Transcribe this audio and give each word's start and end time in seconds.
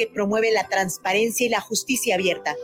que 0.00 0.06
promueve 0.06 0.50
la 0.50 0.66
transparencia 0.66 1.44
y 1.44 1.50
la 1.50 1.60
justicia 1.60 2.14
abierta. 2.14 2.56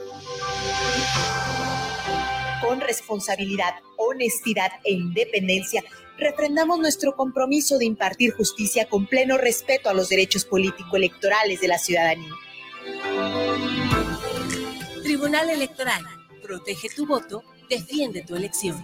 Con 2.63 2.81
responsabilidad, 2.81 3.75
honestidad 3.99 4.73
e 4.85 4.95
independencia, 4.95 5.85
refrendamos 6.17 6.79
nuestro 6.79 7.15
compromiso 7.15 7.77
de 7.77 7.85
impartir 7.85 8.33
justicia 8.33 8.89
con 8.89 9.07
pleno 9.07 9.37
respeto 9.37 9.91
a 9.91 9.93
los 9.93 10.09
derechos 10.09 10.47
político-electorales 10.47 11.61
de 11.61 11.69
la 11.69 11.77
ciudadanía. 11.77 12.33
Tribunal 15.03 15.51
Electoral. 15.51 16.03
Protege 16.43 16.89
tu 16.89 17.07
voto, 17.07 17.43
defiende 17.69 18.23
tu 18.23 18.35
elección. 18.35 18.83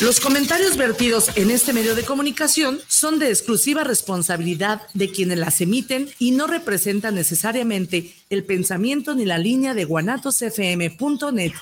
Los 0.00 0.20
comentarios 0.20 0.76
vertidos 0.76 1.36
en 1.36 1.50
este 1.50 1.72
medio 1.72 1.96
de 1.96 2.04
comunicación 2.04 2.78
son 2.86 3.18
de 3.18 3.30
exclusiva 3.30 3.82
responsabilidad 3.82 4.82
de 4.94 5.10
quienes 5.10 5.38
las 5.38 5.60
emiten 5.60 6.08
y 6.20 6.30
no 6.30 6.46
representan 6.46 7.16
necesariamente 7.16 8.14
el 8.30 8.44
pensamiento 8.44 9.16
ni 9.16 9.24
la 9.24 9.38
línea 9.38 9.74
de 9.74 9.84
guanatosfm.net. 9.84 11.52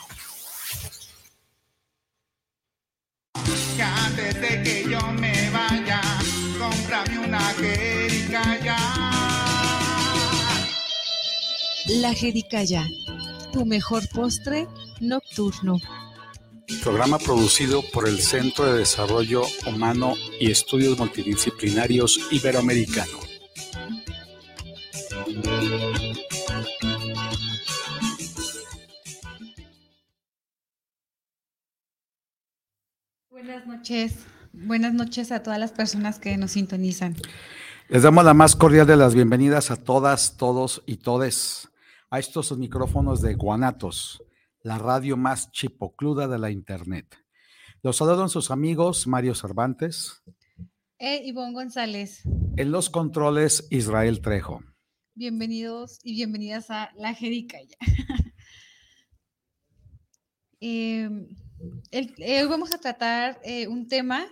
antes 3.80 4.40
de 4.40 4.62
que 4.62 4.84
yo 4.90 5.00
me 5.12 5.50
vaya, 5.50 6.00
cómprame 6.58 7.18
una 7.20 7.40
jericaya. 7.54 8.76
La 11.86 12.12
jericaya, 12.12 12.86
tu 13.52 13.64
mejor 13.64 14.06
postre 14.10 14.68
nocturno. 15.00 15.78
Programa 16.82 17.18
producido 17.18 17.82
por 17.92 18.08
el 18.08 18.18
Centro 18.20 18.66
de 18.66 18.78
Desarrollo 18.78 19.42
Humano 19.66 20.14
y 20.40 20.50
Estudios 20.50 20.98
Multidisciplinarios 20.98 22.18
Iberoamericano. 22.32 23.18
Buenas 33.30 33.66
noches. 33.66 34.26
Buenas 34.52 34.94
noches 34.94 35.30
a 35.30 35.44
todas 35.44 35.60
las 35.60 35.70
personas 35.70 36.18
que 36.18 36.36
nos 36.36 36.52
sintonizan. 36.52 37.14
Les 37.88 38.02
damos 38.02 38.24
la 38.24 38.34
más 38.34 38.56
cordial 38.56 38.88
de 38.88 38.96
las 38.96 39.14
bienvenidas 39.14 39.70
a 39.70 39.76
todas, 39.76 40.36
todos 40.36 40.82
y 40.86 40.96
todes 40.96 41.68
a 42.10 42.18
estos 42.18 42.56
micrófonos 42.58 43.20
de 43.22 43.34
Guanatos, 43.34 44.22
la 44.66 44.78
radio 44.78 45.16
más 45.16 45.52
chipocluda 45.52 46.26
de 46.26 46.40
la 46.40 46.50
Internet. 46.50 47.16
Los 47.82 47.98
saludan 47.98 48.28
sus 48.28 48.50
amigos 48.50 49.06
Mario 49.06 49.36
Cervantes. 49.36 50.24
E 50.98 51.22
Ivonne 51.24 51.52
González. 51.52 52.22
En 52.56 52.72
los 52.72 52.90
controles, 52.90 53.68
Israel 53.70 54.20
Trejo. 54.20 54.64
Bienvenidos 55.14 56.00
y 56.02 56.14
bienvenidas 56.14 56.68
a 56.70 56.90
La 56.96 57.14
Jericaya. 57.14 57.76
eh, 60.60 61.10
eh, 61.92 62.42
hoy 62.42 62.48
vamos 62.48 62.74
a 62.74 62.80
tratar 62.80 63.38
eh, 63.44 63.68
un 63.68 63.86
tema 63.86 64.26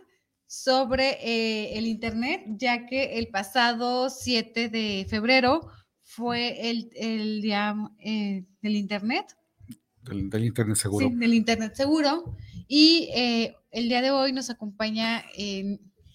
sobre 0.49 1.11
eh, 1.23 1.79
el 1.79 1.87
Internet, 1.87 2.43
ya 2.49 2.87
que 2.87 3.19
el 3.19 3.29
pasado 3.29 4.11
7 4.11 4.69
de 4.69 5.07
febrero 5.09 5.61
fue 6.03 6.71
el, 6.71 6.91
el 6.97 7.41
día 7.41 7.77
del 8.03 8.75
Internet. 8.75 9.27
Del, 10.05 10.45
Internet 10.45 10.77
seguro. 10.77 11.09
Sí, 11.09 11.15
del 11.15 11.35
Internet 11.35 11.75
seguro. 11.75 12.37
Y 12.69 13.11
el 13.71 13.89
día 13.89 14.03
de 14.03 14.11
hoy 14.11 14.33
nos 14.33 14.51
acompaña 14.51 15.25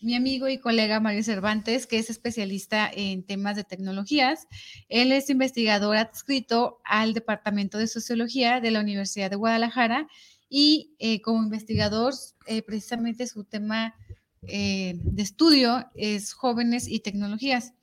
mi 0.02 0.16
amigo 0.16 0.48
y 0.48 0.60
colega 0.60 1.00
Mario 1.00 1.24
Cervantes, 1.24 1.86
que 1.86 2.00
es 2.00 2.10
especialista 2.10 2.90
en 2.94 3.24
temas 3.24 3.56
de 3.56 3.64
tecnologías. 3.64 4.48
Él 4.88 5.12
es 5.12 5.30
investigador 5.30 5.98
adscrito 5.98 6.80
al 6.86 7.14
Departamento 7.14 7.78
de 7.78 7.88
Sociología 7.88 8.62
de 8.62 8.72
la 8.72 8.80
Universidad 8.80 9.30
de 9.30 9.36
Guadalajara 9.36 10.08
y 10.50 10.96
eh, 11.00 11.22
como 11.22 11.44
investigador, 11.44 12.14
eh, 12.48 12.62
precisamente 12.62 13.28
su 13.28 13.44
tema 13.44 13.96
eh, 14.44 14.96
de 15.04 15.22
estudio 15.22 15.86
es 15.96 16.34
jóvenes 16.34 16.88
y 16.88 17.02
tecnologías. 17.02 17.74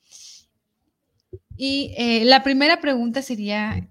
Y 1.58 1.94
la 2.24 2.42
primera 2.42 2.82
pregunta 2.82 3.22
sería, 3.22 3.88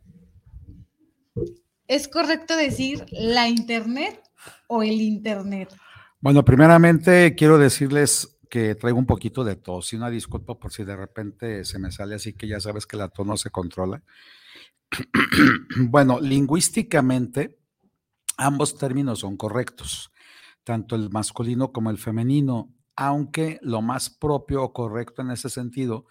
¿es 1.87 2.07
correcto 2.07 2.55
decir 2.55 3.05
la 3.11 3.47
Internet 3.47 4.21
o 4.67 4.83
el 4.83 5.01
Internet? 5.01 5.75
Bueno, 6.19 6.43
primeramente 6.43 7.35
quiero 7.35 7.57
decirles 7.57 8.37
que 8.49 8.75
traigo 8.75 8.97
un 8.97 9.05
poquito 9.05 9.43
de 9.43 9.55
tos 9.55 9.91
y 9.93 9.95
una 9.95 10.09
disculpa 10.09 10.57
por 10.57 10.71
si 10.71 10.83
de 10.83 10.95
repente 10.95 11.65
se 11.65 11.79
me 11.79 11.91
sale 11.91 12.15
así 12.15 12.33
que 12.33 12.47
ya 12.47 12.59
sabes 12.59 12.85
que 12.85 12.97
la 12.97 13.09
tos 13.09 13.25
no 13.25 13.37
se 13.37 13.49
controla. 13.49 14.03
bueno, 15.77 16.19
lingüísticamente, 16.19 17.57
Ambos 18.37 18.77
términos 18.77 19.19
son 19.19 19.37
correctos, 19.37 20.11
tanto 20.65 20.95
el 20.95 21.09
masculino 21.09 21.71
como 21.71 21.89
el 21.89 21.97
femenino, 21.97 22.73
aunque 22.95 23.59
lo 23.61 23.81
más 23.81 24.09
propio 24.09 24.61
o 24.63 24.73
correcto 24.73 25.21
en 25.21 25.31
ese 25.31 25.49
sentido 25.49 26.05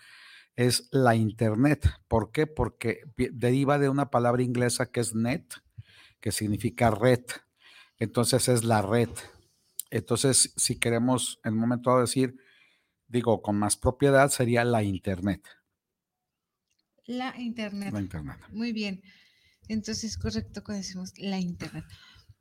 es 0.57 0.89
la 0.91 1.17
Internet. 1.17 1.87
¿Por 2.09 2.33
qué? 2.33 2.47
Porque 2.47 3.01
deriva 3.17 3.79
de 3.79 3.91
una 3.91 4.11
palabra 4.11 4.43
inglesa 4.43 4.91
que 4.91 5.01
es 5.01 5.15
net, 5.15 5.45
que 6.25 6.33
significa 6.33 6.91
red. 6.91 7.21
Entonces 7.99 8.49
es 8.49 8.65
la 8.65 8.81
red. 8.81 9.11
Entonces, 9.91 10.55
si 10.57 10.79
queremos 10.79 11.39
en 11.45 11.53
un 11.53 11.61
momento 11.61 11.91
dado 11.91 12.01
decir, 12.01 12.35
digo, 13.09 13.43
con 13.43 13.59
más 13.59 13.77
propiedad, 13.77 14.31
sería 14.31 14.65
la 14.65 14.83
Internet. 14.83 15.47
La 17.05 17.39
Internet. 17.39 17.93
La 17.93 18.01
Internet. 18.01 18.39
Muy 18.49 18.73
bien. 18.73 19.03
Entonces, 19.69 20.13
es 20.13 20.17
correcto 20.17 20.65
cuando 20.65 20.79
decimos 20.79 21.13
la 21.19 21.39
Internet. 21.39 21.85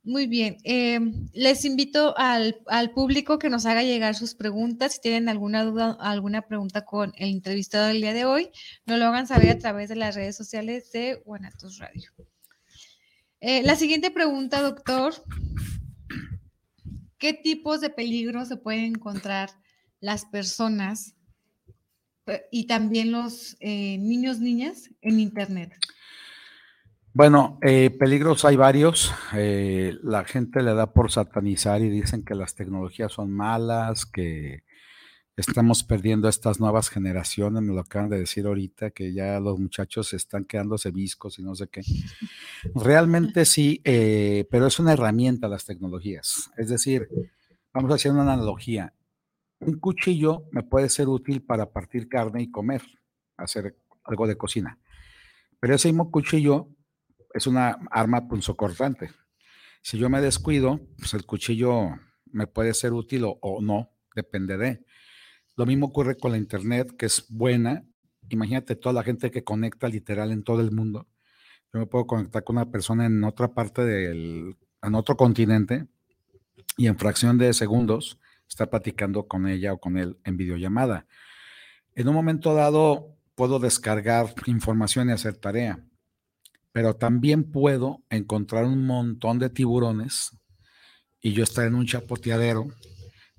Muy 0.02 0.28
bien. 0.28 0.56
Em, 0.64 1.28
les 1.34 1.66
invito 1.66 2.14
al, 2.16 2.62
público 2.94 3.38
que 3.38 3.50
nos 3.50 3.66
haga 3.66 3.82
llegar 3.82 4.14
sus 4.14 4.34
preguntas. 4.34 4.94
Si 4.94 5.02
tienen 5.02 5.28
alguna 5.28 5.62
duda, 5.62 5.98
alguna 6.00 6.40
pregunta 6.40 6.86
con 6.86 7.12
el 7.18 7.28
entrevistado 7.28 7.88
del 7.88 8.00
día 8.00 8.14
de 8.14 8.24
hoy, 8.24 8.48
nos 8.86 8.98
lo 8.98 9.04
hagan 9.04 9.26
saber 9.26 9.50
a 9.50 9.58
través 9.58 9.90
de 9.90 9.96
las 9.96 10.14
redes 10.14 10.38
sociales 10.38 10.90
de 10.90 11.20
Guanatos 11.26 11.76
Radio. 11.76 12.10
Eh, 13.46 13.62
la 13.62 13.76
siguiente 13.76 14.10
pregunta, 14.10 14.62
doctor. 14.62 15.12
¿Qué 17.18 17.34
tipos 17.34 17.82
de 17.82 17.90
peligros 17.90 18.48
se 18.48 18.56
pueden 18.56 18.84
encontrar 18.84 19.50
las 20.00 20.24
personas 20.24 21.14
eh, 22.24 22.46
y 22.50 22.66
también 22.66 23.12
los 23.12 23.58
eh, 23.60 23.98
niños, 23.98 24.40
niñas 24.40 24.88
en 25.02 25.20
Internet? 25.20 25.74
Bueno, 27.12 27.58
peligros 27.60 28.46
hay 28.46 28.56
varios. 28.56 29.12
La 29.34 30.24
gente 30.24 30.62
le 30.62 30.72
da 30.72 30.94
por 30.94 31.12
satanizar 31.12 31.82
y 31.82 31.90
dicen 31.90 32.24
que 32.24 32.34
las 32.34 32.54
tecnologías 32.54 33.12
son 33.12 33.30
malas, 33.30 34.06
que 34.06 34.64
estamos 35.36 35.82
perdiendo 35.82 36.28
estas 36.28 36.60
nuevas 36.60 36.88
generaciones, 36.88 37.62
me 37.62 37.74
lo 37.74 37.80
acaban 37.80 38.08
de 38.08 38.18
decir 38.18 38.46
ahorita, 38.46 38.90
que 38.90 39.12
ya 39.12 39.40
los 39.40 39.58
muchachos 39.58 40.12
están 40.12 40.44
quedándose 40.44 40.90
viscos 40.90 41.38
y 41.38 41.42
no 41.42 41.54
sé 41.54 41.68
qué. 41.68 41.82
Realmente 42.74 43.44
sí, 43.44 43.80
eh, 43.84 44.46
pero 44.50 44.66
es 44.66 44.78
una 44.78 44.92
herramienta 44.92 45.48
las 45.48 45.64
tecnologías. 45.64 46.50
Es 46.56 46.68
decir, 46.68 47.08
vamos 47.72 47.90
a 47.90 47.94
hacer 47.94 48.12
una 48.12 48.22
analogía. 48.22 48.94
Un 49.60 49.78
cuchillo 49.78 50.44
me 50.52 50.62
puede 50.62 50.88
ser 50.88 51.08
útil 51.08 51.42
para 51.42 51.72
partir 51.72 52.08
carne 52.08 52.42
y 52.42 52.50
comer, 52.50 52.82
hacer 53.36 53.76
algo 54.04 54.26
de 54.26 54.36
cocina. 54.36 54.78
Pero 55.58 55.74
ese 55.74 55.88
mismo 55.88 56.10
cuchillo 56.10 56.68
es 57.32 57.46
una 57.46 57.78
arma 57.90 58.28
punzocortante. 58.28 59.10
Si 59.82 59.98
yo 59.98 60.08
me 60.08 60.20
descuido, 60.20 60.80
pues 60.98 61.14
el 61.14 61.26
cuchillo 61.26 61.90
me 62.32 62.46
puede 62.46 62.74
ser 62.74 62.92
útil 62.92 63.24
o, 63.26 63.60
no, 63.60 63.90
depende 64.14 64.56
de. 64.56 64.84
Lo 65.56 65.66
mismo 65.66 65.86
ocurre 65.86 66.16
con 66.16 66.32
la 66.32 66.38
internet, 66.38 66.94
que 66.96 67.06
es 67.06 67.26
buena. 67.28 67.84
Imagínate 68.28 68.76
toda 68.76 68.92
la 68.92 69.02
gente 69.02 69.30
que 69.30 69.44
conecta 69.44 69.88
literal 69.88 70.32
en 70.32 70.42
todo 70.42 70.60
el 70.60 70.72
mundo. 70.72 71.06
Yo 71.72 71.80
me 71.80 71.86
puedo 71.86 72.06
conectar 72.06 72.44
con 72.44 72.56
una 72.56 72.70
persona 72.70 73.06
en 73.06 73.22
otra 73.24 73.52
parte 73.52 73.84
del, 73.84 74.56
en 74.82 74.94
otro 74.94 75.16
continente 75.16 75.86
y 76.76 76.86
en 76.86 76.98
fracción 76.98 77.38
de 77.38 77.52
segundos 77.52 78.18
estar 78.48 78.68
platicando 78.70 79.26
con 79.26 79.46
ella 79.48 79.72
o 79.72 79.78
con 79.78 79.96
él 79.96 80.18
en 80.24 80.36
videollamada. 80.36 81.06
En 81.94 82.08
un 82.08 82.14
momento 82.14 82.54
dado 82.54 83.16
puedo 83.34 83.58
descargar 83.58 84.34
información 84.46 85.08
y 85.08 85.12
hacer 85.12 85.36
tarea 85.36 85.84
pero 86.74 86.96
también 86.96 87.44
puedo 87.44 88.02
encontrar 88.10 88.64
un 88.64 88.84
montón 88.84 89.38
de 89.38 89.48
tiburones 89.48 90.36
y 91.20 91.32
yo 91.32 91.44
estar 91.44 91.66
en 91.66 91.76
un 91.76 91.86
chapoteadero 91.86 92.66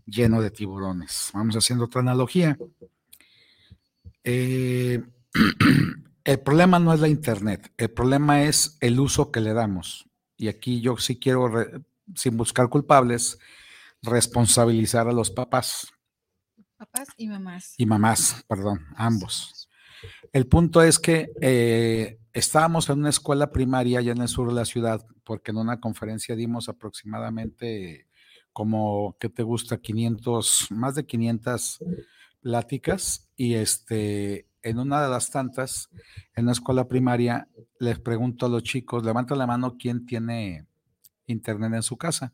lleno 0.06 0.42
de 0.42 0.52
tiburones. 0.52 1.31
Vamos 1.34 1.56
haciendo 1.56 1.86
otra 1.86 2.02
analogía. 2.02 2.57
Eh, 4.24 5.04
el 6.24 6.40
problema 6.40 6.80
no 6.80 6.94
es 6.94 7.00
la 7.00 7.07
Internet, 7.07 7.72
el 7.78 7.92
problema 7.92 8.44
es 8.44 8.78
el 8.81 9.00
uso 9.00 9.31
que 9.31 9.42
le 9.42 9.54
damos. 9.54 10.10
Y 10.38 10.48
aquí 10.48 10.81
yo 10.81 10.98
sí 10.98 11.18
quiero, 11.18 11.52
sin 12.16 12.38
buscar 12.38 12.69
culpables, 12.69 13.40
responsabilizar 14.02 15.07
a 15.07 15.13
los 15.13 15.31
papás. 15.31 15.92
Papás 16.78 17.08
y 17.18 17.28
mamás. 17.28 17.74
Y 17.78 17.86
mamás, 17.86 18.44
perdón, 18.48 18.86
ambos. 18.96 19.69
El 20.34 20.48
punto 20.48 20.84
es 20.84 21.00
que 21.00 21.31
eh, 21.42 22.19
estábamos 22.34 22.90
en 22.90 23.00
una 23.00 23.10
escuela 23.10 23.51
primaria 23.51 24.00
allá 24.00 24.12
en 24.12 24.22
el 24.22 24.28
sur 24.28 24.50
de 24.50 24.56
la 24.56 24.66
ciudad, 24.66 25.06
porque 25.24 25.51
en 25.51 25.58
una 25.58 25.80
conferencia 25.80 26.36
dimos 26.36 26.68
aproximadamente 26.68 28.05
como, 28.56 29.18
¿qué 29.19 29.28
te 29.28 29.44
gusta? 29.44 29.81
500, 29.81 30.68
más 30.69 30.96
de 30.96 31.06
500 31.06 31.80
pláticas 32.42 33.30
y 33.36 33.56
este, 33.56 34.48
en 34.62 34.80
una 34.80 35.04
de 35.04 35.10
las 35.10 35.30
tantas, 35.30 35.90
en 36.38 36.46
la 36.46 36.54
escuela 36.54 36.88
primaria, 36.88 37.50
les 37.81 38.00
pregunto 38.00 38.46
a 38.46 38.50
los 38.50 38.63
chicos, 38.63 39.04
levanta 39.04 39.36
la 39.36 39.46
mano 39.46 39.75
quién 39.78 40.06
tiene 40.06 40.66
internet 41.28 41.74
en 41.74 41.84
su 41.84 41.98
casa. 41.98 42.34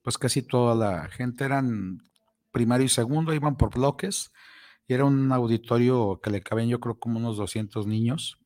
Pues 0.00 0.16
casi 0.16 0.40
toda 0.40 0.74
la 0.74 1.06
gente 1.10 1.44
eran 1.44 1.98
primario 2.50 2.86
y 2.86 2.88
segundo, 2.88 3.34
iban 3.34 3.58
por 3.58 3.74
bloques 3.74 4.32
y 4.88 4.94
era 4.94 5.04
un 5.04 5.30
auditorio 5.32 6.18
que 6.22 6.30
le 6.30 6.40
cabían 6.40 6.70
yo 6.70 6.80
creo 6.80 6.98
como 6.98 7.18
unos 7.18 7.36
200 7.36 7.86
niños. 7.86 8.38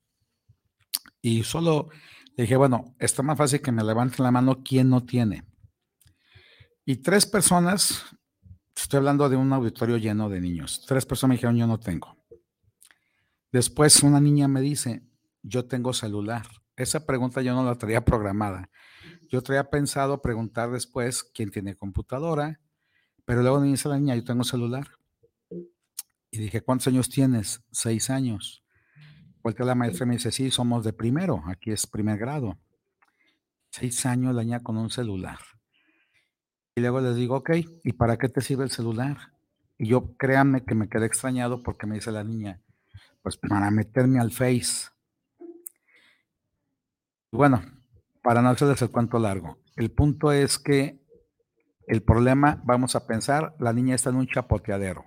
Y 1.22 1.44
solo 1.44 1.90
le 2.34 2.43
dije, 2.43 2.56
bueno, 2.56 2.96
está 2.98 3.22
más 3.22 3.38
fácil 3.38 3.60
que 3.60 3.70
me 3.70 3.84
levanten 3.84 4.25
la 4.25 4.32
mano 4.32 4.64
quién 4.64 4.88
no 4.88 5.04
tiene. 5.04 5.44
Y 6.85 6.97
tres 6.97 7.27
personas, 7.27 8.05
estoy 8.75 8.99
hablando 8.99 9.29
de 9.29 9.37
un 9.37 9.53
auditorio 9.53 9.97
lleno 9.97 10.29
de 10.29 10.41
niños, 10.41 10.85
tres 10.87 11.06
personas 11.06 11.31
me 11.31 11.35
dijeron, 11.37 11.56
yo 11.56 11.67
no 11.67 11.79
tengo. 11.79 12.17
Después 13.53 14.03
una 14.03 14.21
niña 14.21 14.49
me 14.49 14.61
dice, 14.61 15.03
yo 15.43 15.67
tengo 15.67 15.93
celular. 15.93 16.47
Esa 16.77 17.05
pregunta 17.05 17.43
yo 17.43 17.55
no 17.55 17.65
la 17.65 17.75
traía 17.75 18.05
programada. 18.05 18.71
Yo 19.29 19.43
traía 19.43 19.69
pensado 19.71 20.23
preguntar 20.23 20.71
después 20.71 21.23
quién 21.23 21.50
tiene 21.50 21.77
computadora, 21.77 22.61
pero 23.25 23.43
luego 23.43 23.61
me 23.61 23.69
dice 23.69 23.88
la 23.88 23.99
niña, 23.99 24.17
yo 24.17 24.25
tengo 24.25 24.44
celular. 24.44 24.88
Y 26.31 26.38
dije, 26.38 26.62
¿cuántos 26.62 26.88
años 26.88 27.09
tienes? 27.09 27.62
Seis 27.71 28.09
años. 28.09 28.65
Porque 29.43 29.65
la 29.65 29.75
maestra 29.75 30.06
me 30.06 30.15
dice, 30.15 30.31
sí, 30.31 30.50
somos 30.50 30.85
de 30.85 30.93
primero, 30.93 31.43
aquí 31.47 31.71
es 31.71 31.87
primer 31.87 32.19
grado. 32.19 32.59
Seis 33.71 34.06
años 34.06 34.35
la 34.35 34.43
niña 34.43 34.61
con 34.61 34.77
un 34.77 34.91
celular. 34.91 35.38
Y 36.75 36.81
luego 36.81 37.00
les 37.00 37.17
digo, 37.17 37.37
ok, 37.37 37.50
¿y 37.82 37.93
para 37.93 38.17
qué 38.17 38.28
te 38.28 38.40
sirve 38.40 38.64
el 38.64 38.70
celular? 38.70 39.17
Y 39.76 39.88
yo 39.88 40.17
créanme 40.17 40.64
que 40.64 40.75
me 40.75 40.88
quedé 40.88 41.06
extrañado 41.06 41.62
porque 41.62 41.87
me 41.87 41.96
dice 41.96 42.12
la 42.12 42.25
niña, 42.25 42.61
pues 43.22 43.37
para 43.37 43.70
meterme 43.70 44.20
al 44.20 44.31
Face. 44.31 44.88
Bueno, 47.32 47.62
para 48.22 48.43
no 48.43 48.50
hacerles 48.50 48.82
el 48.82 48.90
cuento 48.90 49.19
largo, 49.19 49.58
el 49.76 49.90
punto 49.90 50.32
es 50.32 50.58
que 50.58 51.00
el 51.87 52.02
problema, 52.02 52.61
vamos 52.64 52.94
a 52.94 53.06
pensar, 53.06 53.56
la 53.58 53.72
niña 53.72 53.94
está 53.94 54.11
en 54.11 54.17
un 54.17 54.28
chapoteadero, 54.28 55.06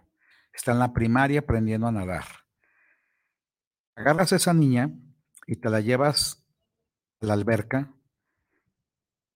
está 0.53 0.73
en 0.73 0.79
la 0.79 0.93
primaria 0.93 1.39
aprendiendo 1.39 1.87
a 1.87 1.91
nadar. 1.91 2.25
Agarras 3.95 4.33
a 4.33 4.37
esa 4.37 4.53
niña 4.53 4.89
y 5.47 5.57
te 5.57 5.69
la 5.69 5.79
llevas 5.79 6.45
a 7.21 7.27
la 7.27 7.33
alberca 7.33 7.93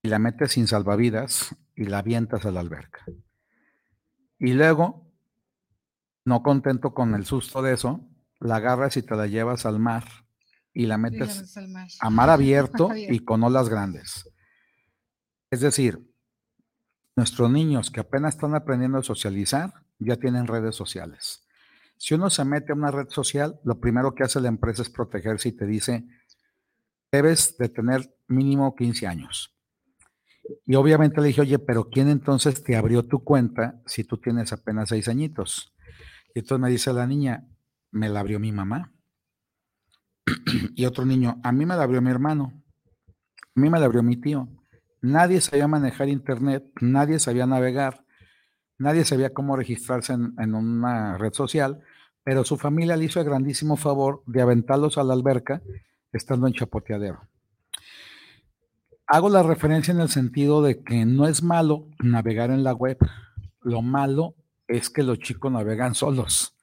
y 0.02 0.08
la 0.08 0.18
metes 0.18 0.52
sin 0.52 0.66
salvavidas 0.66 1.56
y 1.78 1.84
la 1.84 1.98
avientas 1.98 2.44
a 2.44 2.50
la 2.50 2.58
alberca. 2.58 3.04
Y 4.40 4.52
luego, 4.52 5.06
no 6.24 6.42
contento 6.42 6.92
con 6.92 7.14
el 7.14 7.24
susto 7.24 7.62
de 7.62 7.74
eso, 7.74 8.04
la 8.40 8.56
agarras 8.56 8.96
y 8.96 9.02
te 9.02 9.14
la 9.14 9.28
llevas 9.28 9.64
al 9.64 9.78
mar 9.78 10.04
y 10.72 10.86
la 10.86 10.98
metes 10.98 11.56
a 12.00 12.10
mar 12.10 12.30
abierto 12.30 12.90
y 12.96 13.20
con 13.20 13.44
olas 13.44 13.68
grandes. 13.68 14.28
Es 15.50 15.60
decir, 15.60 16.04
nuestros 17.14 17.48
niños 17.48 17.92
que 17.92 18.00
apenas 18.00 18.34
están 18.34 18.56
aprendiendo 18.56 18.98
a 18.98 19.04
socializar 19.04 19.72
ya 20.00 20.16
tienen 20.16 20.48
redes 20.48 20.74
sociales. 20.74 21.46
Si 21.96 22.14
uno 22.14 22.28
se 22.28 22.44
mete 22.44 22.72
a 22.72 22.76
una 22.76 22.90
red 22.90 23.08
social, 23.08 23.60
lo 23.62 23.78
primero 23.78 24.16
que 24.16 24.24
hace 24.24 24.40
la 24.40 24.48
empresa 24.48 24.82
es 24.82 24.90
protegerse 24.90 25.50
y 25.50 25.52
te 25.52 25.66
dice, 25.66 26.08
debes 27.12 27.56
de 27.56 27.68
tener 27.68 28.16
mínimo 28.26 28.74
15 28.74 29.06
años. 29.06 29.57
Y 30.66 30.74
obviamente 30.74 31.20
le 31.20 31.28
dije, 31.28 31.40
oye, 31.42 31.58
pero 31.58 31.88
¿quién 31.90 32.08
entonces 32.08 32.62
te 32.62 32.76
abrió 32.76 33.04
tu 33.06 33.22
cuenta 33.22 33.80
si 33.86 34.04
tú 34.04 34.18
tienes 34.18 34.52
apenas 34.52 34.88
seis 34.88 35.08
añitos? 35.08 35.74
Y 36.34 36.40
entonces 36.40 36.62
me 36.62 36.70
dice 36.70 36.92
la 36.92 37.06
niña, 37.06 37.46
me 37.90 38.08
la 38.08 38.20
abrió 38.20 38.38
mi 38.38 38.52
mamá. 38.52 38.92
y 40.74 40.84
otro 40.84 41.04
niño, 41.04 41.40
a 41.42 41.52
mí 41.52 41.66
me 41.66 41.76
la 41.76 41.82
abrió 41.82 42.00
mi 42.00 42.10
hermano. 42.10 42.52
A 43.56 43.60
mí 43.60 43.70
me 43.70 43.78
la 43.78 43.86
abrió 43.86 44.02
mi 44.02 44.16
tío. 44.16 44.48
Nadie 45.00 45.40
sabía 45.40 45.68
manejar 45.68 46.08
internet, 46.08 46.64
nadie 46.80 47.18
sabía 47.18 47.46
navegar, 47.46 48.04
nadie 48.78 49.04
sabía 49.04 49.32
cómo 49.32 49.56
registrarse 49.56 50.12
en, 50.12 50.54
una 50.54 51.16
red 51.18 51.32
social, 51.32 51.80
pero 52.24 52.44
su 52.44 52.56
familia 52.56 52.96
le 52.96 53.04
hizo 53.04 53.20
el 53.20 53.26
grandísimo 53.26 53.76
favor 53.76 54.22
de 54.26 54.42
aventarlos 54.42 54.98
a 54.98 55.04
la 55.04 55.14
alberca 55.14 55.62
estando 56.12 56.46
en 56.46 56.54
Chapoteadero. 56.54 57.20
Hago 59.08 59.30
la 59.30 59.42
referencia 59.42 59.92
en 59.92 60.00
el 60.00 60.10
sentido 60.10 60.62
de 60.62 60.82
que 60.82 61.06
no 61.06 61.26
es 61.26 61.42
malo 61.42 61.88
navegar 61.98 62.50
en 62.50 62.62
la 62.62 62.74
web, 62.74 62.98
lo 63.62 63.82
malo 63.82 64.34
es 64.66 64.90
que 64.90 65.02
los 65.02 65.18
chicos 65.18 65.50
navegan 65.50 65.94
solos 65.94 66.54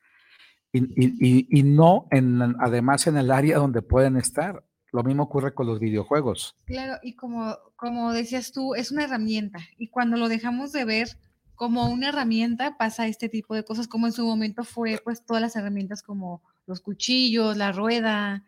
y, 0.76 1.64
no 1.64 2.08
en, 2.12 2.42
además 2.60 3.08
en 3.08 3.18
el 3.18 3.32
área 3.32 3.58
donde 3.58 3.82
pueden 3.82 4.18
estar. 4.18 4.64
Lo 4.92 5.04
mismo 5.04 5.24
ocurre 5.24 5.54
con 5.54 5.68
los 5.68 5.80
videojuegos. 5.80 6.56
Claro, 6.66 7.00
y 7.02 7.16
como, 7.16 7.58
como 7.76 8.14
decías 8.14 8.52
tú, 8.52 8.76
es 8.76 8.92
una 8.92 9.04
herramienta. 9.04 9.60
Y 9.78 9.88
cuando 9.88 10.18
lo 10.18 10.30
dejamos 10.30 10.72
de 10.72 10.86
ver 10.86 11.10
como 11.56 11.88
una 11.88 12.10
herramienta, 12.10 12.78
pasa 12.78 13.08
este 13.08 13.30
tipo 13.30 13.56
de 13.56 13.64
cosas, 13.64 13.88
como 13.88 14.08
en 14.08 14.14
su 14.14 14.26
momento 14.26 14.64
fue 14.64 15.00
pues 15.04 15.26
todas 15.26 15.42
las 15.42 15.56
herramientas 15.56 16.02
como 16.02 16.42
los 16.66 16.82
cuchillos, 16.82 17.58
la 17.58 17.72
rueda, 17.72 18.44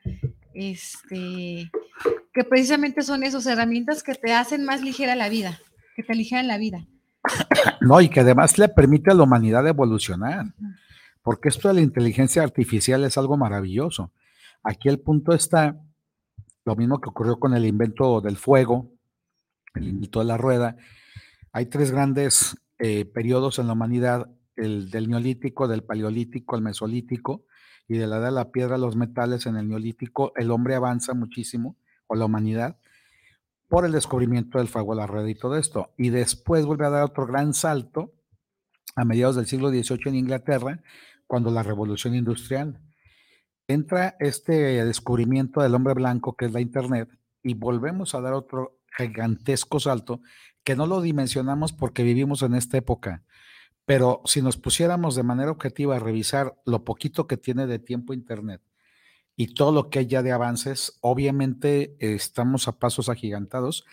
este, 0.53 1.69
que 2.37 2.43
precisamente 2.43 3.01
son 3.01 3.23
esas 3.23 3.47
herramientas 3.47 4.03
que 4.03 4.13
te 4.13 4.31
hacen 4.31 4.63
más 4.63 4.83
ligera 4.83 5.15
la 5.15 5.27
vida, 5.27 5.59
que 5.95 6.03
te 6.03 6.13
aligeran 6.13 6.47
la 6.47 6.59
vida. 6.59 6.85
No, 7.81 7.99
y 7.99 8.09
que 8.09 8.19
además 8.19 8.59
le 8.59 8.69
permite 8.69 9.11
a 9.11 9.15
la 9.15 9.23
humanidad 9.23 9.65
evolucionar 9.67 10.45
porque 11.23 11.49
esto 11.49 11.67
de 11.67 11.73
la 11.73 11.81
inteligencia 11.81 12.43
artificial 12.43 13.03
es 13.03 13.17
algo 13.17 13.37
maravilloso. 13.37 14.13
Aquí 14.63 14.87
el 14.87 14.99
punto 14.99 15.33
está, 15.33 15.81
lo 16.63 16.75
mismo 16.75 17.01
que 17.01 17.09
ocurrió 17.09 17.39
con 17.39 17.55
el 17.55 17.65
invento 17.65 18.21
del 18.21 18.37
fuego, 18.37 18.93
el 19.73 19.87
invento 19.87 20.19
de 20.19 20.25
la 20.25 20.37
rueda. 20.37 20.77
Hay 21.51 21.65
tres 21.65 21.91
grandes 21.91 22.55
eh, 22.77 23.03
periodos 23.03 23.57
en 23.59 23.67
la 23.67 23.73
humanidad, 23.73 24.29
el 24.55 24.91
del 24.91 25.09
neolítico, 25.09 25.67
del 25.67 25.83
paleolítico, 25.83 26.55
el 26.55 26.61
mesolítico, 26.61 27.45
y 27.87 27.97
de 27.97 28.05
la 28.07 28.17
edad 28.17 28.27
de 28.27 28.31
la 28.31 28.51
piedra, 28.51 28.77
los 28.77 28.95
metales 28.95 29.47
en 29.47 29.57
el 29.57 29.67
neolítico, 29.67 30.33
el 30.35 30.51
hombre 30.51 30.75
avanza 30.75 31.13
muchísimo, 31.13 31.75
o 32.07 32.15
la 32.15 32.25
humanidad, 32.25 32.77
por 33.67 33.85
el 33.85 33.91
descubrimiento 33.91 34.57
del 34.57 34.67
fuego, 34.67 34.95
la 34.95 35.07
rueda 35.07 35.29
y 35.29 35.35
todo 35.35 35.57
esto. 35.57 35.93
Y 35.97 36.09
después 36.09 36.65
vuelve 36.65 36.85
a 36.85 36.89
dar 36.89 37.03
otro 37.03 37.25
gran 37.27 37.53
salto 37.53 38.13
a 38.95 39.05
mediados 39.05 39.35
del 39.35 39.45
siglo 39.45 39.69
XVIII 39.69 40.01
en 40.05 40.15
Inglaterra, 40.15 40.81
cuando 41.27 41.51
la 41.51 41.63
revolución 41.63 42.15
industrial. 42.15 42.79
Entra 43.67 44.15
este 44.19 44.85
descubrimiento 44.85 45.61
del 45.61 45.75
hombre 45.75 45.93
blanco 45.93 46.37
que 46.37 46.45
es 46.45 46.53
la 46.53 46.61
Internet 46.61 47.09
y 47.43 47.53
volvemos 47.53 48.15
a 48.15 48.21
dar 48.21 48.33
otro 48.33 48.79
gigantesco 48.97 49.79
salto 49.79 50.21
que 50.63 50.75
no 50.75 50.87
lo 50.87 51.01
dimensionamos 51.01 51.73
porque 51.73 52.03
vivimos 52.03 52.41
en 52.41 52.55
esta 52.55 52.77
época. 52.77 53.23
Pero 53.85 54.21
si 54.25 54.41
nos 54.41 54.57
pusiéramos 54.57 55.15
de 55.15 55.23
manera 55.23 55.51
objetiva 55.51 55.97
a 55.97 55.99
revisar 55.99 56.55
lo 56.65 56.83
poquito 56.85 57.27
que 57.27 57.37
tiene 57.37 57.67
de 57.67 57.79
tiempo 57.79 58.13
Internet 58.13 58.61
y 59.39 59.53
todo 59.53 59.71
lo 59.71 59.89
que 59.89 59.99
hay 59.99 60.07
ya 60.07 60.23
de 60.23 60.31
avances, 60.31 60.97
obviamente 61.01 61.95
estamos 61.99 62.67
a 62.67 62.79
pasos 62.79 63.07
agigantados. 63.07 63.85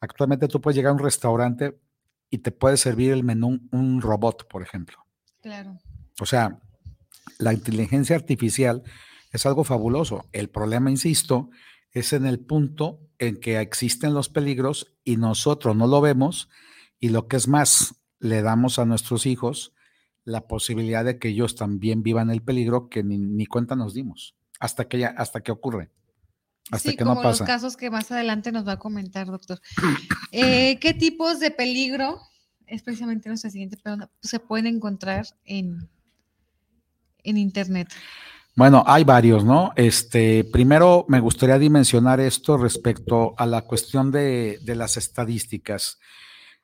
Actualmente 0.00 0.48
tú 0.48 0.60
puedes 0.60 0.76
llegar 0.76 0.90
a 0.90 0.94
un 0.94 0.98
restaurante 0.98 1.80
y 2.28 2.38
te 2.38 2.52
puede 2.52 2.76
servir 2.76 3.10
el 3.10 3.24
menú 3.24 3.58
un 3.72 4.02
robot, 4.02 4.46
por 4.48 4.62
ejemplo. 4.62 4.98
Claro. 5.40 5.78
O 6.20 6.26
sea, 6.26 6.60
la 7.38 7.54
inteligencia 7.54 8.14
artificial 8.14 8.82
es 9.32 9.46
algo 9.46 9.64
fabuloso. 9.64 10.26
El 10.30 10.50
problema, 10.50 10.90
insisto, 10.90 11.48
es 11.90 12.12
en 12.12 12.26
el 12.26 12.38
punto 12.38 13.00
en 13.18 13.40
que 13.40 13.60
existen 13.60 14.12
los 14.12 14.28
peligros 14.28 14.94
y 15.04 15.16
nosotros 15.16 15.74
no 15.74 15.86
lo 15.86 16.02
vemos 16.02 16.50
y 17.00 17.08
lo 17.08 17.28
que 17.28 17.36
es 17.36 17.48
más, 17.48 17.94
le 18.20 18.42
damos 18.42 18.78
a 18.78 18.84
nuestros 18.84 19.24
hijos 19.24 19.72
la 20.24 20.46
posibilidad 20.46 21.02
de 21.02 21.18
que 21.18 21.28
ellos 21.28 21.56
también 21.56 22.02
vivan 22.02 22.30
el 22.30 22.42
peligro 22.42 22.90
que 22.90 23.02
ni, 23.02 23.46
cuenta 23.46 23.74
nos 23.74 23.94
dimos 23.94 24.36
hasta 24.62 24.84
que 24.84 25.00
ya, 25.00 25.08
hasta 25.08 25.40
que 25.40 25.50
ocurre. 25.50 25.90
Hasta 26.70 26.90
sí, 26.90 26.96
que 26.96 27.02
como 27.02 27.16
no 27.16 27.22
pasa. 27.22 27.42
los 27.42 27.46
casos 27.48 27.76
que 27.76 27.90
más 27.90 28.12
adelante 28.12 28.52
nos 28.52 28.66
va 28.66 28.72
a 28.72 28.78
comentar, 28.78 29.26
doctor. 29.26 29.60
Eh, 30.34 30.78
¿Qué 30.78 30.94
tipos 30.94 31.40
de 31.40 31.50
peligro, 31.50 32.18
es 32.66 32.82
precisamente 32.82 33.28
nuestra 33.28 33.50
siguiente 33.50 33.76
pregunta, 33.76 34.10
se 34.22 34.40
pueden 34.40 34.66
encontrar 34.66 35.26
en, 35.44 35.90
en 37.22 37.36
Internet? 37.36 37.88
Bueno, 38.56 38.82
hay 38.86 39.04
varios, 39.04 39.44
¿no? 39.44 39.72
Este, 39.76 40.44
primero 40.44 41.04
me 41.08 41.20
gustaría 41.20 41.58
dimensionar 41.58 42.18
esto 42.20 42.56
respecto 42.56 43.34
a 43.36 43.44
la 43.44 43.62
cuestión 43.62 44.10
de, 44.10 44.58
las 44.64 44.96
estadísticas. 44.96 45.98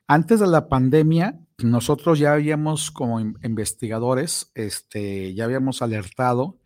Antes 0.07 0.39
de 0.39 0.47
la 0.47 0.67
pandemia, 0.67 1.39
nosotros 1.59 2.17
ya 2.17 2.33
habíamos 2.33 2.89
como 2.89 3.19
investigadores, 3.19 4.51
este, 4.55 5.35
ya 5.35 5.43
habíamos 5.43 5.83
alertado, 5.83 6.58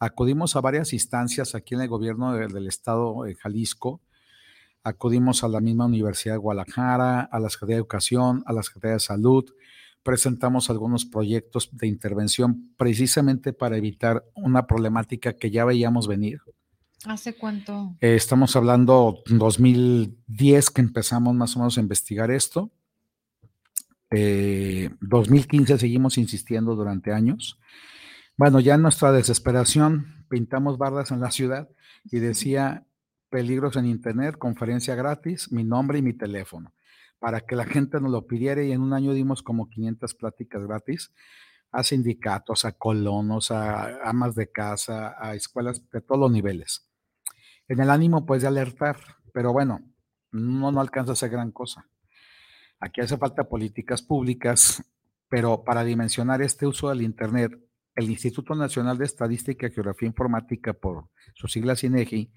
acudimos 0.00 0.56
a 0.56 0.60
varias 0.60 0.92
instancias 0.92 1.54
aquí 1.54 1.74
en 1.74 1.82
el 1.82 1.88
gobierno 1.88 2.34
del 2.34 2.66
estado 2.66 3.22
de 3.24 3.34
Jalisco, 3.36 4.00
acudimos 4.82 5.44
a 5.44 5.48
la 5.48 5.60
misma 5.60 5.84
Universidad 5.84 6.34
de 6.34 6.38
Guadalajara, 6.38 7.20
a 7.20 7.38
la 7.38 7.50
Secretaría 7.50 7.76
de 7.76 7.80
Educación, 7.80 8.42
a 8.46 8.52
la 8.52 8.62
Secretaría 8.62 8.94
de 8.94 9.00
Salud, 9.00 9.44
presentamos 10.02 10.70
algunos 10.70 11.04
proyectos 11.04 11.68
de 11.72 11.86
intervención 11.86 12.72
precisamente 12.76 13.52
para 13.52 13.76
evitar 13.76 14.24
una 14.34 14.66
problemática 14.66 15.34
que 15.34 15.50
ya 15.50 15.64
veíamos 15.66 16.08
venir. 16.08 16.40
¿Hace 17.04 17.34
cuánto? 17.34 17.96
Eh, 18.00 18.14
estamos 18.14 18.56
hablando 18.56 19.22
2010 19.26 20.70
que 20.70 20.80
empezamos 20.80 21.34
más 21.34 21.56
o 21.56 21.60
menos 21.60 21.78
a 21.78 21.80
investigar 21.80 22.30
esto. 22.30 22.70
2015 24.10 25.74
eh, 25.74 25.78
seguimos 25.78 26.18
insistiendo 26.18 26.74
durante 26.74 27.12
años. 27.12 27.58
Bueno, 28.40 28.58
ya 28.58 28.76
en 28.76 28.80
nuestra 28.80 29.12
desesperación 29.12 30.24
pintamos 30.30 30.78
bardas 30.78 31.10
en 31.10 31.20
la 31.20 31.30
ciudad 31.30 31.68
y 32.04 32.20
decía 32.20 32.86
peligros 33.28 33.76
en 33.76 33.84
internet, 33.84 34.38
conferencia 34.38 34.94
gratis, 34.94 35.52
mi 35.52 35.62
nombre 35.62 35.98
y 35.98 36.02
mi 36.02 36.14
teléfono 36.14 36.72
para 37.18 37.42
que 37.42 37.54
la 37.54 37.66
gente 37.66 38.00
nos 38.00 38.10
lo 38.10 38.26
pidiera 38.26 38.62
y 38.62 38.72
en 38.72 38.80
un 38.80 38.94
año 38.94 39.12
dimos 39.12 39.42
como 39.42 39.68
500 39.68 40.14
pláticas 40.14 40.64
gratis 40.64 41.12
a 41.70 41.82
sindicatos, 41.82 42.64
a 42.64 42.72
colonos, 42.72 43.50
a 43.50 44.08
amas 44.08 44.34
de 44.34 44.50
casa, 44.50 45.16
a 45.20 45.34
escuelas 45.34 45.82
de 45.90 46.00
todos 46.00 46.18
los 46.18 46.32
niveles. 46.32 46.88
En 47.68 47.80
el 47.80 47.90
ánimo 47.90 48.24
pues 48.24 48.40
de 48.40 48.48
alertar, 48.48 48.96
pero 49.34 49.52
bueno, 49.52 49.82
no, 50.32 50.72
no 50.72 50.80
alcanza 50.80 51.12
a 51.12 51.16
ser 51.16 51.28
gran 51.28 51.52
cosa. 51.52 51.90
Aquí 52.78 53.02
hace 53.02 53.18
falta 53.18 53.50
políticas 53.50 54.00
públicas, 54.00 54.82
pero 55.28 55.62
para 55.62 55.84
dimensionar 55.84 56.40
este 56.40 56.66
uso 56.66 56.88
del 56.88 57.02
Internet, 57.02 57.52
el 58.00 58.10
Instituto 58.10 58.54
Nacional 58.54 58.98
de 58.98 59.04
Estadística 59.04 59.66
y 59.66 59.70
Geografía 59.70 60.08
Informática, 60.08 60.72
por 60.72 61.08
sus 61.34 61.52
siglas 61.52 61.84
INEGI, 61.84 62.32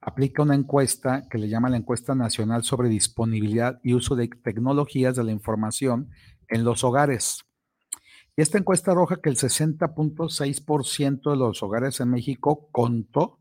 aplica 0.00 0.42
una 0.42 0.54
encuesta 0.54 1.28
que 1.30 1.38
le 1.38 1.48
llama 1.48 1.68
la 1.68 1.76
encuesta 1.76 2.14
nacional 2.14 2.64
sobre 2.64 2.88
disponibilidad 2.88 3.80
y 3.82 3.94
uso 3.94 4.16
de 4.16 4.28
tecnologías 4.28 5.16
de 5.16 5.24
la 5.24 5.32
información 5.32 6.10
en 6.48 6.64
los 6.64 6.82
hogares. 6.84 7.44
Y 8.36 8.42
esta 8.42 8.58
encuesta 8.58 8.92
arroja 8.92 9.20
que 9.22 9.28
el 9.28 9.36
60.6% 9.36 11.30
de 11.30 11.36
los 11.36 11.62
hogares 11.62 12.00
en 12.00 12.10
México 12.10 12.68
contó, 12.72 13.40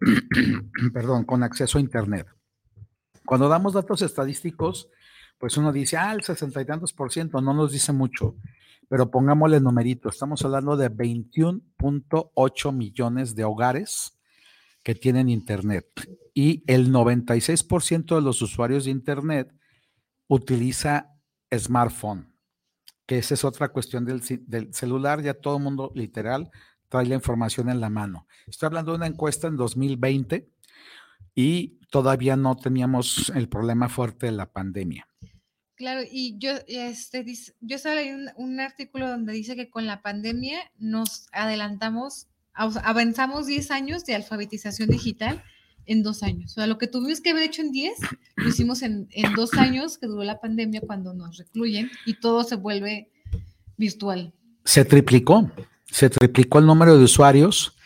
perdón, 0.94 1.24
con 1.24 1.42
acceso 1.42 1.78
a 1.78 1.80
Internet. 1.80 2.26
Cuando 3.26 3.48
damos 3.48 3.74
datos 3.74 4.02
estadísticos, 4.02 4.88
pues 5.42 5.56
uno 5.56 5.72
dice, 5.72 5.96
ah, 5.96 6.12
el 6.12 6.22
60 6.22 6.60
y 6.60 6.64
tantos 6.64 6.92
por 6.92 7.10
ciento, 7.10 7.40
no 7.40 7.52
nos 7.52 7.72
dice 7.72 7.92
mucho, 7.92 8.36
pero 8.88 9.10
pongámosle 9.10 9.58
numerito, 9.58 10.08
estamos 10.08 10.44
hablando 10.44 10.76
de 10.76 10.88
21.8 10.88 12.72
millones 12.72 13.34
de 13.34 13.42
hogares 13.42 14.20
que 14.84 14.94
tienen 14.94 15.28
Internet. 15.28 15.88
Y 16.32 16.62
el 16.72 16.92
96% 16.92 18.14
de 18.14 18.22
los 18.22 18.40
usuarios 18.40 18.84
de 18.84 18.92
Internet 18.92 19.52
utiliza 20.28 21.10
smartphone, 21.52 22.32
que 23.04 23.18
esa 23.18 23.34
es 23.34 23.44
otra 23.44 23.70
cuestión 23.70 24.04
del, 24.04 24.22
del 24.46 24.72
celular. 24.72 25.22
Ya 25.22 25.34
todo 25.34 25.56
el 25.56 25.64
mundo 25.64 25.90
literal 25.96 26.52
trae 26.88 27.06
la 27.06 27.16
información 27.16 27.68
en 27.68 27.80
la 27.80 27.90
mano. 27.90 28.28
Estoy 28.46 28.68
hablando 28.68 28.92
de 28.92 28.98
una 28.98 29.08
encuesta 29.08 29.48
en 29.48 29.56
2020 29.56 30.48
y 31.34 31.80
todavía 31.90 32.36
no 32.36 32.54
teníamos 32.54 33.32
el 33.34 33.48
problema 33.48 33.88
fuerte 33.88 34.26
de 34.26 34.32
la 34.32 34.52
pandemia. 34.52 35.08
Claro, 35.82 36.02
y 36.08 36.38
yo, 36.38 36.52
este, 36.68 37.26
yo 37.60 37.76
un, 38.36 38.60
artículo 38.60 39.08
donde 39.08 39.32
dice 39.32 39.56
que 39.56 39.68
con 39.68 39.84
la 39.84 40.00
pandemia 40.00 40.60
nos 40.78 41.26
adelantamos 41.32 42.28
avanzamos 42.54 43.46
10 43.46 43.72
años 43.72 44.04
de 44.04 44.14
alfabetización 44.14 44.90
digital 44.90 45.42
en 45.86 46.04
dos 46.04 46.22
años. 46.22 46.52
O 46.52 46.54
sea, 46.54 46.68
lo 46.68 46.78
que 46.78 46.86
tuvimos 46.86 47.20
que 47.20 47.30
haber 47.30 47.42
hecho 47.42 47.62
en 47.62 47.72
10, 47.72 47.94
lo 48.36 48.48
hicimos 48.48 48.82
en, 48.82 49.08
en 49.10 49.34
dos 49.34 49.54
años 49.54 49.98
que 49.98 50.06
duró 50.06 50.22
la 50.22 50.38
pandemia 50.38 50.82
cuando 50.82 51.14
nos 51.14 51.36
recluyen 51.36 51.90
y 52.06 52.14
todo 52.20 52.44
se 52.44 52.54
vuelve 52.54 53.10
virtual. 53.76 54.32
Se 54.64 54.84
triplicó, 54.84 55.50
se 55.90 56.08
triplicó 56.08 56.60
el 56.60 56.66
número 56.66 56.96
de 56.96 57.02
usuarios, 57.02 57.76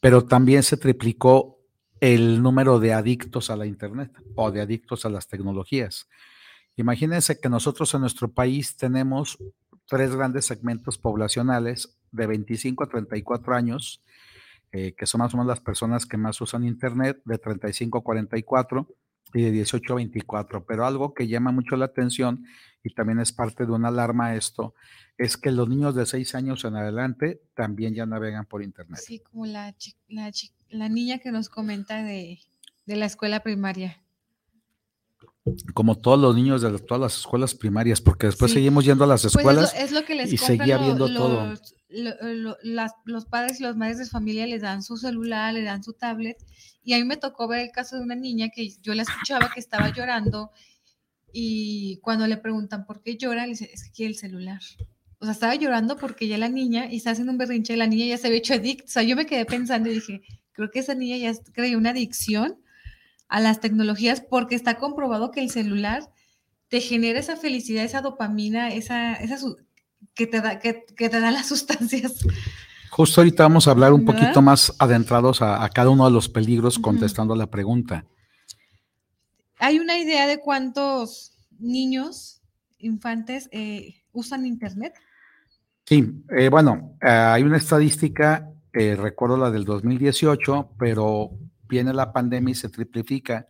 pero 0.00 0.24
también 0.24 0.64
se 0.64 0.76
triplicó 0.76 1.60
el 2.00 2.42
número 2.42 2.80
de 2.80 2.94
adictos 2.94 3.48
a 3.48 3.54
la 3.54 3.64
Internet 3.64 4.10
o 4.34 4.50
de 4.50 4.60
adictos 4.60 5.04
a 5.04 5.08
las 5.08 5.28
tecnologías. 5.28 6.08
Imagínense 6.76 7.38
que 7.38 7.48
nosotros 7.48 7.94
en 7.94 8.00
nuestro 8.00 8.32
país 8.32 8.76
tenemos 8.76 9.38
tres 9.86 10.14
grandes 10.14 10.46
segmentos 10.46 10.98
poblacionales 10.98 11.96
de 12.10 12.26
25 12.26 12.84
a 12.84 12.88
34 12.88 13.54
años, 13.54 14.02
eh, 14.72 14.94
que 14.96 15.06
son 15.06 15.20
más 15.20 15.32
o 15.34 15.36
menos 15.36 15.48
las 15.48 15.60
personas 15.60 16.06
que 16.06 16.16
más 16.16 16.40
usan 16.40 16.64
Internet, 16.64 17.20
de 17.24 17.38
35 17.38 17.98
a 17.98 18.02
44 18.02 18.88
y 19.34 19.42
de 19.42 19.50
18 19.52 19.92
a 19.92 19.96
24. 19.96 20.66
Pero 20.66 20.84
algo 20.84 21.14
que 21.14 21.28
llama 21.28 21.52
mucho 21.52 21.76
la 21.76 21.86
atención 21.86 22.44
y 22.82 22.92
también 22.92 23.20
es 23.20 23.32
parte 23.32 23.66
de 23.66 23.72
una 23.72 23.88
alarma 23.88 24.34
esto, 24.34 24.74
es 25.16 25.36
que 25.36 25.52
los 25.52 25.68
niños 25.68 25.94
de 25.94 26.06
6 26.06 26.34
años 26.34 26.64
en 26.64 26.76
adelante 26.76 27.40
también 27.54 27.94
ya 27.94 28.04
navegan 28.04 28.46
por 28.46 28.62
Internet. 28.62 29.00
Sí, 29.00 29.20
como 29.20 29.46
la, 29.46 29.72
niña 30.70 31.18
que 31.18 31.30
nos 31.30 31.48
comenta 31.48 32.02
de, 32.02 32.40
de 32.84 32.96
la 32.96 33.06
escuela 33.06 33.40
primaria 33.40 34.03
como 35.74 35.96
todos 35.96 36.18
los 36.18 36.34
niños 36.34 36.62
de 36.62 36.78
todas 36.78 37.00
las 37.00 37.18
escuelas 37.18 37.54
primarias, 37.54 38.00
porque 38.00 38.26
después 38.26 38.52
seguimos 38.52 38.84
yendo 38.84 39.04
a 39.04 39.06
las 39.06 39.22
pues 39.22 39.34
escuelas 39.36 39.74
y 40.26 40.38
seguía 40.38 40.78
viendo 40.78 41.12
todo. 41.12 41.54
los 43.04 43.24
padres 43.26 43.60
y 43.60 43.62
los 43.62 43.76
madres 43.76 43.98
de 43.98 44.06
familia 44.06 44.46
les 44.46 44.62
dan 44.62 44.82
su 44.82 44.96
celular, 44.96 45.52
le 45.52 45.62
dan 45.62 45.84
su 45.84 45.92
tablet, 45.92 46.38
y 46.82 46.94
a 46.94 46.98
mí 46.98 47.04
me 47.04 47.18
tocó 47.18 47.46
ver 47.46 47.60
el 47.60 47.72
caso 47.72 47.96
de 47.96 48.02
una 48.02 48.14
niña 48.14 48.48
que 48.48 48.70
yo 48.82 48.94
la 48.94 49.02
escuchaba 49.02 49.50
que 49.52 49.60
estaba 49.60 49.92
llorando, 49.92 50.50
y 51.30 51.98
cuando 51.98 52.26
le 52.26 52.38
preguntan 52.38 52.86
por 52.86 53.02
qué 53.02 53.16
llora, 53.16 53.42
le 53.44 53.50
dice, 53.50 53.70
es 53.72 53.84
que 53.84 53.90
quiere 53.90 54.12
el 54.12 54.18
celular. 54.18 54.60
O 55.18 55.24
sea, 55.26 55.32
estaba 55.32 55.54
llorando 55.56 55.96
porque 55.96 56.26
ya 56.26 56.38
la 56.38 56.48
niña, 56.48 56.90
y 56.90 56.96
está 56.96 57.10
haciendo 57.10 57.32
un 57.32 57.38
berrinche, 57.38 57.76
la 57.76 57.86
niña 57.86 58.06
ya 58.06 58.18
se 58.18 58.28
había 58.28 58.38
hecho 58.38 58.54
adicta. 58.54 58.84
O 58.86 58.88
sea, 58.88 59.02
yo 59.02 59.16
me 59.16 59.26
quedé 59.26 59.44
pensando 59.44 59.90
y 59.90 59.94
dije, 59.94 60.22
creo 60.52 60.70
que 60.70 60.78
esa 60.78 60.94
niña 60.94 61.16
ya 61.16 61.38
creó 61.52 61.76
una 61.76 61.90
adicción 61.90 62.63
a 63.34 63.40
las 63.40 63.58
tecnologías 63.58 64.20
porque 64.20 64.54
está 64.54 64.78
comprobado 64.78 65.32
que 65.32 65.40
el 65.40 65.50
celular 65.50 66.08
te 66.68 66.80
genera 66.80 67.18
esa 67.18 67.36
felicidad, 67.36 67.82
esa 67.82 68.00
dopamina, 68.00 68.72
esa, 68.72 69.14
esa 69.14 69.38
que, 70.14 70.28
te 70.28 70.40
da, 70.40 70.60
que, 70.60 70.84
te 70.96 71.08
da 71.08 71.32
las 71.32 71.46
sustancias. 71.48 72.24
Justo 72.90 73.20
ahorita 73.20 73.42
vamos 73.42 73.66
a 73.66 73.72
hablar 73.72 73.92
un 73.92 74.04
poquito 74.04 74.40
más 74.40 74.72
adentrados 74.78 75.42
a, 75.42 75.68
cada 75.70 75.90
uno 75.90 76.04
de 76.04 76.12
los 76.12 76.28
peligros 76.28 76.78
contestando 76.78 77.34
la 77.34 77.50
pregunta. 77.50 78.04
¿Hay 79.58 79.80
una 79.80 79.98
idea 79.98 80.28
de 80.28 80.38
cuántos 80.38 81.36
niños, 81.58 82.40
infantes, 82.78 83.48
eh, 83.50 83.96
usan 84.12 84.46
Internet? 84.46 84.94
Sí, 85.86 86.22
eh, 86.36 86.50
bueno, 86.50 86.96
eh, 87.02 87.08
hay 87.08 87.42
una 87.42 87.56
estadística, 87.56 88.48
recuerdo 88.72 89.36
la 89.36 89.50
del 89.50 89.64
2018, 89.64 90.70
pero 90.78 91.32
viene 91.68 91.92
la 91.92 92.12
pandemia 92.12 92.52
y 92.52 92.54
se 92.54 92.68
triplifica. 92.68 93.46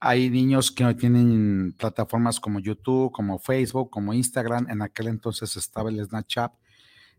Hay 0.00 0.30
niños 0.30 0.70
que 0.70 0.84
no 0.84 0.94
tienen 0.94 1.74
plataformas 1.76 2.38
como 2.38 2.60
YouTube, 2.60 3.10
como 3.10 3.38
Facebook, 3.38 3.90
como 3.90 4.14
Instagram. 4.14 4.70
En 4.70 4.82
aquel 4.82 5.08
entonces 5.08 5.56
estaba 5.56 5.90
el 5.90 6.04
Snapchat. 6.04 6.52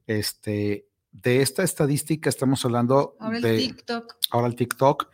Este, 0.07 0.87
de 1.11 1.41
esta 1.41 1.63
estadística 1.63 2.29
estamos 2.29 2.63
hablando 2.63 3.15
ahora 3.19 3.39
de 3.39 3.57
TikTok. 3.57 4.15
Ahora 4.31 4.47
el 4.47 4.55
TikTok. 4.55 5.09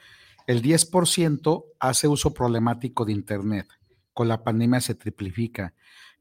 El 0.47 0.61
10% 0.61 1.65
hace 1.79 2.07
uso 2.07 2.33
problemático 2.33 3.03
de 3.03 3.13
Internet. 3.13 3.67
Con 4.13 4.27
la 4.27 4.43
pandemia 4.43 4.79
se 4.79 4.93
triplifica. 4.93 5.73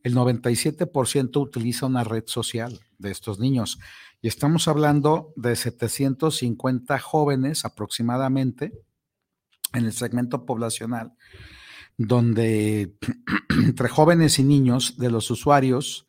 El 0.02 0.14
97% 0.14 1.40
utiliza 1.40 1.86
una 1.86 2.04
red 2.04 2.24
social 2.26 2.80
de 2.98 3.10
estos 3.10 3.38
niños. 3.38 3.78
Y 4.24 4.28
estamos 4.28 4.68
hablando 4.68 5.34
de 5.36 5.54
750 5.54 6.98
jóvenes 6.98 7.66
aproximadamente 7.66 8.72
en 9.74 9.84
el 9.84 9.92
segmento 9.92 10.46
poblacional, 10.46 11.12
donde 11.98 12.96
entre 13.50 13.90
jóvenes 13.90 14.38
y 14.38 14.44
niños 14.44 14.96
de 14.96 15.10
los 15.10 15.30
usuarios 15.30 16.06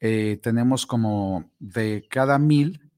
eh, 0.00 0.40
tenemos 0.42 0.84
como 0.84 1.52
de 1.60 2.08
cada 2.10 2.40
mil 2.40 2.90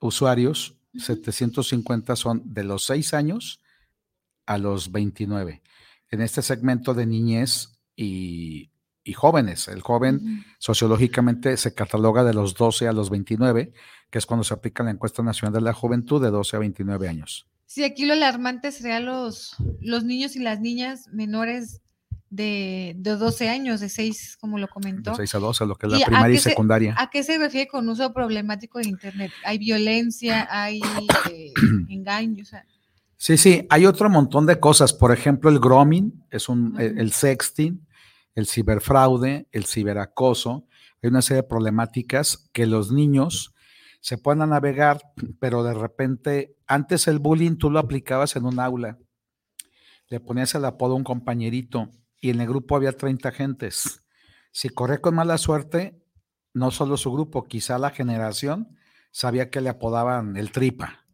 usuarios, 0.00 0.76
750 0.94 2.16
son 2.16 2.42
de 2.52 2.64
los 2.64 2.82
6 2.84 3.14
años 3.14 3.62
a 4.44 4.58
los 4.58 4.90
29. 4.90 5.62
En 6.10 6.20
este 6.20 6.42
segmento 6.42 6.94
de 6.94 7.06
niñez 7.06 7.78
y 7.94 8.72
y 9.08 9.12
jóvenes. 9.14 9.68
El 9.68 9.80
joven 9.80 10.44
sociológicamente 10.58 11.56
se 11.56 11.74
cataloga 11.74 12.24
de 12.24 12.34
los 12.34 12.54
12 12.54 12.88
a 12.88 12.92
los 12.92 13.10
29, 13.10 13.72
que 14.10 14.18
es 14.18 14.26
cuando 14.26 14.44
se 14.44 14.54
aplica 14.54 14.82
la 14.84 14.90
encuesta 14.90 15.22
nacional 15.22 15.52
de 15.54 15.60
la 15.62 15.72
juventud 15.72 16.22
de 16.22 16.30
12 16.30 16.56
a 16.56 16.58
29 16.60 17.08
años. 17.08 17.46
Sí, 17.66 17.84
aquí 17.84 18.06
lo 18.06 18.12
alarmante 18.14 18.72
sería 18.72 19.00
los, 19.00 19.56
los 19.80 20.04
niños 20.04 20.36
y 20.36 20.38
las 20.40 20.60
niñas 20.60 21.08
menores 21.12 21.80
de, 22.30 22.94
de 22.98 23.16
12 23.16 23.48
años, 23.48 23.80
de 23.80 23.88
6, 23.88 24.36
como 24.40 24.58
lo 24.58 24.68
comentó. 24.68 25.10
De 25.12 25.16
6 25.18 25.34
a 25.34 25.38
12, 25.38 25.66
lo 25.66 25.76
que 25.76 25.86
es 25.86 25.92
¿Y 25.94 25.96
la 25.98 26.02
a 26.04 26.06
primaria 26.06 26.34
y 26.34 26.36
qué 26.38 26.42
se- 26.42 26.50
secundaria. 26.50 26.94
¿A 26.98 27.10
qué 27.10 27.22
se 27.22 27.38
refiere 27.38 27.68
con 27.68 27.88
uso 27.88 28.12
problemático 28.12 28.78
de 28.78 28.88
Internet? 28.88 29.32
Hay 29.44 29.58
violencia, 29.58 30.46
hay 30.50 30.80
eh, 31.32 31.52
engaño, 31.88 32.42
o 32.42 32.46
sea, 32.46 32.64
Sí, 33.20 33.36
sí, 33.36 33.66
hay 33.68 33.84
otro 33.84 34.08
montón 34.08 34.46
de 34.46 34.60
cosas. 34.60 34.92
Por 34.92 35.10
ejemplo, 35.10 35.50
el 35.50 35.58
grooming, 35.58 36.24
es 36.30 36.48
un, 36.48 36.80
el, 36.80 36.98
el 37.00 37.10
sexting, 37.10 37.84
el 38.38 38.46
ciberfraude, 38.46 39.48
el 39.52 39.64
ciberacoso. 39.66 40.66
Hay 41.02 41.10
una 41.10 41.22
serie 41.22 41.42
de 41.42 41.48
problemáticas 41.48 42.48
que 42.52 42.66
los 42.66 42.92
niños 42.92 43.54
se 44.00 44.18
pueden 44.18 44.48
navegar, 44.48 45.00
pero 45.40 45.62
de 45.64 45.74
repente, 45.74 46.56
antes 46.66 47.08
el 47.08 47.18
bullying 47.18 47.56
tú 47.56 47.70
lo 47.70 47.78
aplicabas 47.78 48.36
en 48.36 48.44
un 48.44 48.60
aula. 48.60 48.98
Le 50.08 50.20
ponías 50.20 50.54
el 50.54 50.64
apodo 50.64 50.92
a 50.92 50.96
un 50.96 51.04
compañerito 51.04 51.90
y 52.20 52.30
en 52.30 52.40
el 52.40 52.48
grupo 52.48 52.76
había 52.76 52.92
30 52.92 53.32
gentes. 53.32 54.04
Si 54.52 54.68
corría 54.68 55.00
con 55.00 55.14
mala 55.16 55.36
suerte, 55.38 56.00
no 56.54 56.70
solo 56.70 56.96
su 56.96 57.12
grupo, 57.12 57.44
quizá 57.44 57.78
la 57.78 57.90
generación 57.90 58.76
sabía 59.10 59.50
que 59.50 59.60
le 59.60 59.68
apodaban 59.68 60.36
el 60.36 60.52
tripa 60.52 61.04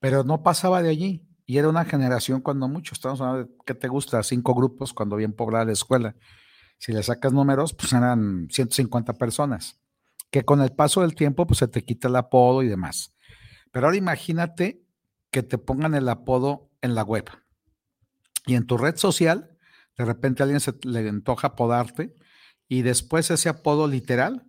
pero 0.00 0.24
no 0.24 0.42
pasaba 0.42 0.82
de 0.82 0.88
allí. 0.88 1.28
Y 1.50 1.58
era 1.58 1.68
una 1.68 1.84
generación 1.84 2.42
cuando 2.42 2.68
mucho, 2.68 2.94
estamos 2.94 3.20
hablando 3.20 3.42
de, 3.42 3.50
¿qué 3.66 3.74
te 3.74 3.88
gusta? 3.88 4.22
Cinco 4.22 4.54
grupos 4.54 4.92
cuando 4.92 5.16
bien 5.16 5.32
poblada 5.32 5.64
la 5.64 5.72
escuela. 5.72 6.14
Si 6.78 6.92
le 6.92 7.02
sacas 7.02 7.32
números, 7.32 7.74
pues 7.74 7.92
eran 7.92 8.46
150 8.52 9.14
personas, 9.14 9.80
que 10.30 10.44
con 10.44 10.62
el 10.62 10.70
paso 10.70 11.00
del 11.00 11.16
tiempo, 11.16 11.48
pues 11.48 11.58
se 11.58 11.66
te 11.66 11.82
quita 11.82 12.06
el 12.06 12.14
apodo 12.14 12.62
y 12.62 12.68
demás. 12.68 13.16
Pero 13.72 13.86
ahora 13.86 13.96
imagínate 13.96 14.84
que 15.32 15.42
te 15.42 15.58
pongan 15.58 15.96
el 15.96 16.08
apodo 16.08 16.70
en 16.82 16.94
la 16.94 17.02
web. 17.02 17.28
Y 18.46 18.54
en 18.54 18.64
tu 18.68 18.78
red 18.78 18.94
social, 18.94 19.58
de 19.98 20.04
repente 20.04 20.44
a 20.44 20.44
alguien 20.44 20.60
se 20.60 20.74
le 20.84 21.08
antoja 21.08 21.48
apodarte 21.48 22.14
y 22.68 22.82
después 22.82 23.28
ese 23.28 23.48
apodo 23.48 23.88
literal 23.88 24.46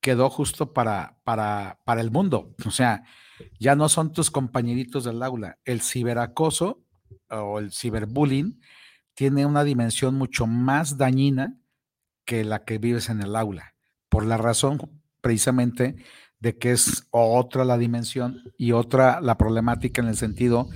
quedó 0.00 0.30
justo 0.30 0.72
para, 0.72 1.20
para, 1.24 1.82
para 1.84 2.00
el 2.00 2.10
mundo. 2.10 2.54
O 2.64 2.70
sea, 2.70 3.04
ya 3.58 3.74
no 3.76 3.88
son 3.88 4.12
tus 4.12 4.30
compañeritos 4.30 5.04
del 5.04 5.22
aula. 5.22 5.58
El 5.64 5.80
ciberacoso 5.80 6.84
o 7.30 7.58
el 7.58 7.72
ciberbullying 7.72 8.60
tiene 9.14 9.46
una 9.46 9.64
dimensión 9.64 10.14
mucho 10.14 10.46
más 10.46 10.96
dañina 10.96 11.56
que 12.24 12.44
la 12.44 12.64
que 12.64 12.78
vives 12.78 13.08
en 13.08 13.22
el 13.22 13.34
aula, 13.36 13.74
por 14.08 14.24
la 14.24 14.36
razón 14.36 15.00
precisamente 15.20 15.96
de 16.40 16.56
que 16.56 16.72
es 16.72 17.08
otra 17.10 17.64
la 17.64 17.78
dimensión 17.78 18.42
y 18.56 18.72
otra 18.72 19.20
la 19.20 19.36
problemática 19.36 20.02
en 20.02 20.08
el 20.08 20.16
sentido 20.16 20.68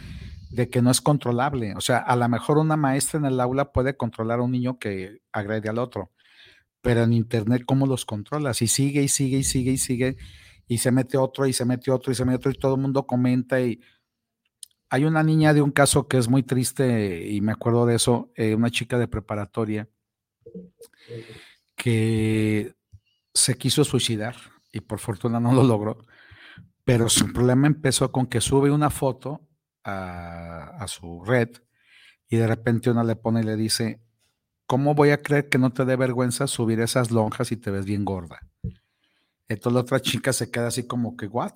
de 0.50 0.68
que 0.68 0.82
no 0.82 0.90
es 0.90 1.00
controlable. 1.00 1.74
O 1.76 1.80
sea, 1.80 1.98
a 1.98 2.16
lo 2.16 2.28
mejor 2.28 2.58
una 2.58 2.76
maestra 2.76 3.18
en 3.18 3.26
el 3.26 3.40
aula 3.40 3.72
puede 3.72 3.96
controlar 3.96 4.40
a 4.40 4.42
un 4.42 4.52
niño 4.52 4.78
que 4.78 5.20
agrede 5.32 5.68
al 5.68 5.78
otro, 5.78 6.10
pero 6.80 7.04
en 7.04 7.12
internet, 7.12 7.62
¿cómo 7.64 7.86
los 7.86 8.04
controlas? 8.04 8.60
Y 8.60 8.68
sigue 8.68 9.02
y 9.02 9.08
sigue 9.08 9.38
y 9.38 9.44
sigue 9.44 9.72
y 9.72 9.78
sigue, 9.78 10.16
y 10.72 10.78
se 10.78 10.90
mete 10.90 11.18
otro 11.18 11.46
y 11.46 11.52
se 11.52 11.66
mete 11.66 11.90
otro 11.90 12.12
y 12.12 12.14
se 12.14 12.24
mete 12.24 12.36
otro 12.36 12.50
y 12.50 12.54
todo 12.54 12.76
el 12.76 12.80
mundo 12.80 13.06
comenta. 13.06 13.60
Y 13.60 13.82
hay 14.88 15.04
una 15.04 15.22
niña 15.22 15.52
de 15.52 15.60
un 15.60 15.70
caso 15.70 16.08
que 16.08 16.16
es 16.16 16.28
muy 16.28 16.42
triste 16.42 17.28
y 17.28 17.42
me 17.42 17.52
acuerdo 17.52 17.84
de 17.84 17.96
eso, 17.96 18.32
eh, 18.36 18.54
una 18.54 18.70
chica 18.70 18.98
de 18.98 19.06
preparatoria 19.06 19.90
que 21.76 22.74
se 23.34 23.58
quiso 23.58 23.84
suicidar 23.84 24.34
y 24.72 24.80
por 24.80 24.98
fortuna 24.98 25.40
no 25.40 25.52
lo 25.52 25.62
logró, 25.62 26.06
pero 26.84 27.10
su 27.10 27.30
problema 27.34 27.66
empezó 27.66 28.10
con 28.10 28.26
que 28.26 28.40
sube 28.40 28.70
una 28.70 28.88
foto 28.88 29.46
a, 29.84 30.76
a 30.82 30.88
su 30.88 31.22
red 31.22 31.50
y 32.28 32.36
de 32.36 32.46
repente 32.46 32.90
una 32.90 33.04
le 33.04 33.16
pone 33.16 33.40
y 33.40 33.44
le 33.44 33.56
dice, 33.56 34.00
¿cómo 34.66 34.94
voy 34.94 35.10
a 35.10 35.20
creer 35.20 35.50
que 35.50 35.58
no 35.58 35.70
te 35.70 35.84
dé 35.84 35.96
vergüenza 35.96 36.46
subir 36.46 36.80
esas 36.80 37.10
lonjas 37.10 37.52
y 37.52 37.58
te 37.58 37.70
ves 37.70 37.84
bien 37.84 38.06
gorda? 38.06 38.51
Entonces 39.52 39.74
la 39.74 39.80
otra 39.80 40.00
chica 40.00 40.32
se 40.32 40.50
queda 40.50 40.68
así 40.68 40.86
como 40.86 41.16
que, 41.16 41.26
¿what? 41.26 41.52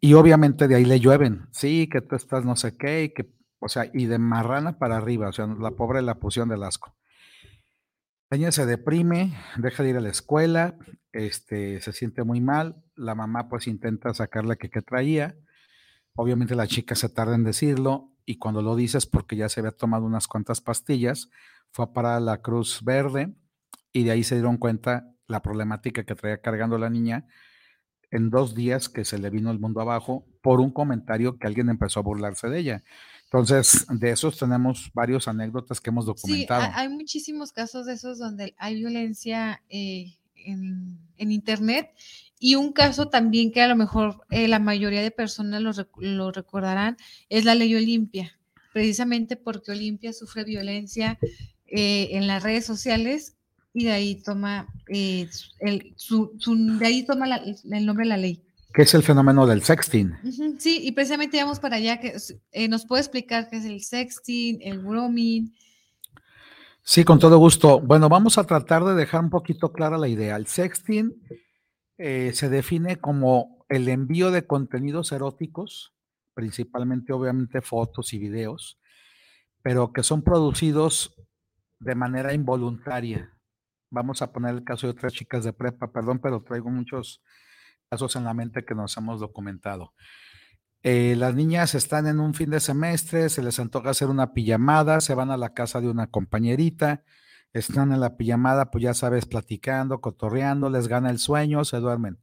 Y 0.00 0.14
obviamente 0.14 0.68
de 0.68 0.74
ahí 0.74 0.84
le 0.84 1.00
llueven, 1.00 1.46
sí, 1.50 1.88
que 1.90 2.00
tú 2.00 2.14
estás 2.16 2.44
no 2.44 2.56
sé 2.56 2.76
qué, 2.76 3.12
que, 3.14 3.32
o 3.58 3.68
sea, 3.68 3.90
y 3.92 4.06
de 4.06 4.18
marrana 4.18 4.78
para 4.78 4.96
arriba, 4.96 5.28
o 5.28 5.32
sea, 5.32 5.46
la 5.46 5.70
pobre 5.70 6.02
la 6.02 6.16
pusieron 6.16 6.50
del 6.50 6.62
asco. 6.62 6.94
La 8.30 8.36
niña 8.36 8.52
se 8.52 8.66
deprime, 8.66 9.32
deja 9.56 9.82
de 9.82 9.90
ir 9.90 9.96
a 9.96 10.00
la 10.00 10.10
escuela, 10.10 10.76
este, 11.12 11.80
se 11.80 11.92
siente 11.92 12.24
muy 12.24 12.40
mal, 12.40 12.82
la 12.96 13.14
mamá 13.14 13.48
pues 13.48 13.66
intenta 13.66 14.12
sacarle 14.12 14.56
que 14.56 14.68
qué 14.68 14.82
traía, 14.82 15.36
obviamente 16.14 16.54
la 16.54 16.66
chica 16.66 16.94
se 16.94 17.08
tarda 17.08 17.34
en 17.34 17.44
decirlo 17.44 18.12
y 18.26 18.36
cuando 18.36 18.60
lo 18.62 18.76
dices 18.76 19.06
porque 19.06 19.36
ya 19.36 19.48
se 19.48 19.60
había 19.60 19.72
tomado 19.72 20.04
unas 20.04 20.26
cuantas 20.26 20.60
pastillas, 20.60 21.30
fue 21.70 21.84
a 21.84 21.92
parar 21.92 22.16
a 22.16 22.20
la 22.20 22.42
Cruz 22.42 22.82
Verde 22.84 23.34
y 23.92 24.04
de 24.04 24.10
ahí 24.10 24.24
se 24.24 24.34
dieron 24.34 24.56
cuenta 24.56 25.13
la 25.28 25.40
problemática 25.42 26.04
que 26.04 26.14
traía 26.14 26.38
cargando 26.40 26.78
la 26.78 26.90
niña 26.90 27.26
en 28.10 28.30
dos 28.30 28.54
días 28.54 28.88
que 28.88 29.04
se 29.04 29.18
le 29.18 29.30
vino 29.30 29.50
el 29.50 29.58
mundo 29.58 29.80
abajo 29.80 30.24
por 30.42 30.60
un 30.60 30.70
comentario 30.70 31.38
que 31.38 31.46
alguien 31.46 31.68
empezó 31.68 32.00
a 32.00 32.02
burlarse 32.04 32.48
de 32.48 32.60
ella. 32.60 32.82
Entonces, 33.24 33.86
de 33.90 34.10
esos 34.10 34.38
tenemos 34.38 34.90
varios 34.94 35.26
anécdotas 35.26 35.80
que 35.80 35.90
hemos 35.90 36.06
documentado. 36.06 36.62
ha- 36.62 36.78
hay 36.78 36.88
muchísimos 36.88 37.50
casos 37.52 37.86
de 37.86 37.94
esos 37.94 38.18
donde 38.18 38.54
hay 38.58 38.76
violencia 38.76 39.62
eh, 39.68 40.14
en, 40.36 40.98
en 41.16 41.32
Internet 41.32 41.90
y 42.38 42.54
un 42.54 42.72
caso 42.72 43.08
también 43.08 43.50
que 43.50 43.62
a 43.62 43.66
lo 43.68 43.74
mejor 43.74 44.20
eh, 44.30 44.46
la 44.46 44.58
mayoría 44.60 45.02
de 45.02 45.10
personas 45.10 45.62
lo 45.96 46.30
recordarán 46.30 46.96
es 47.30 47.44
la 47.44 47.54
ley 47.56 47.74
Olimpia, 47.74 48.38
precisamente 48.72 49.36
porque 49.36 49.72
Olimpia 49.72 50.12
sufre 50.12 50.44
violencia 50.44 51.18
eh, 51.66 52.10
en 52.12 52.26
las 52.28 52.42
redes 52.44 52.66
sociales 52.66 53.36
y 53.74 53.84
de 53.84 53.92
ahí 53.92 54.14
toma 54.22 54.66
eh, 54.88 55.28
el, 55.60 55.92
su, 55.96 56.32
su- 56.38 56.78
de 56.78 56.86
ahí 56.86 57.04
toma 57.04 57.26
la- 57.26 57.36
el 57.44 57.84
nombre 57.84 58.04
de 58.04 58.08
la 58.08 58.16
ley. 58.16 58.40
¿Qué 58.72 58.82
es 58.82 58.94
el 58.94 59.02
fenómeno 59.02 59.46
del 59.46 59.62
sexting? 59.62 60.14
Sí, 60.58 60.80
y 60.82 60.92
precisamente 60.92 61.36
vamos 61.42 61.60
para 61.60 61.76
allá, 61.76 62.00
que 62.00 62.16
eh, 62.52 62.68
nos 62.68 62.86
puede 62.86 63.02
explicar 63.02 63.48
qué 63.50 63.58
es 63.58 63.64
el 63.66 63.82
sexting, 63.82 64.60
el 64.62 64.82
grooming. 64.82 65.54
Sí, 66.82 67.04
con 67.04 67.18
todo 67.18 67.38
gusto. 67.38 67.80
Bueno, 67.80 68.08
vamos 68.08 68.36
a 68.36 68.44
tratar 68.44 68.84
de 68.84 68.94
dejar 68.94 69.22
un 69.22 69.30
poquito 69.30 69.72
clara 69.72 69.96
la 69.96 70.08
idea. 70.08 70.36
El 70.36 70.46
sexting 70.46 71.14
eh, 71.98 72.32
se 72.34 72.48
define 72.48 72.96
como 72.96 73.64
el 73.68 73.88
envío 73.88 74.30
de 74.32 74.44
contenidos 74.46 75.12
eróticos, 75.12 75.92
principalmente 76.34 77.12
obviamente 77.12 77.60
fotos 77.62 78.12
y 78.12 78.18
videos, 78.18 78.78
pero 79.62 79.92
que 79.92 80.02
son 80.02 80.22
producidos 80.22 81.14
de 81.78 81.94
manera 81.94 82.34
involuntaria. 82.34 83.30
Vamos 83.94 84.22
a 84.22 84.32
poner 84.32 84.56
el 84.56 84.64
caso 84.64 84.88
de 84.88 84.90
otras 84.90 85.12
chicas 85.12 85.44
de 85.44 85.52
prepa, 85.52 85.92
perdón, 85.92 86.18
pero 86.18 86.42
traigo 86.42 86.68
muchos 86.68 87.22
casos 87.88 88.16
en 88.16 88.24
la 88.24 88.34
mente 88.34 88.64
que 88.64 88.74
nos 88.74 88.96
hemos 88.96 89.20
documentado. 89.20 89.94
Eh, 90.82 91.14
las 91.16 91.36
niñas 91.36 91.76
están 91.76 92.08
en 92.08 92.18
un 92.18 92.34
fin 92.34 92.50
de 92.50 92.58
semestre, 92.58 93.28
se 93.28 93.40
les 93.40 93.60
antoja 93.60 93.90
hacer 93.90 94.08
una 94.08 94.34
pijamada, 94.34 95.00
se 95.00 95.14
van 95.14 95.30
a 95.30 95.36
la 95.36 95.54
casa 95.54 95.80
de 95.80 95.88
una 95.88 96.08
compañerita, 96.08 97.04
están 97.52 97.92
en 97.92 98.00
la 98.00 98.16
pijamada, 98.16 98.72
pues 98.72 98.82
ya 98.82 98.94
sabes, 98.94 99.26
platicando, 99.26 100.00
cotorreando, 100.00 100.70
les 100.70 100.88
gana 100.88 101.08
el 101.10 101.20
sueño, 101.20 101.64
se 101.64 101.76
duermen. 101.76 102.18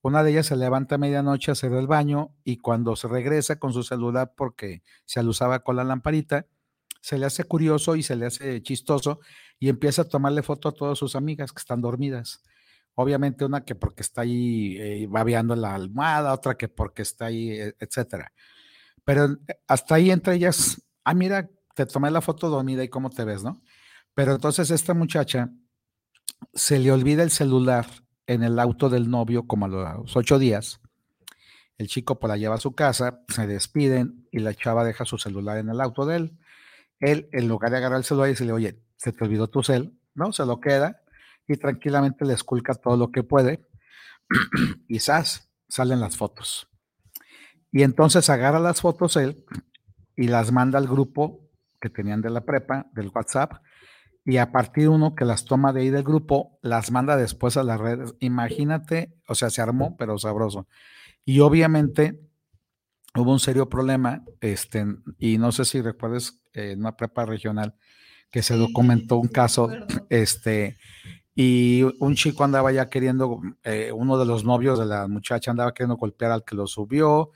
Una 0.00 0.22
de 0.22 0.30
ellas 0.30 0.46
se 0.46 0.56
levanta 0.56 0.94
a 0.94 0.98
medianoche 0.98 1.50
a 1.50 1.52
hacer 1.52 1.74
el 1.74 1.86
baño 1.86 2.34
y 2.44 2.56
cuando 2.56 2.96
se 2.96 3.08
regresa 3.08 3.58
con 3.58 3.74
su 3.74 3.82
celular 3.82 4.32
porque 4.34 4.82
se 5.04 5.20
alusaba 5.20 5.58
con 5.58 5.76
la 5.76 5.84
lamparita, 5.84 6.46
se 7.02 7.18
le 7.18 7.26
hace 7.26 7.44
curioso 7.44 7.94
y 7.94 8.02
se 8.02 8.16
le 8.16 8.24
hace 8.24 8.62
chistoso 8.62 9.20
y 9.60 9.68
empieza 9.68 10.02
a 10.02 10.08
tomarle 10.08 10.42
foto 10.42 10.70
a 10.70 10.72
todas 10.72 10.98
sus 10.98 11.14
amigas 11.14 11.52
que 11.52 11.60
están 11.60 11.82
dormidas. 11.82 12.42
Obviamente 12.94 13.44
una 13.44 13.64
que 13.64 13.74
porque 13.74 14.02
está 14.02 14.22
ahí 14.22 14.76
eh, 14.78 15.06
babeando 15.08 15.54
la 15.54 15.74
almohada, 15.74 16.32
otra 16.32 16.56
que 16.56 16.68
porque 16.68 17.02
está 17.02 17.26
ahí, 17.26 17.50
e- 17.50 17.76
etcétera. 17.78 18.32
Pero 19.04 19.26
eh, 19.26 19.60
hasta 19.68 19.94
ahí 19.94 20.10
entre 20.10 20.34
ellas, 20.34 20.82
ah, 21.04 21.14
mira, 21.14 21.50
te 21.74 21.86
tomé 21.86 22.10
la 22.10 22.22
foto 22.22 22.48
dormida 22.48 22.82
y 22.82 22.88
cómo 22.88 23.10
te 23.10 23.24
ves, 23.24 23.44
¿no? 23.44 23.62
Pero 24.14 24.32
entonces 24.34 24.70
esta 24.70 24.94
muchacha 24.94 25.50
se 26.54 26.78
le 26.78 26.90
olvida 26.90 27.22
el 27.22 27.30
celular 27.30 27.86
en 28.26 28.42
el 28.42 28.58
auto 28.58 28.88
del 28.88 29.10
novio 29.10 29.46
como 29.46 29.66
a 29.66 29.68
los 29.68 30.16
ocho 30.16 30.38
días. 30.38 30.80
El 31.76 31.88
chico 31.88 32.18
pues 32.18 32.28
la 32.30 32.36
lleva 32.36 32.56
a 32.56 32.60
su 32.60 32.74
casa, 32.74 33.22
se 33.28 33.46
despiden 33.46 34.26
y 34.32 34.40
la 34.40 34.54
chava 34.54 34.84
deja 34.84 35.04
su 35.04 35.18
celular 35.18 35.58
en 35.58 35.68
el 35.68 35.80
auto 35.80 36.06
de 36.06 36.16
él. 36.16 36.38
Él, 36.98 37.28
en 37.32 37.48
lugar 37.48 37.70
de 37.70 37.78
agarrar 37.78 37.98
el 37.98 38.04
celular 38.04 38.28
decirle, 38.28 38.52
oye, 38.52 38.82
se 39.00 39.12
te 39.12 39.24
olvidó 39.24 39.48
tu 39.48 39.62
cel, 39.62 39.98
¿no? 40.14 40.30
Se 40.30 40.44
lo 40.44 40.60
queda 40.60 41.00
y 41.48 41.56
tranquilamente 41.56 42.26
le 42.26 42.34
esculca 42.34 42.74
todo 42.74 42.98
lo 42.98 43.10
que 43.10 43.22
puede 43.22 43.66
¡zas! 44.98 45.50
salen 45.68 46.00
las 46.00 46.18
fotos. 46.18 46.68
Y 47.72 47.82
entonces 47.82 48.28
agarra 48.28 48.60
las 48.60 48.82
fotos 48.82 49.16
él 49.16 49.44
y 50.16 50.28
las 50.28 50.52
manda 50.52 50.78
al 50.78 50.86
grupo 50.86 51.48
que 51.80 51.88
tenían 51.88 52.20
de 52.20 52.28
la 52.28 52.44
prepa, 52.44 52.90
del 52.92 53.10
WhatsApp, 53.14 53.62
y 54.22 54.36
a 54.36 54.52
partir 54.52 54.84
de 54.84 54.88
uno 54.90 55.14
que 55.14 55.24
las 55.24 55.46
toma 55.46 55.72
de 55.72 55.80
ahí 55.80 55.90
del 55.90 56.02
grupo, 56.02 56.58
las 56.60 56.90
manda 56.90 57.16
después 57.16 57.56
a 57.56 57.62
las 57.62 57.80
redes. 57.80 58.14
Imagínate, 58.20 59.16
o 59.26 59.34
sea, 59.34 59.48
se 59.48 59.62
armó, 59.62 59.96
pero 59.96 60.18
sabroso. 60.18 60.68
Y 61.24 61.40
obviamente 61.40 62.20
hubo 63.14 63.32
un 63.32 63.40
serio 63.40 63.70
problema, 63.70 64.24
este, 64.42 64.84
y 65.18 65.38
no 65.38 65.52
sé 65.52 65.64
si 65.64 65.80
recuerdes, 65.80 66.42
eh, 66.52 66.72
en 66.72 66.80
una 66.80 66.96
prepa 66.96 67.24
regional, 67.24 67.74
que 68.30 68.42
se 68.42 68.56
documentó 68.56 69.16
un 69.16 69.28
caso, 69.28 69.68
este, 70.08 70.78
y 71.34 71.82
un 71.98 72.14
chico 72.14 72.44
andaba 72.44 72.72
ya 72.72 72.88
queriendo, 72.88 73.40
eh, 73.64 73.92
uno 73.92 74.18
de 74.18 74.26
los 74.26 74.44
novios 74.44 74.78
de 74.78 74.86
la 74.86 75.08
muchacha 75.08 75.50
andaba 75.50 75.74
queriendo 75.74 75.96
golpear 75.96 76.32
al 76.32 76.44
que 76.44 76.56
lo 76.56 76.66
subió, 76.66 77.30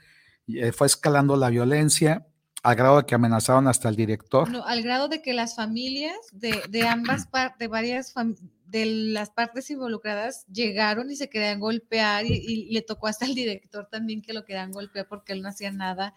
y, 0.46 0.60
eh, 0.60 0.72
fue 0.72 0.86
escalando 0.86 1.36
la 1.36 1.50
violencia 1.50 2.26
al 2.62 2.76
grado 2.76 2.96
de 2.96 3.06
que 3.06 3.14
amenazaron 3.14 3.68
hasta 3.68 3.90
el 3.90 3.96
director. 3.96 4.50
No, 4.50 4.64
al 4.64 4.82
grado 4.82 5.08
de 5.08 5.20
que 5.20 5.34
las 5.34 5.54
familias 5.54 6.16
de, 6.32 6.62
de 6.70 6.86
ambas 6.88 7.26
partes, 7.26 7.58
de 7.58 7.68
varias 7.68 8.14
de 8.66 8.86
las 8.86 9.30
partes 9.30 9.70
involucradas 9.70 10.46
llegaron 10.46 11.10
y 11.10 11.16
se 11.16 11.28
querían 11.28 11.60
golpear 11.60 12.24
y, 12.24 12.32
y 12.32 12.72
le 12.72 12.80
tocó 12.80 13.06
hasta 13.06 13.26
al 13.26 13.34
director 13.34 13.86
también 13.90 14.22
que 14.22 14.32
lo 14.32 14.46
querían 14.46 14.72
golpear 14.72 15.06
porque 15.06 15.34
él 15.34 15.42
no 15.42 15.50
hacía 15.50 15.72
nada. 15.72 16.14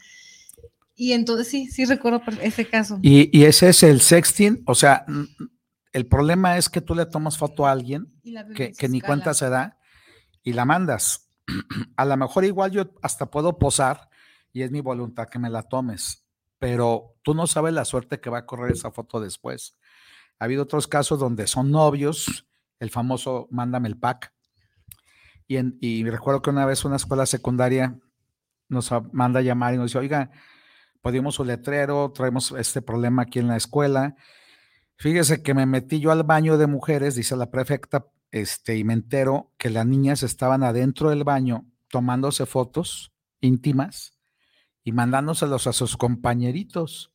Y 1.00 1.14
entonces 1.14 1.48
sí, 1.48 1.68
sí 1.68 1.86
recuerdo 1.86 2.22
ese 2.42 2.68
caso. 2.68 3.00
Y, 3.04 3.30
y 3.38 3.46
ese 3.46 3.70
es 3.70 3.84
el 3.84 4.02
sexting, 4.02 4.64
o 4.66 4.74
sea, 4.74 5.06
el 5.94 6.08
problema 6.08 6.58
es 6.58 6.70
que 6.70 6.82
tú 6.82 6.96
le 6.96 7.06
tomas 7.06 7.38
foto 7.38 7.68
a 7.68 7.72
alguien 7.72 8.12
que, 8.56 8.72
que 8.74 8.90
ni 8.90 9.00
cuenta 9.08 9.34
se 9.36 9.50
da 9.50 9.78
y 10.44 10.54
la 10.54 10.66
mandas. 10.66 11.30
A 11.98 12.04
lo 12.04 12.18
mejor 12.18 12.46
igual 12.46 12.72
yo 12.72 12.92
hasta 13.04 13.30
puedo 13.30 13.58
posar 13.60 14.10
y 14.52 14.64
es 14.64 14.72
mi 14.72 14.82
voluntad 14.82 15.28
que 15.30 15.38
me 15.40 15.50
la 15.52 15.62
tomes, 15.64 16.26
pero 16.58 17.16
tú 17.22 17.34
no 17.36 17.46
sabes 17.46 17.74
la 17.74 17.86
suerte 17.86 18.20
que 18.20 18.30
va 18.32 18.40
a 18.40 18.46
correr 18.48 18.72
esa 18.72 18.92
foto 18.92 19.20
después. 19.22 19.78
Ha 20.40 20.46
habido 20.46 20.64
otros 20.64 20.88
casos 20.88 21.20
donde 21.20 21.46
son 21.48 21.70
novios, 21.72 22.48
el 22.80 22.90
famoso 22.90 23.48
mándame 23.52 23.88
el 23.88 23.98
pack. 24.00 24.34
Y, 25.48 25.58
en- 25.58 25.78
y 25.80 26.04
recuerdo 26.10 26.42
que 26.42 26.50
una 26.50 26.66
vez 26.66 26.84
una 26.86 26.96
escuela 26.96 27.26
secundaria 27.28 27.98
nos 28.68 28.90
manda 29.12 29.40
a 29.40 29.44
llamar 29.44 29.74
y 29.74 29.78
nos 29.78 29.86
dice, 29.92 30.00
oiga, 30.00 30.32
podíamos 31.08 31.36
su 31.36 31.46
letrero, 31.46 32.12
traemos 32.14 32.52
este 32.52 32.82
problema 32.82 33.22
aquí 33.22 33.40
en 33.40 33.48
la 33.48 33.56
escuela. 33.56 34.18
Fíjese 34.98 35.42
que 35.42 35.54
me 35.54 35.66
metí 35.66 36.02
yo 36.02 36.12
al 36.12 36.24
baño 36.24 36.58
de 36.58 36.68
mujeres, 36.68 37.16
dice 37.16 37.38
la 37.38 37.50
prefecta, 37.50 38.08
este, 38.30 38.76
y 38.76 38.84
me 38.84 38.92
entero 38.92 39.54
que 39.58 39.70
las 39.70 39.86
niñas 39.86 40.22
estaban 40.22 40.64
adentro 40.64 41.10
del 41.10 41.24
baño 41.24 41.66
tomándose 41.90 42.46
fotos 42.46 43.14
íntimas 43.40 44.18
y 44.84 44.92
mandándoselos 44.92 45.66
a 45.68 45.72
sus 45.72 45.96
compañeritos. 45.96 47.14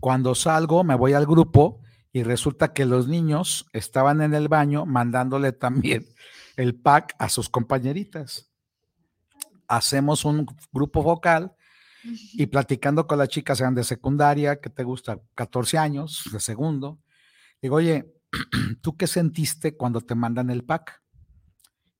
Cuando 0.00 0.34
salgo, 0.34 0.84
me 0.84 0.94
voy 0.94 1.14
al 1.14 1.24
grupo 1.24 1.80
y 2.12 2.24
resulta 2.24 2.74
que 2.74 2.84
los 2.84 3.08
niños 3.08 3.70
estaban 3.72 4.20
en 4.20 4.34
el 4.34 4.48
baño 4.48 4.84
mandándole 4.84 5.52
también 5.52 6.04
el 6.56 6.78
pack 6.78 7.14
a 7.18 7.30
sus 7.30 7.48
compañeritas. 7.48 8.50
Hacemos 9.66 10.26
un 10.26 10.44
grupo 10.72 11.02
vocal 11.02 11.54
y 12.04 12.46
platicando 12.46 13.06
con 13.06 13.18
las 13.18 13.28
chicas, 13.28 13.58
sean 13.58 13.74
de 13.74 13.84
secundaria, 13.84 14.60
que 14.60 14.70
te 14.70 14.84
gusta, 14.84 15.20
14 15.34 15.78
años, 15.78 16.24
de 16.32 16.40
segundo, 16.40 17.00
digo, 17.60 17.76
oye, 17.76 18.14
¿tú 18.82 18.96
qué 18.96 19.06
sentiste 19.06 19.76
cuando 19.76 20.00
te 20.00 20.14
mandan 20.14 20.50
el 20.50 20.64
pack? 20.64 21.02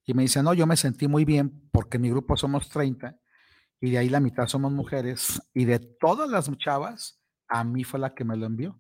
Y 0.05 0.15
me 0.15 0.23
dice, 0.23 0.43
no, 0.43 0.55
yo 0.55 0.67
me 0.67 0.77
sentí 0.77 1.07
muy 1.07 1.25
bien 1.25 1.69
porque 1.71 1.99
en 1.99 2.03
mi 2.03 2.11
grupo 2.11 2.37
somos 2.37 2.69
30 2.71 3.17
y 3.81 3.91
de 3.91 3.99
ahí 3.99 4.09
la 4.09 4.21
mitad 4.21 4.47
somos 4.47 4.73
mujeres 4.73 5.43
y 5.53 5.65
de 5.65 5.79
todas 5.79 6.29
las 6.31 6.51
chavas, 6.57 7.21
a 7.49 7.65
mí 7.65 7.85
fue 7.85 8.01
la 8.01 8.15
que 8.15 8.25
me 8.25 8.37
lo 8.37 8.47
envió. 8.47 8.79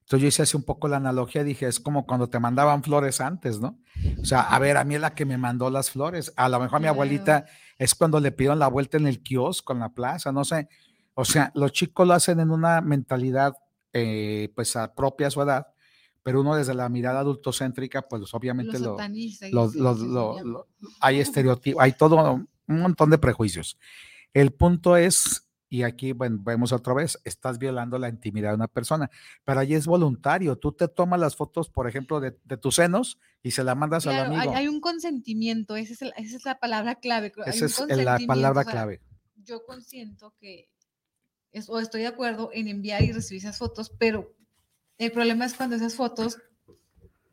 Entonces 0.00 0.22
yo 0.22 0.28
hice 0.28 0.42
así 0.42 0.56
un 0.56 0.64
poco 0.64 0.86
la 0.86 0.98
analogía, 0.98 1.44
dije, 1.44 1.66
es 1.66 1.80
como 1.80 2.04
cuando 2.04 2.28
te 2.28 2.38
mandaban 2.38 2.82
flores 2.82 3.22
antes, 3.22 3.58
¿no? 3.58 3.80
O 4.20 4.24
sea, 4.24 4.42
a 4.42 4.58
ver, 4.58 4.76
a 4.76 4.84
mí 4.84 4.96
es 4.96 5.00
la 5.00 5.14
que 5.14 5.24
me 5.24 5.38
mandó 5.38 5.70
las 5.70 5.90
flores. 5.90 6.30
A 6.36 6.50
lo 6.50 6.60
mejor 6.60 6.76
a 6.76 6.80
mi 6.80 6.88
abuelita 6.88 7.46
es 7.78 7.94
cuando 7.94 8.20
le 8.20 8.32
pidieron 8.32 8.58
la 8.58 8.68
vuelta 8.68 8.96
en 8.96 9.06
el 9.06 9.22
kiosco, 9.22 9.72
en 9.72 9.80
la 9.80 9.88
plaza, 9.90 10.32
no 10.32 10.44
sé. 10.44 10.68
O 11.14 11.24
sea, 11.24 11.50
los 11.54 11.72
chicos 11.72 12.06
lo 12.06 12.14
hacen 12.14 12.40
en 12.40 12.50
una 12.50 12.80
mentalidad, 12.80 13.54
eh, 13.92 14.50
pues, 14.54 14.74
a 14.76 14.94
propia 14.94 15.28
a 15.28 15.30
su 15.30 15.40
edad, 15.42 15.68
pero 16.22 16.40
uno 16.40 16.56
desde 16.56 16.74
la 16.74 16.88
mirada 16.88 17.20
adultocéntrica, 17.20 18.02
pues 18.02 18.32
obviamente 18.34 18.72
Lo 19.52 19.70
lo, 19.72 20.02
lo- 20.44 20.68
hay 21.00 21.20
estereotipos, 21.20 21.82
hay 21.82 21.92
todo 21.92 22.32
un 22.34 22.48
montón 22.66 23.10
de 23.10 23.18
prejuicios. 23.18 23.78
El 24.32 24.52
punto 24.52 24.96
es, 24.96 25.43
y 25.74 25.82
aquí 25.82 26.12
bueno, 26.12 26.38
vemos 26.40 26.70
otra 26.72 26.94
vez, 26.94 27.18
estás 27.24 27.58
violando 27.58 27.98
la 27.98 28.08
intimidad 28.08 28.50
de 28.50 28.54
una 28.54 28.68
persona, 28.68 29.10
pero 29.44 29.58
ahí 29.58 29.74
es 29.74 29.86
voluntario. 29.86 30.56
Tú 30.56 30.70
te 30.70 30.86
tomas 30.86 31.18
las 31.18 31.34
fotos, 31.34 31.68
por 31.68 31.88
ejemplo, 31.88 32.20
de, 32.20 32.38
de 32.44 32.56
tus 32.56 32.76
senos 32.76 33.18
y 33.42 33.50
se 33.50 33.64
la 33.64 33.74
mandas 33.74 34.06
al 34.06 34.14
Claro, 34.14 34.30
hay, 34.32 34.36
amigo. 34.38 34.54
hay 34.56 34.68
un 34.68 34.80
consentimiento, 34.80 35.74
esa 35.74 35.94
es, 35.94 36.02
el- 36.02 36.12
esa 36.16 36.36
es 36.36 36.44
la 36.44 36.60
palabra 36.60 36.94
clave. 36.94 37.32
hay 37.44 37.50
Esa 37.50 37.64
es 37.64 37.72
la 37.72 37.86
consentimiento, 37.86 38.26
palabra 38.26 38.60
o 38.60 38.64
sea, 38.64 38.72
clave. 38.72 39.00
Yo 39.44 39.64
consiento 39.66 40.32
que, 40.40 40.68
es, 41.50 41.68
o 41.68 41.80
estoy 41.80 42.02
de 42.02 42.06
acuerdo 42.06 42.50
en 42.52 42.68
enviar 42.68 43.02
y 43.02 43.10
recibir 43.10 43.42
esas 43.42 43.58
fotos, 43.58 43.90
pero 43.98 44.32
el 44.98 45.10
problema 45.10 45.44
es 45.44 45.54
cuando 45.54 45.74
esas 45.74 45.94
fotos 45.96 46.38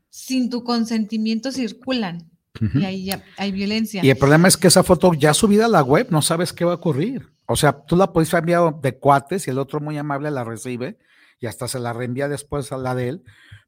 sin 0.09 0.49
tu 0.49 0.63
consentimiento 0.63 1.51
circulan 1.51 2.29
Ujú. 2.59 2.79
y 2.79 2.85
ahí 2.85 3.05
ya 3.05 3.23
hay 3.37 3.51
violencia. 3.51 4.03
Y 4.03 4.09
el 4.09 4.17
problema 4.17 4.47
es 4.47 4.57
que 4.57 4.67
esa 4.67 4.83
foto 4.83 5.13
ya 5.13 5.33
subida 5.33 5.65
a 5.65 5.69
la 5.69 5.83
web, 5.83 6.07
no 6.09 6.21
sabes 6.21 6.51
qué 6.53 6.65
va 6.65 6.73
a 6.73 6.75
ocurrir. 6.75 7.29
O 7.51 7.55
sea, 7.55 7.83
tú 7.85 7.95
la 7.95 8.11
puedes 8.13 8.33
enviar 8.33 8.79
de 8.81 8.97
cuates 8.97 9.47
y 9.47 9.51
el 9.51 9.59
otro 9.59 9.79
muy 9.79 9.97
amable 9.97 10.31
la 10.31 10.43
recibe 10.43 10.97
y 11.39 11.47
hasta 11.47 11.67
se 11.67 11.79
la 11.79 11.91
reenvía 11.93 12.27
después 12.27 12.71
a 12.71 12.77
la 12.77 12.93
de 12.95 13.09
él, 13.09 13.23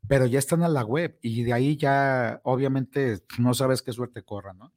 pero 0.07 0.25
ya 0.25 0.39
están 0.39 0.63
en 0.63 0.73
la 0.73 0.83
web 0.83 1.17
y 1.21 1.43
de 1.43 1.53
ahí 1.53 1.75
ya 1.77 2.39
obviamente 2.43 3.19
no 3.39 3.53
sabes 3.53 3.81
qué 3.81 3.91
suerte 3.93 4.23
corra, 4.23 4.53
¿no? 4.53 4.71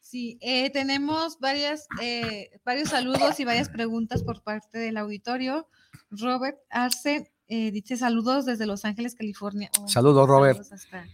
Sí, 0.00 0.38
eh, 0.42 0.68
tenemos 0.70 1.38
varias, 1.38 1.86
eh, 2.00 2.50
varios 2.64 2.90
saludos 2.90 3.40
y 3.40 3.44
varias 3.44 3.70
preguntas 3.70 4.22
por 4.22 4.42
parte 4.42 4.78
del 4.78 4.96
auditorio. 4.98 5.68
Robert 6.10 6.58
Arce 6.68 7.32
eh, 7.48 7.70
dice 7.70 7.96
saludos 7.96 8.44
desde 8.44 8.66
Los 8.66 8.84
Ángeles, 8.84 9.14
California. 9.14 9.70
Oh, 9.80 9.88
Saludos, 9.88 10.28
Robert. 10.28 10.56
saludos 10.58 10.72
hasta- 10.72 11.06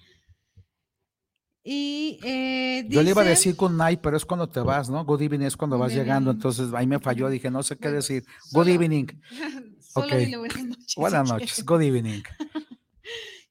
Y 1.70 2.18
eh, 2.22 2.87
Yo 2.88 3.02
le 3.02 3.11
iba 3.11 3.20
a 3.20 3.26
decir 3.26 3.54
good 3.54 3.72
night, 3.72 4.00
pero 4.02 4.16
es 4.16 4.24
cuando 4.24 4.48
te 4.48 4.59
vas, 4.61 4.88
¿no? 4.88 5.04
Good 5.04 5.20
evening 5.20 5.44
es 5.44 5.54
cuando 5.54 5.76
vas 5.76 5.92
llegando, 5.92 6.31
entonces 6.31 6.72
ahí 6.72 6.87
me 6.87 6.98
falló, 6.98 7.28
dije, 7.28 7.50
no 7.50 7.62
sé 7.62 7.76
qué 7.76 7.90
decir. 7.90 8.24
Good 8.52 8.68
evening. 8.68 9.04
Solo 9.78 10.07
Ok. 10.07 10.12
dile 10.14 10.38
buenas 10.38 10.64
noches. 10.64 10.94
Buenas 10.96 11.28
noches, 11.31 11.64
good 11.66 11.83
evening. 11.83 12.22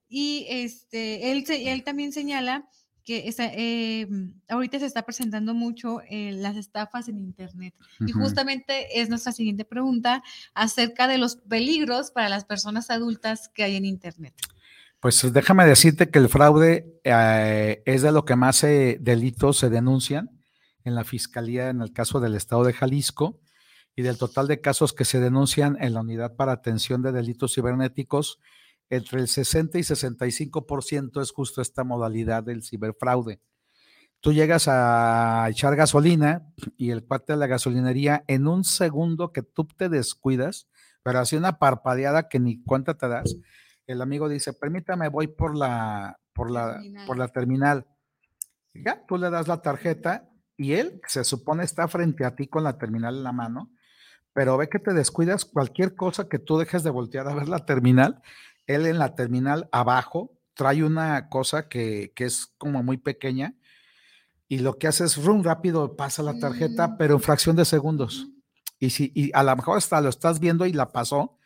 Y 0.10 0.48
este, 0.50 1.32
él, 1.32 1.44
él 1.48 1.84
también 1.84 2.12
señala 2.14 2.68
que 3.04 3.28
está, 3.28 3.52
eh, 3.54 4.08
ahorita 4.48 4.80
se 4.80 4.86
está 4.86 5.04
presentando 5.04 5.54
mucho 5.54 6.00
eh, 6.10 6.32
las 6.32 6.56
estafas 6.56 7.10
en 7.10 7.20
Internet. 7.20 7.76
Y 8.00 8.14
justamente 8.14 9.00
es 9.02 9.10
nuestra 9.10 9.32
siguiente 9.34 9.64
pregunta 9.64 10.24
acerca 10.56 11.08
de 11.08 11.18
los 11.18 11.36
peligros 11.36 12.12
para 12.12 12.30
las 12.30 12.46
personas 12.46 12.90
adultas 12.90 13.50
que 13.54 13.64
hay 13.64 13.76
en 13.76 13.86
Internet. 13.86 14.34
Pues 15.08 15.32
déjame 15.32 15.66
decirte 15.66 16.10
que 16.10 16.20
el 16.20 16.28
fraude 16.28 17.00
eh, 17.06 17.82
es 17.86 18.02
de 18.02 18.12
lo 18.12 18.26
que 18.26 18.36
más 18.36 18.62
eh, 18.66 18.98
delitos 19.00 19.56
se 19.56 19.70
denuncian 19.70 20.30
en 20.84 20.96
la 20.96 21.06
fiscalía 21.06 21.70
en 21.70 21.82
el 21.82 21.94
caso 21.94 22.20
del 22.20 22.36
estado 22.36 22.66
de 22.66 22.74
Jalisco 22.74 23.40
y 23.96 24.02
del 24.02 24.18
total 24.18 24.50
de 24.50 24.60
casos 24.60 24.92
que 24.92 25.06
se 25.06 25.22
denuncian 25.22 25.78
en 25.80 25.94
la 25.94 26.02
unidad 26.02 26.36
para 26.36 26.52
atención 26.52 27.04
de 27.04 27.14
delitos 27.14 27.56
cibernéticos, 27.56 28.42
entre 28.90 29.22
el 29.22 29.30
60 29.30 29.78
y 29.78 29.84
65% 29.84 31.22
es 31.22 31.32
justo 31.32 31.62
esta 31.62 31.86
modalidad 31.86 32.44
del 32.44 32.62
ciberfraude. 32.62 33.40
Tú 34.20 34.34
llegas 34.34 34.68
a 34.68 35.48
echar 35.50 35.78
gasolina 35.78 36.52
y 36.76 36.90
el 36.90 37.06
cuate 37.06 37.32
de 37.32 37.40
la 37.40 37.48
gasolinería 37.48 38.26
en 38.28 38.46
un 38.46 38.66
segundo 38.66 39.32
que 39.32 39.42
tú 39.42 39.66
te 39.68 39.88
descuidas, 39.88 40.68
pero 41.02 41.20
así 41.20 41.38
una 41.38 41.60
parpadeada 41.60 42.28
que 42.28 42.42
ni 42.42 42.62
cuenta 42.62 42.98
te 42.98 43.08
das, 43.08 43.38
el 43.88 44.02
amigo 44.02 44.30
dice, 44.30 44.54
permítame, 44.54 45.10
voy 45.10 45.28
por 45.28 45.56
la, 45.58 46.20
por 46.34 46.52
la, 46.52 46.74
Terminal. 46.74 47.08
por 47.08 47.18
la 47.18 47.28
terminal. 47.30 47.88
Ya, 48.74 49.04
tú 49.08 49.18
le 49.18 49.30
das 49.30 49.48
la 49.48 49.62
tarjeta 49.62 50.30
y 50.56 50.74
él 50.74 51.02
se 51.08 51.24
supone 51.24 51.64
está 51.64 51.88
frente 51.88 52.26
a 52.26 52.36
ti 52.36 52.48
con 52.48 52.64
la 52.64 52.78
terminal 52.78 53.16
en 53.16 53.24
la 53.24 53.32
mano, 53.32 53.72
pero 54.34 54.58
ve 54.58 54.70
que 54.70 54.80
te 54.80 54.94
descuidas 54.94 55.46
cualquier 55.46 55.96
cosa 55.96 56.28
que 56.30 56.38
tú 56.40 56.58
dejes 56.58 56.84
de 56.84 56.90
voltear 56.92 57.28
a 57.28 57.34
ver 57.34 57.50
la 57.50 57.66
terminal. 57.66 58.22
Él 58.68 58.86
en 58.86 59.00
la 59.00 59.16
terminal 59.16 59.68
abajo 59.72 60.38
trae 60.54 60.84
una 60.84 61.30
cosa 61.30 61.68
que, 61.70 62.12
que 62.16 62.26
es 62.26 62.54
como 62.58 62.84
muy 62.84 62.98
pequeña 62.98 63.56
y 64.48 64.60
lo 64.60 64.78
que 64.78 64.88
hace 64.88 65.06
es 65.06 65.24
rum 65.24 65.44
rápido 65.44 65.96
pasa 65.96 66.22
la 66.24 66.38
tarjeta, 66.40 66.88
Mm. 66.90 66.98
pero 66.98 67.16
en 67.16 67.22
fracción 67.22 67.56
de 67.56 67.66
segundos. 67.66 68.28
Y 68.80 68.92
si 68.92 69.12
y 69.16 69.32
a 69.34 69.44
lo 69.44 69.56
mejor 69.56 69.78
hasta 69.78 70.02
lo 70.02 70.10
estás 70.10 70.40
viendo 70.40 70.66
y 70.66 70.74
la 70.74 70.92
pasó 70.92 71.37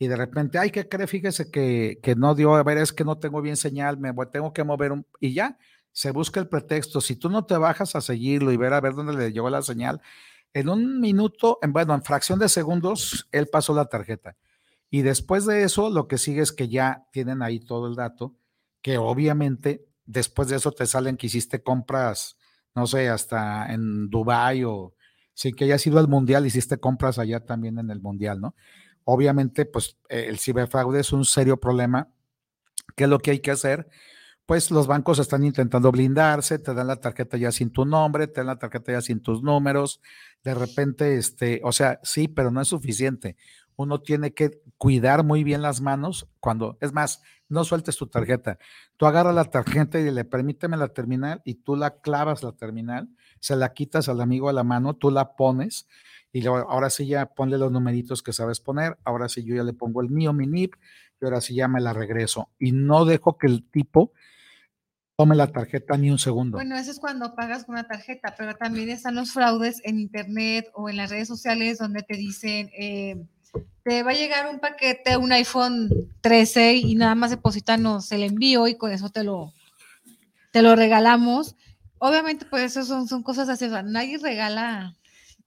y 0.00 0.08
de 0.08 0.16
repente, 0.16 0.58
ay, 0.58 0.72
¿qué 0.72 0.88
cree? 0.88 1.06
Fíjese 1.06 1.52
que, 1.52 2.00
que 2.02 2.16
no 2.16 2.34
dio, 2.34 2.56
a 2.56 2.64
ver, 2.64 2.78
es 2.78 2.92
que 2.94 3.04
no 3.04 3.18
tengo 3.18 3.42
bien 3.42 3.58
señal, 3.58 3.98
me 3.98 4.12
voy- 4.12 4.28
tengo 4.32 4.52
que 4.54 4.64
mover 4.64 4.92
un, 4.92 5.06
y 5.20 5.34
ya, 5.34 5.58
se 5.92 6.10
busca 6.12 6.40
el 6.40 6.48
pretexto. 6.48 7.02
Si 7.02 7.16
tú 7.16 7.30
no 7.30 7.46
te 7.46 7.56
bajas 7.58 7.96
a 7.96 8.02
seguirlo 8.02 8.52
y 8.52 8.58
ver 8.58 8.72
a 8.74 8.80
ver 8.80 8.94
dónde 8.94 9.14
le 9.14 9.32
llegó 9.32 9.50
la 9.50 9.62
señal, 9.62 10.02
en 10.54 10.68
un 10.70 11.00
minuto, 11.00 11.58
en, 11.62 11.72
bueno, 11.74 11.94
en 11.94 12.02
fracción 12.02 12.38
de 12.38 12.48
segundos, 12.48 13.28
él 13.32 13.48
pasó 13.48 13.74
la 13.74 13.86
tarjeta. 13.86 14.36
Y 14.90 15.02
después 15.02 15.46
de 15.46 15.62
eso, 15.64 15.90
lo 15.90 16.08
que 16.08 16.18
sigue 16.18 16.42
es 16.42 16.52
que 16.52 16.68
ya 16.68 17.06
tienen 17.12 17.42
ahí 17.42 17.60
todo 17.60 17.88
el 17.88 17.96
dato, 17.96 18.36
que 18.82 18.98
obviamente 18.98 19.86
después 20.06 20.48
de 20.48 20.56
eso 20.56 20.72
te 20.72 20.86
salen 20.86 21.16
que 21.16 21.26
hiciste 21.28 21.62
compras, 21.62 22.36
no 22.74 22.86
sé, 22.86 23.08
hasta 23.08 23.72
en 23.72 24.10
Dubai 24.10 24.64
o 24.64 24.94
sin 25.34 25.54
que 25.54 25.64
hayas 25.64 25.86
ido 25.86 25.98
al 25.98 26.08
mundial, 26.08 26.46
hiciste 26.46 26.78
compras 26.78 27.18
allá 27.18 27.40
también 27.44 27.78
en 27.78 27.90
el 27.90 28.00
mundial, 28.00 28.40
¿no? 28.40 28.54
Obviamente, 29.04 29.66
pues 29.66 29.96
eh, 30.08 30.26
el 30.28 30.38
ciberfraude 30.38 31.00
es 31.00 31.12
un 31.12 31.24
serio 31.24 31.58
problema 31.58 32.08
¿Qué 32.96 33.04
es 33.04 33.10
lo 33.10 33.18
que 33.18 33.32
hay 33.32 33.40
que 33.40 33.50
hacer? 33.50 33.88
Pues 34.46 34.70
los 34.70 34.86
bancos 34.86 35.18
están 35.18 35.44
intentando 35.44 35.92
blindarse, 35.92 36.58
te 36.58 36.74
dan 36.74 36.88
la 36.88 36.96
tarjeta 36.96 37.36
ya 37.36 37.52
sin 37.52 37.70
tu 37.70 37.84
nombre, 37.84 38.26
te 38.26 38.40
dan 38.40 38.48
la 38.48 38.58
tarjeta 38.58 38.92
ya 38.92 39.00
sin 39.00 39.20
tus 39.20 39.42
números, 39.42 40.00
de 40.42 40.54
repente, 40.54 41.16
este, 41.16 41.60
o 41.62 41.72
sea, 41.72 42.00
sí, 42.02 42.26
pero 42.26 42.50
no 42.50 42.60
es 42.60 42.68
suficiente. 42.68 43.36
Uno 43.76 44.00
tiene 44.00 44.34
que 44.34 44.60
cuidar 44.76 45.24
muy 45.24 45.44
bien 45.44 45.62
las 45.62 45.80
manos 45.80 46.28
cuando, 46.40 46.76
es 46.80 46.92
más, 46.92 47.22
no 47.48 47.64
sueltes 47.64 47.96
tu 47.96 48.08
tarjeta. 48.08 48.58
Tú 48.96 49.06
agarras 49.06 49.34
la 49.34 49.44
tarjeta 49.44 50.00
y 50.00 50.10
le 50.10 50.24
permíteme 50.24 50.76
la 50.76 50.88
terminal 50.88 51.42
y 51.44 51.54
tú 51.54 51.76
la 51.76 52.00
clavas 52.00 52.42
la 52.42 52.52
terminal, 52.52 53.08
se 53.38 53.56
la 53.56 53.72
quitas 53.72 54.08
al 54.08 54.20
amigo 54.20 54.48
a 54.48 54.52
la 54.52 54.64
mano, 54.64 54.94
tú 54.94 55.10
la 55.10 55.36
pones 55.36 55.86
y 56.32 56.42
luego, 56.42 56.70
ahora 56.70 56.90
sí 56.90 57.06
ya 57.06 57.26
ponle 57.26 57.58
los 57.58 57.72
numeritos 57.72 58.22
que 58.22 58.32
sabes 58.32 58.60
poner, 58.60 58.96
ahora 59.04 59.28
sí 59.28 59.42
yo 59.44 59.56
ya 59.56 59.64
le 59.64 59.72
pongo 59.72 60.00
el 60.00 60.10
mío, 60.10 60.32
mi 60.32 60.46
NIP, 60.46 60.74
y 61.20 61.24
ahora 61.24 61.40
sí 61.40 61.54
ya 61.54 61.68
me 61.68 61.80
la 61.80 61.92
regreso. 61.92 62.50
Y 62.58 62.72
no 62.72 63.04
dejo 63.04 63.36
que 63.36 63.46
el 63.46 63.68
tipo 63.68 64.12
tome 65.16 65.36
la 65.36 65.48
tarjeta 65.48 65.96
ni 65.96 66.10
un 66.10 66.18
segundo. 66.18 66.56
Bueno, 66.56 66.76
eso 66.76 66.90
es 66.90 66.98
cuando 66.98 67.34
pagas 67.34 67.64
con 67.64 67.74
una 67.74 67.86
tarjeta, 67.86 68.34
pero 68.38 68.54
también 68.54 68.88
están 68.88 69.16
los 69.16 69.32
fraudes 69.32 69.82
en 69.84 69.98
internet 69.98 70.66
o 70.72 70.88
en 70.88 70.96
las 70.96 71.10
redes 71.10 71.28
sociales 71.28 71.78
donde 71.78 72.02
te 72.02 72.16
dicen, 72.16 72.70
eh, 72.78 73.22
te 73.82 74.02
va 74.02 74.12
a 74.12 74.14
llegar 74.14 74.48
un 74.48 74.60
paquete, 74.60 75.16
un 75.16 75.32
iPhone 75.32 75.90
13 76.20 76.74
y 76.74 76.94
nada 76.94 77.14
más 77.14 77.30
depositanos 77.30 78.10
el 78.12 78.22
envío 78.22 78.68
y 78.68 78.76
con 78.76 78.92
eso 78.92 79.10
te 79.10 79.24
lo, 79.24 79.52
te 80.52 80.62
lo 80.62 80.76
regalamos. 80.76 81.56
Obviamente, 81.98 82.46
pues 82.46 82.62
eso 82.62 82.84
son, 82.84 83.06
son 83.08 83.22
cosas 83.22 83.48
así, 83.48 83.66
o 83.66 83.70
sea, 83.70 83.82
nadie 83.82 84.16
regala 84.16 84.96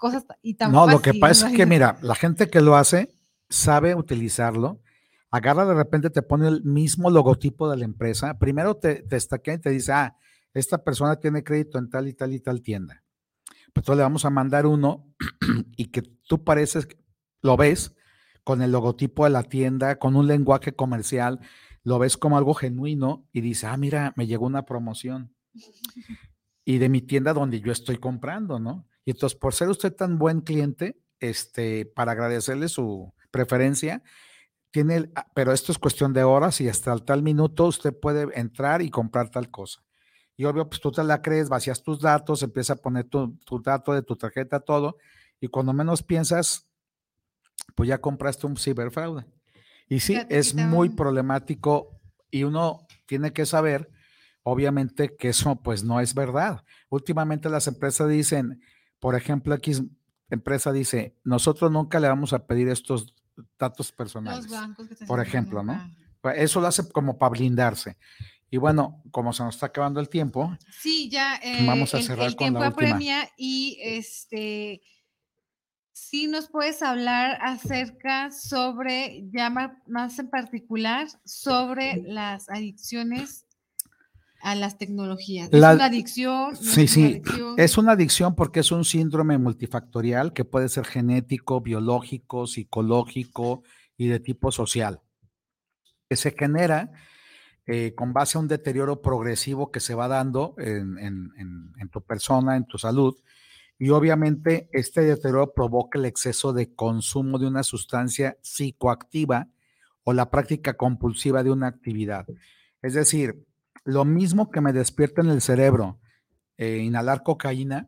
cosas 0.03 0.25
y 0.41 0.55
tan 0.55 0.73
No, 0.73 0.85
lo 0.85 1.01
que 1.01 1.13
pasa 1.13 1.49
es 1.49 1.55
que, 1.55 1.65
mira, 1.65 1.97
la 2.01 2.13
gente 2.13 2.49
que 2.49 2.59
lo 2.59 2.75
hace 2.75 3.15
sabe 3.49 3.95
utilizarlo, 3.95 4.81
agarra 5.31 5.65
de 5.65 5.75
repente, 5.75 6.09
te 6.09 6.21
pone 6.21 6.49
el 6.49 6.61
mismo 6.65 7.09
logotipo 7.09 7.71
de 7.71 7.77
la 7.77 7.85
empresa, 7.85 8.37
primero 8.37 8.75
te, 8.75 9.03
te 9.03 9.17
y 9.17 9.57
te 9.59 9.69
dice, 9.69 9.93
ah, 9.93 10.17
esta 10.53 10.83
persona 10.83 11.15
tiene 11.21 11.41
crédito 11.41 11.77
en 11.77 11.89
tal 11.89 12.09
y 12.09 12.13
tal 12.13 12.33
y 12.33 12.41
tal 12.41 12.61
tienda. 12.61 13.01
Pues 13.71 13.83
entonces 13.83 13.95
le 13.95 14.03
vamos 14.03 14.25
a 14.25 14.29
mandar 14.29 14.65
uno 14.65 15.07
y 15.77 15.85
que 15.85 16.01
tú 16.01 16.43
pareces, 16.43 16.85
lo 17.41 17.55
ves 17.55 17.95
con 18.43 18.61
el 18.61 18.73
logotipo 18.73 19.23
de 19.23 19.29
la 19.29 19.43
tienda, 19.43 19.99
con 19.99 20.17
un 20.17 20.27
lenguaje 20.27 20.75
comercial, 20.75 21.39
lo 21.83 21.97
ves 21.97 22.17
como 22.17 22.37
algo 22.37 22.53
genuino 22.55 23.25
y 23.31 23.39
dice, 23.39 23.67
ah, 23.67 23.77
mira, 23.77 24.13
me 24.17 24.27
llegó 24.27 24.45
una 24.45 24.65
promoción. 24.65 25.33
Y 26.65 26.77
de 26.77 26.87
mi 26.87 27.01
tienda 27.01 27.33
donde 27.33 27.59
yo 27.59 27.73
estoy 27.73 27.97
comprando, 27.97 28.57
¿no? 28.57 28.87
Y 29.05 29.11
entonces, 29.11 29.37
por 29.37 29.53
ser 29.53 29.69
usted 29.69 29.93
tan 29.93 30.17
buen 30.17 30.41
cliente, 30.41 30.97
este, 31.19 31.85
para 31.85 32.13
agradecerle 32.13 32.67
su 32.69 33.13
preferencia, 33.31 34.03
tiene, 34.71 35.11
ah, 35.15 35.27
pero 35.35 35.53
esto 35.53 35.71
es 35.71 35.77
cuestión 35.77 36.13
de 36.13 36.23
horas 36.23 36.59
y 36.59 36.67
hasta 36.67 36.97
tal 36.97 37.21
minuto 37.21 37.65
usted 37.65 37.93
puede 37.97 38.27
entrar 38.39 38.81
y 38.81 38.89
comprar 38.89 39.29
tal 39.29 39.51
cosa. 39.51 39.83
Y 40.35 40.45
obvio, 40.45 40.67
pues 40.67 40.81
tú 40.81 40.91
te 40.91 41.03
la 41.03 41.21
crees, 41.21 41.47
vacías 41.47 41.83
tus 41.83 41.99
datos, 41.99 42.41
empieza 42.41 42.73
a 42.73 42.77
poner 42.77 43.05
tu, 43.05 43.37
tu 43.45 43.61
dato 43.61 43.93
de 43.93 44.01
tu 44.01 44.15
tarjeta, 44.15 44.59
todo, 44.59 44.97
y 45.39 45.47
cuando 45.47 45.73
menos 45.73 46.01
piensas, 46.01 46.67
pues 47.75 47.89
ya 47.89 47.99
compraste 47.99 48.47
un 48.47 48.57
ciberfraude. 48.57 49.25
Y 49.87 49.99
sí, 49.99 50.17
es 50.29 50.55
muy 50.55 50.89
problemático 50.89 51.99
y 52.31 52.43
uno 52.43 52.87
tiene 53.05 53.31
que 53.31 53.45
saber, 53.45 53.91
obviamente, 54.41 55.15
que 55.15 55.29
eso 55.29 55.61
pues 55.61 55.83
no 55.83 55.99
es 55.99 56.15
verdad. 56.15 56.63
Últimamente 56.89 57.49
las 57.49 57.67
empresas 57.67 58.09
dicen, 58.09 58.61
por 59.03 59.15
ejemplo, 59.15 59.53
aquí 59.53 59.73
empresa 60.29 60.71
dice, 60.71 61.13
nosotros 61.25 61.69
nunca 61.69 61.99
le 61.99 62.07
vamos 62.07 62.31
a 62.31 62.47
pedir 62.47 62.69
estos 62.69 63.13
datos 63.59 63.91
personales. 63.91 64.47
por 65.05 65.19
ejemplo, 65.19 65.61
¿no? 65.61 65.77
Pues, 66.21 66.35
eso 66.37 66.61
lo 66.61 66.67
hace 66.67 66.89
como 66.89 67.17
para 67.17 67.31
blindarse. 67.31 67.97
Y 68.49 68.55
bueno, 68.55 69.03
como 69.11 69.33
se 69.33 69.43
nos 69.43 69.55
está 69.55 69.65
acabando 69.65 69.99
el 69.99 70.07
tiempo, 70.07 70.57
sí, 70.79 71.09
ya 71.09 71.37
vamos 71.65 71.93
a 71.93 72.01
cerrar 72.01 72.27
el, 72.27 72.37
tiempo 72.37 72.63
apremia 72.63 73.29
y 73.35 73.77
este 73.81 74.81
sí 75.91 76.27
nos 76.27 76.47
puedes 76.47 76.81
hablar 76.81 77.37
acerca 77.41 78.31
sobre, 78.31 79.25
ya 79.33 79.49
más 79.49 80.17
en 80.17 80.29
particular, 80.29 81.09
sobre 81.25 82.01
las 82.03 82.49
adicciones 82.49 83.42
a 84.43 84.55
las 84.55 84.77
tecnologías. 84.77 85.47
¿Es 85.51 85.59
una 85.59 85.85
adicción? 85.85 86.55
sí, 86.57 86.87
sí, 86.87 87.21
es 87.57 87.77
una 87.77 87.93
adicción 87.93 88.35
porque 88.35 88.59
es 88.59 88.73
un 88.73 88.83
síndrome 88.83 89.37
multifactorial 89.37 90.33
que 90.33 90.43
puede 90.43 90.67
ser 90.67 90.85
genético, 90.85 91.61
biológico, 91.61 92.45
psicológico 92.45 93.63
y 93.97 94.07
de 94.07 94.19
tipo 94.19 94.51
social, 94.51 94.99
que 96.09 96.17
se 96.17 96.31
genera 96.31 96.91
eh, 97.65 97.93
con 97.95 98.11
base 98.11 98.37
a 98.37 98.41
un 98.41 98.49
deterioro 98.49 99.01
progresivo 99.01 99.71
que 99.71 99.79
se 99.79 99.95
va 99.95 100.09
dando 100.09 100.55
en, 100.57 100.97
en 100.99 101.89
tu 101.89 102.01
persona, 102.01 102.57
en 102.57 102.65
tu 102.65 102.77
salud, 102.77 103.15
y 103.79 103.89
obviamente 103.91 104.67
este 104.73 105.01
deterioro 105.01 105.53
provoca 105.53 105.97
el 105.97 106.05
exceso 106.05 106.51
de 106.51 106.75
consumo 106.75 107.39
de 107.39 107.47
una 107.47 107.63
sustancia 107.63 108.37
psicoactiva 108.41 109.47
o 110.03 110.11
la 110.11 110.29
práctica 110.29 110.73
compulsiva 110.73 111.43
de 111.43 111.51
una 111.51 111.67
actividad. 111.67 112.27
Es 112.81 112.93
decir, 112.93 113.45
lo 113.83 114.05
mismo 114.05 114.51
que 114.51 114.61
me 114.61 114.73
despierta 114.73 115.21
en 115.21 115.29
el 115.29 115.41
cerebro 115.41 115.99
eh, 116.57 116.77
inhalar 116.77 117.23
cocaína, 117.23 117.87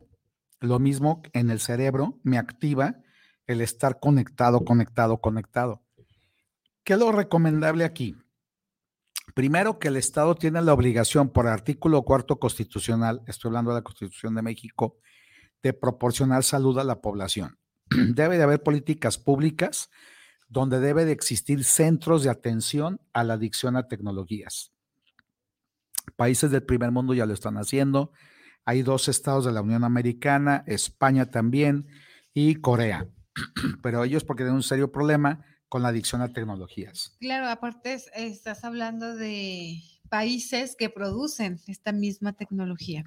lo 0.60 0.78
mismo 0.78 1.22
en 1.32 1.50
el 1.50 1.60
cerebro 1.60 2.18
me 2.22 2.38
activa 2.38 2.96
el 3.46 3.60
estar 3.60 4.00
conectado, 4.00 4.64
conectado, 4.64 5.18
conectado. 5.20 5.82
¿Qué 6.82 6.94
es 6.94 6.98
lo 6.98 7.12
recomendable 7.12 7.84
aquí? 7.84 8.16
Primero, 9.34 9.78
que 9.78 9.88
el 9.88 9.96
Estado 9.96 10.34
tiene 10.34 10.62
la 10.62 10.72
obligación 10.72 11.30
por 11.30 11.46
artículo 11.46 12.02
cuarto 12.02 12.38
constitucional, 12.38 13.22
estoy 13.26 13.50
hablando 13.50 13.70
de 13.70 13.78
la 13.78 13.82
Constitución 13.82 14.34
de 14.34 14.42
México, 14.42 14.98
de 15.62 15.72
proporcionar 15.72 16.44
salud 16.44 16.78
a 16.78 16.84
la 16.84 17.00
población. 17.00 17.58
Debe 17.90 18.36
de 18.36 18.44
haber 18.44 18.62
políticas 18.62 19.18
públicas 19.18 19.90
donde 20.48 20.78
debe 20.78 21.04
de 21.04 21.12
existir 21.12 21.64
centros 21.64 22.22
de 22.22 22.30
atención 22.30 23.00
a 23.12 23.24
la 23.24 23.34
adicción 23.34 23.76
a 23.76 23.88
tecnologías. 23.88 24.72
Países 26.14 26.50
del 26.50 26.62
primer 26.62 26.92
mundo 26.92 27.14
ya 27.14 27.26
lo 27.26 27.34
están 27.34 27.56
haciendo. 27.56 28.12
Hay 28.64 28.82
dos 28.82 29.08
estados 29.08 29.44
de 29.44 29.52
la 29.52 29.62
Unión 29.62 29.84
Americana, 29.84 30.64
España 30.66 31.30
también 31.30 31.86
y 32.32 32.56
Corea. 32.56 33.06
Pero 33.82 34.04
ellos 34.04 34.24
porque 34.24 34.42
tienen 34.42 34.56
un 34.56 34.62
serio 34.62 34.92
problema 34.92 35.44
con 35.68 35.82
la 35.82 35.88
adicción 35.88 36.22
a 36.22 36.32
tecnologías. 36.32 37.16
Claro, 37.20 37.48
aparte 37.48 37.98
estás 38.14 38.64
hablando 38.64 39.16
de 39.16 39.82
países 40.08 40.76
que 40.76 40.90
producen 40.90 41.60
esta 41.66 41.92
misma 41.92 42.32
tecnología. 42.32 43.04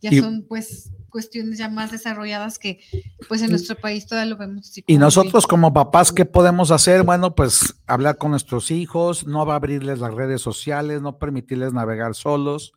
Ya 0.00 0.10
son 0.20 0.46
pues 0.48 0.90
cuestiones 1.12 1.58
ya 1.58 1.68
más 1.68 1.92
desarrolladas 1.92 2.58
que 2.58 2.80
pues 3.28 3.42
en 3.42 3.50
nuestro 3.50 3.76
país 3.76 4.06
todavía 4.06 4.30
lo 4.30 4.38
vemos. 4.38 4.72
Y 4.86 4.96
nosotros 4.96 5.46
como 5.46 5.72
papás, 5.72 6.10
¿qué 6.10 6.24
podemos 6.24 6.70
hacer? 6.70 7.02
Bueno, 7.02 7.34
pues 7.34 7.74
hablar 7.86 8.16
con 8.16 8.30
nuestros 8.30 8.70
hijos, 8.70 9.26
no 9.26 9.44
va 9.44 9.52
a 9.52 9.56
abrirles 9.56 9.98
las 9.98 10.14
redes 10.14 10.40
sociales, 10.40 11.02
no 11.02 11.18
permitirles 11.18 11.74
navegar 11.74 12.14
solos, 12.14 12.72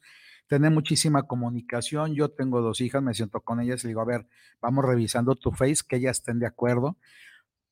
tener 0.47 0.71
muchísima 0.71 1.23
comunicación. 1.23 2.13
Yo 2.13 2.29
tengo 2.29 2.61
dos 2.61 2.81
hijas, 2.81 3.01
me 3.01 3.13
siento 3.13 3.41
con 3.41 3.61
ellas 3.61 3.83
y 3.83 3.87
digo, 3.87 4.01
a 4.01 4.05
ver, 4.05 4.27
vamos 4.61 4.85
revisando 4.85 5.35
tu 5.35 5.51
face, 5.51 5.83
que 5.87 5.95
ellas 5.95 6.17
estén 6.17 6.39
de 6.39 6.47
acuerdo. 6.47 6.97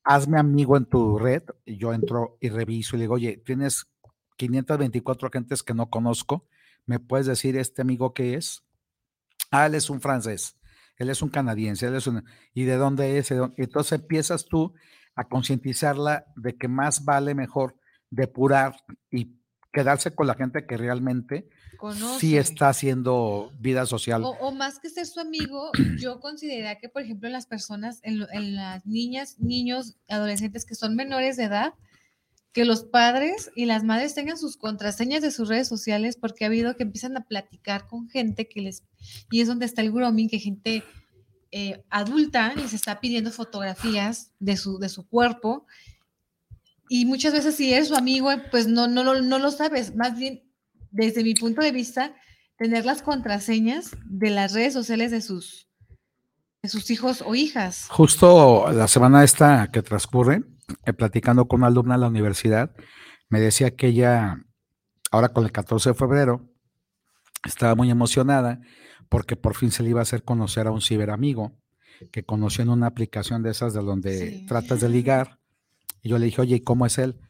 Hazme 0.02 0.38
amigo 0.38 0.76
en 0.76 0.86
tu 0.86 1.18
red. 1.18 1.42
Y 1.64 1.76
yo 1.76 1.92
entro 1.92 2.38
y 2.40 2.48
reviso 2.48 2.96
y 2.96 2.98
le 2.98 3.02
digo, 3.04 3.14
oye, 3.14 3.42
tienes 3.44 3.86
524 4.36 5.28
agentes 5.28 5.62
que 5.62 5.74
no 5.74 5.90
conozco. 5.90 6.46
¿Me 6.86 6.98
puedes 6.98 7.26
decir 7.26 7.56
este 7.56 7.82
amigo 7.82 8.12
qué 8.12 8.34
es? 8.34 8.63
Ah, 9.54 9.66
él 9.66 9.74
es 9.76 9.88
un 9.88 10.00
francés, 10.00 10.56
él 10.96 11.10
es 11.10 11.22
un 11.22 11.28
canadiense, 11.28 11.86
él 11.86 11.94
es 11.94 12.06
un... 12.06 12.24
¿Y 12.54 12.64
de 12.64 12.76
dónde 12.76 13.18
es? 13.18 13.30
Entonces 13.30 14.00
empiezas 14.00 14.46
tú 14.46 14.74
a 15.14 15.28
concientizarla 15.28 16.26
de 16.34 16.56
que 16.56 16.66
más 16.66 17.04
vale 17.04 17.34
mejor 17.34 17.76
depurar 18.10 18.76
y 19.10 19.38
quedarse 19.72 20.14
con 20.14 20.26
la 20.26 20.34
gente 20.34 20.66
que 20.66 20.76
realmente 20.76 21.48
sí 22.18 22.36
está 22.36 22.68
haciendo 22.70 23.52
vida 23.58 23.86
social. 23.86 24.22
O, 24.24 24.52
más 24.52 24.78
que 24.78 24.90
ser 24.90 25.06
su 25.06 25.20
amigo, 25.20 25.70
yo 25.98 26.18
consideraría 26.20 26.78
que, 26.80 26.88
por 26.88 27.02
ejemplo, 27.02 27.28
las 27.28 27.46
personas, 27.46 28.00
en, 28.02 28.26
en, 28.32 28.56
las 28.56 28.84
niñas, 28.86 29.38
niños, 29.38 29.96
adolescentes 30.08 30.64
que 30.64 30.74
son 30.74 30.96
menores 30.96 31.36
de 31.36 31.44
edad, 31.44 31.74
que 32.54 32.64
los 32.64 32.84
padres 32.84 33.50
y 33.56 33.66
las 33.66 33.82
madres 33.82 34.14
tengan 34.14 34.38
sus 34.38 34.56
contraseñas 34.56 35.20
de 35.20 35.32
sus 35.32 35.48
redes 35.48 35.66
sociales 35.66 36.16
porque 36.16 36.44
ha 36.44 36.46
habido 36.46 36.76
que 36.76 36.84
empiezan 36.84 37.16
a 37.16 37.26
platicar 37.26 37.88
con 37.88 38.08
gente 38.08 38.48
que 38.48 38.60
les, 38.62 38.84
y 39.32 39.40
es 39.40 39.48
donde 39.48 39.66
está 39.66 39.82
el 39.82 39.90
grooming, 39.90 40.28
que 40.28 40.38
gente 40.38 40.84
eh, 41.50 41.82
adulta 41.90 42.54
les 42.54 42.72
está 42.72 43.00
pidiendo 43.00 43.32
fotografías 43.32 44.30
de 44.38 44.56
su, 44.56 44.78
de 44.78 44.88
su 44.88 45.04
cuerpo. 45.08 45.66
Y 46.88 47.06
muchas 47.06 47.32
veces 47.32 47.56
si 47.56 47.72
eres 47.72 47.88
su 47.88 47.96
amigo, 47.96 48.30
pues 48.52 48.68
no, 48.68 48.86
no, 48.86 49.02
no, 49.02 49.20
no 49.20 49.38
lo 49.40 49.50
sabes, 49.50 49.96
más 49.96 50.16
bien 50.16 50.44
desde 50.92 51.24
mi 51.24 51.34
punto 51.34 51.60
de 51.60 51.72
vista, 51.72 52.14
tener 52.56 52.84
las 52.84 53.02
contraseñas 53.02 53.96
de 54.06 54.30
las 54.30 54.52
redes 54.52 54.72
sociales 54.72 55.10
de 55.10 55.22
sus, 55.22 55.68
de 56.64 56.70
sus 56.70 56.90
hijos 56.90 57.22
o 57.24 57.34
hijas. 57.34 57.86
Justo 57.90 58.72
la 58.72 58.88
semana 58.88 59.22
esta 59.22 59.70
que 59.70 59.82
transcurre, 59.82 60.42
eh, 60.84 60.92
platicando 60.92 61.46
con 61.46 61.60
una 61.60 61.68
alumna 61.68 61.94
de 61.94 62.00
la 62.00 62.08
universidad, 62.08 62.74
me 63.28 63.38
decía 63.38 63.76
que 63.76 63.88
ella 63.88 64.44
ahora 65.14 65.28
con 65.28 65.44
el 65.44 65.52
14 65.52 65.90
de 65.90 65.94
febrero, 65.94 66.40
estaba 67.44 67.76
muy 67.76 67.90
emocionada 67.90 68.60
porque 69.08 69.36
por 69.36 69.54
fin 69.54 69.70
se 69.70 69.84
le 69.84 69.90
iba 69.90 70.00
a 70.00 70.02
hacer 70.02 70.24
conocer 70.24 70.66
a 70.66 70.72
un 70.72 70.80
ciberamigo 70.80 71.56
que 72.10 72.24
conoció 72.24 72.62
en 72.62 72.70
una 72.70 72.88
aplicación 72.88 73.42
de 73.42 73.50
esas 73.50 73.74
de 73.74 73.82
donde 73.82 74.44
tratas 74.48 74.80
de 74.80 74.88
ligar. 74.88 75.38
Y 76.02 76.08
yo 76.08 76.18
le 76.18 76.26
dije, 76.26 76.40
oye, 76.40 76.56
¿y 76.56 76.60
cómo 76.60 76.84
es 76.84 76.98
él? 76.98 77.20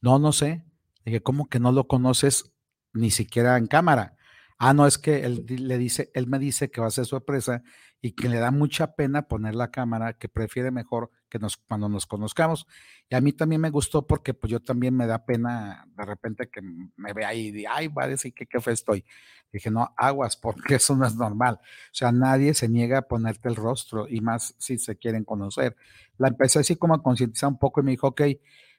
No, 0.00 0.18
no 0.18 0.32
sé. 0.32 0.64
Le 1.04 1.12
dije, 1.12 1.22
¿cómo 1.22 1.48
que 1.48 1.60
no 1.60 1.70
lo 1.70 1.86
conoces 1.86 2.50
ni 2.92 3.12
siquiera 3.12 3.56
en 3.56 3.68
cámara? 3.68 4.16
Ah, 4.58 4.74
no, 4.74 4.88
es 4.88 4.98
que 4.98 5.24
él 5.24 5.46
le 5.46 5.78
dice, 5.78 6.10
él 6.14 6.26
me 6.26 6.40
dice 6.40 6.70
que 6.70 6.80
va 6.80 6.88
a 6.88 6.90
ser 6.90 7.06
sorpresa 7.06 7.62
y 8.00 8.12
que 8.12 8.28
le 8.28 8.38
da 8.38 8.50
mucha 8.50 8.94
pena 8.94 9.22
poner 9.22 9.54
la 9.54 9.70
cámara, 9.70 10.12
que 10.12 10.28
prefiere 10.28 10.70
mejor 10.70 11.10
que 11.28 11.38
nos 11.38 11.56
cuando 11.56 11.88
nos 11.88 12.06
conozcamos. 12.06 12.66
Y 13.10 13.14
a 13.14 13.20
mí 13.20 13.32
también 13.32 13.60
me 13.60 13.70
gustó 13.70 14.06
porque 14.06 14.34
pues 14.34 14.50
yo 14.50 14.60
también 14.60 14.96
me 14.96 15.06
da 15.06 15.24
pena 15.24 15.86
de 15.96 16.04
repente 16.04 16.48
que 16.48 16.60
me 16.62 17.12
vea 17.12 17.34
y 17.34 17.50
diga, 17.50 17.72
ay, 17.74 17.88
va 17.88 18.04
a 18.04 18.08
decir 18.08 18.32
que 18.34 18.46
qué 18.46 18.60
fe 18.60 18.72
estoy. 18.72 19.04
Dije, 19.52 19.70
no, 19.70 19.92
aguas, 19.96 20.36
porque 20.36 20.74
eso 20.76 20.94
no 20.96 21.06
es 21.06 21.16
normal. 21.16 21.58
O 21.60 21.94
sea, 21.94 22.12
nadie 22.12 22.54
se 22.54 22.68
niega 22.68 22.98
a 22.98 23.02
ponerte 23.02 23.48
el 23.48 23.56
rostro 23.56 24.06
y 24.08 24.20
más 24.20 24.54
si 24.58 24.78
se 24.78 24.96
quieren 24.96 25.24
conocer. 25.24 25.76
La 26.18 26.28
empecé 26.28 26.60
así 26.60 26.76
como 26.76 26.94
a 26.94 27.02
concientizar 27.02 27.48
un 27.48 27.58
poco 27.58 27.80
y 27.80 27.84
me 27.84 27.90
dijo, 27.90 28.08
ok, 28.08 28.22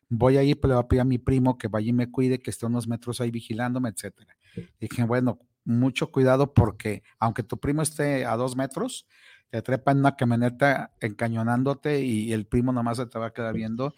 voy 0.09 0.37
a 0.37 0.43
ir, 0.43 0.59
pero 0.59 0.69
le 0.69 0.75
voy 0.75 0.83
a 0.83 0.87
pedir 0.87 1.01
a 1.01 1.05
mi 1.05 1.17
primo 1.17 1.57
que 1.57 1.67
vaya 1.67 1.89
y 1.89 1.93
me 1.93 2.09
cuide, 2.09 2.41
que 2.41 2.49
esté 2.49 2.65
unos 2.65 2.87
metros 2.87 3.21
ahí 3.21 3.31
vigilándome, 3.31 3.89
etcétera. 3.89 4.35
Dije, 4.79 5.03
bueno, 5.03 5.39
mucho 5.69 6.11
cuidado 6.11 6.53
porque 6.53 7.03
aunque 7.19 7.43
tu 7.43 7.57
primo 7.57 7.81
esté 7.81 8.25
a 8.25 8.35
dos 8.35 8.55
metros, 8.55 9.07
te 9.49 9.61
trepa 9.61 9.91
en 9.91 9.99
una 9.99 10.15
camioneta 10.15 10.91
encañonándote 10.99 12.01
y 12.01 12.33
el 12.33 12.45
primo 12.45 12.71
nomás 12.71 12.97
se 12.97 13.05
te 13.05 13.17
va 13.17 13.27
a 13.27 13.33
quedar 13.33 13.53
viendo. 13.53 13.93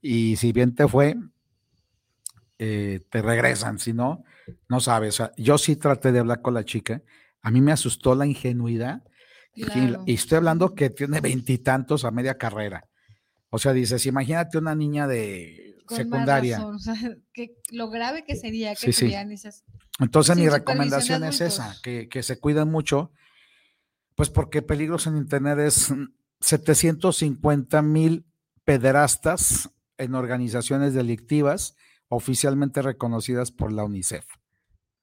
Y 0.00 0.36
si 0.36 0.52
bien 0.52 0.74
te 0.74 0.88
fue, 0.88 1.16
eh, 2.58 3.00
te 3.10 3.22
regresan, 3.22 3.78
si 3.78 3.92
no, 3.92 4.24
no 4.68 4.80
sabes. 4.80 5.22
yo 5.36 5.58
sí 5.58 5.76
traté 5.76 6.12
de 6.12 6.20
hablar 6.20 6.40
con 6.40 6.54
la 6.54 6.64
chica. 6.64 7.02
A 7.42 7.50
mí 7.50 7.60
me 7.60 7.72
asustó 7.72 8.14
la 8.14 8.26
ingenuidad. 8.26 9.02
Y, 9.54 10.12
estoy 10.12 10.38
hablando 10.38 10.74
que 10.74 10.90
tiene 10.90 11.20
veintitantos 11.20 12.04
a 12.04 12.10
media 12.10 12.36
carrera. 12.36 12.88
O 13.50 13.58
sea, 13.58 13.72
dices, 13.72 14.04
imagínate 14.06 14.58
una 14.58 14.74
niña 14.74 15.06
de 15.06 15.76
secundaria. 15.88 16.58
que 17.32 17.56
lo 17.70 17.88
grave 17.88 18.24
que 18.24 18.34
sería 18.34 18.74
que 18.74 18.92
sí, 18.92 19.14
entonces 20.00 20.36
mi 20.36 20.48
recomendación 20.48 21.24
es 21.24 21.40
esa, 21.40 21.76
que, 21.82 22.22
se 22.22 22.38
cuiden 22.40 22.70
mucho, 22.70 23.12
pues 24.14 24.30
porque 24.30 24.62
peligros 24.62 25.06
en 25.06 25.16
Internet 25.16 25.58
es 25.60 25.92
750 26.40 27.82
mil 27.82 28.26
pederastas 28.64 29.70
en 29.98 30.14
organizaciones 30.14 30.94
delictivas 30.94 31.76
oficialmente 32.08 32.82
reconocidas 32.82 33.52
por 33.52 33.72
la 33.72 33.84
UNICEF. 33.84 34.26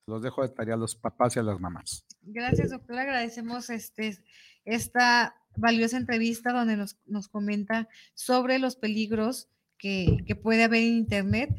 Los 0.08 0.21
dejo 0.21 0.41
de 0.41 0.49
tarea 0.49 0.75
a 0.75 0.77
los 0.77 0.95
papás 0.95 1.36
y 1.36 1.39
a 1.39 1.43
las 1.43 1.60
mamás. 1.60 2.06
Gracias, 2.21 2.71
doctor. 2.71 2.97
Agradecemos 2.97 3.69
este, 3.69 4.17
esta 4.65 5.36
valiosa 5.56 5.97
entrevista 5.97 6.51
donde 6.51 6.75
nos, 6.75 6.97
nos 7.06 7.30
comenta 7.30 7.88
sobre 8.13 8.60
los 8.60 8.75
peligros 8.75 9.47
que, 9.77 10.17
que 10.25 10.36
puede 10.36 10.63
haber 10.63 10.82
en 10.82 10.93
Internet 10.97 11.49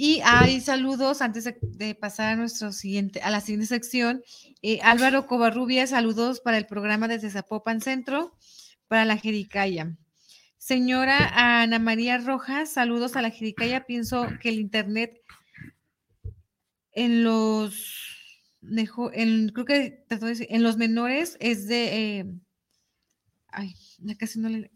y 0.00 0.20
hay 0.24 0.60
saludos 0.60 1.22
antes 1.22 1.52
de, 1.60 1.94
pasar 1.96 2.34
a 2.34 2.36
nuestro 2.36 2.70
siguiente, 2.70 3.20
a 3.20 3.30
la 3.30 3.40
siguiente 3.40 3.66
sección. 3.66 4.22
Eh, 4.62 4.78
Álvaro 4.84 5.26
Covarrubia, 5.26 5.88
saludos 5.88 6.38
para 6.38 6.56
el 6.56 6.66
programa 6.66 7.08
desde 7.08 7.30
Zapopan 7.30 7.80
Centro, 7.80 8.32
para 8.86 9.04
la 9.04 9.16
Jericaya. 9.16 9.96
Señora 10.56 11.32
Ana 11.34 11.80
María 11.80 12.18
Rojas, 12.18 12.72
saludos 12.72 13.16
a 13.16 13.22
la 13.22 13.30
Jericaya. 13.30 13.86
Pienso 13.86 14.28
que 14.40 14.50
el 14.50 14.60
internet 14.60 15.20
en 16.92 17.24
los 17.24 17.74
en, 18.62 19.48
creo 19.48 19.66
que 19.66 20.04
en 20.48 20.62
los 20.62 20.76
menores 20.76 21.36
es 21.40 21.66
de 21.66 22.18
eh, 22.20 22.24
ay, 23.48 23.74
casi 24.16 24.38
no 24.38 24.48
le 24.48 24.70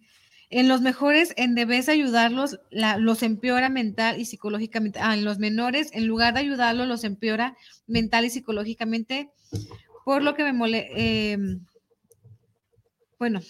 en 0.52 0.68
los 0.68 0.82
mejores, 0.82 1.32
en 1.38 1.54
debes 1.54 1.88
ayudarlos, 1.88 2.60
los 2.70 3.22
empeora 3.22 3.70
mental 3.70 4.20
y 4.20 4.26
psicológicamente. 4.26 4.98
Ah, 5.02 5.14
en 5.14 5.24
los 5.24 5.38
menores, 5.38 5.88
en 5.94 6.06
lugar 6.06 6.34
de 6.34 6.40
ayudarlos, 6.40 6.86
los 6.86 7.04
empeora 7.04 7.56
mental 7.86 8.26
y 8.26 8.30
psicológicamente. 8.30 9.30
Por 10.04 10.22
lo 10.22 10.34
que 10.34 10.44
me 10.44 10.52
mole. 10.52 10.90
Em, 10.94 11.64
bueno, 13.18 13.40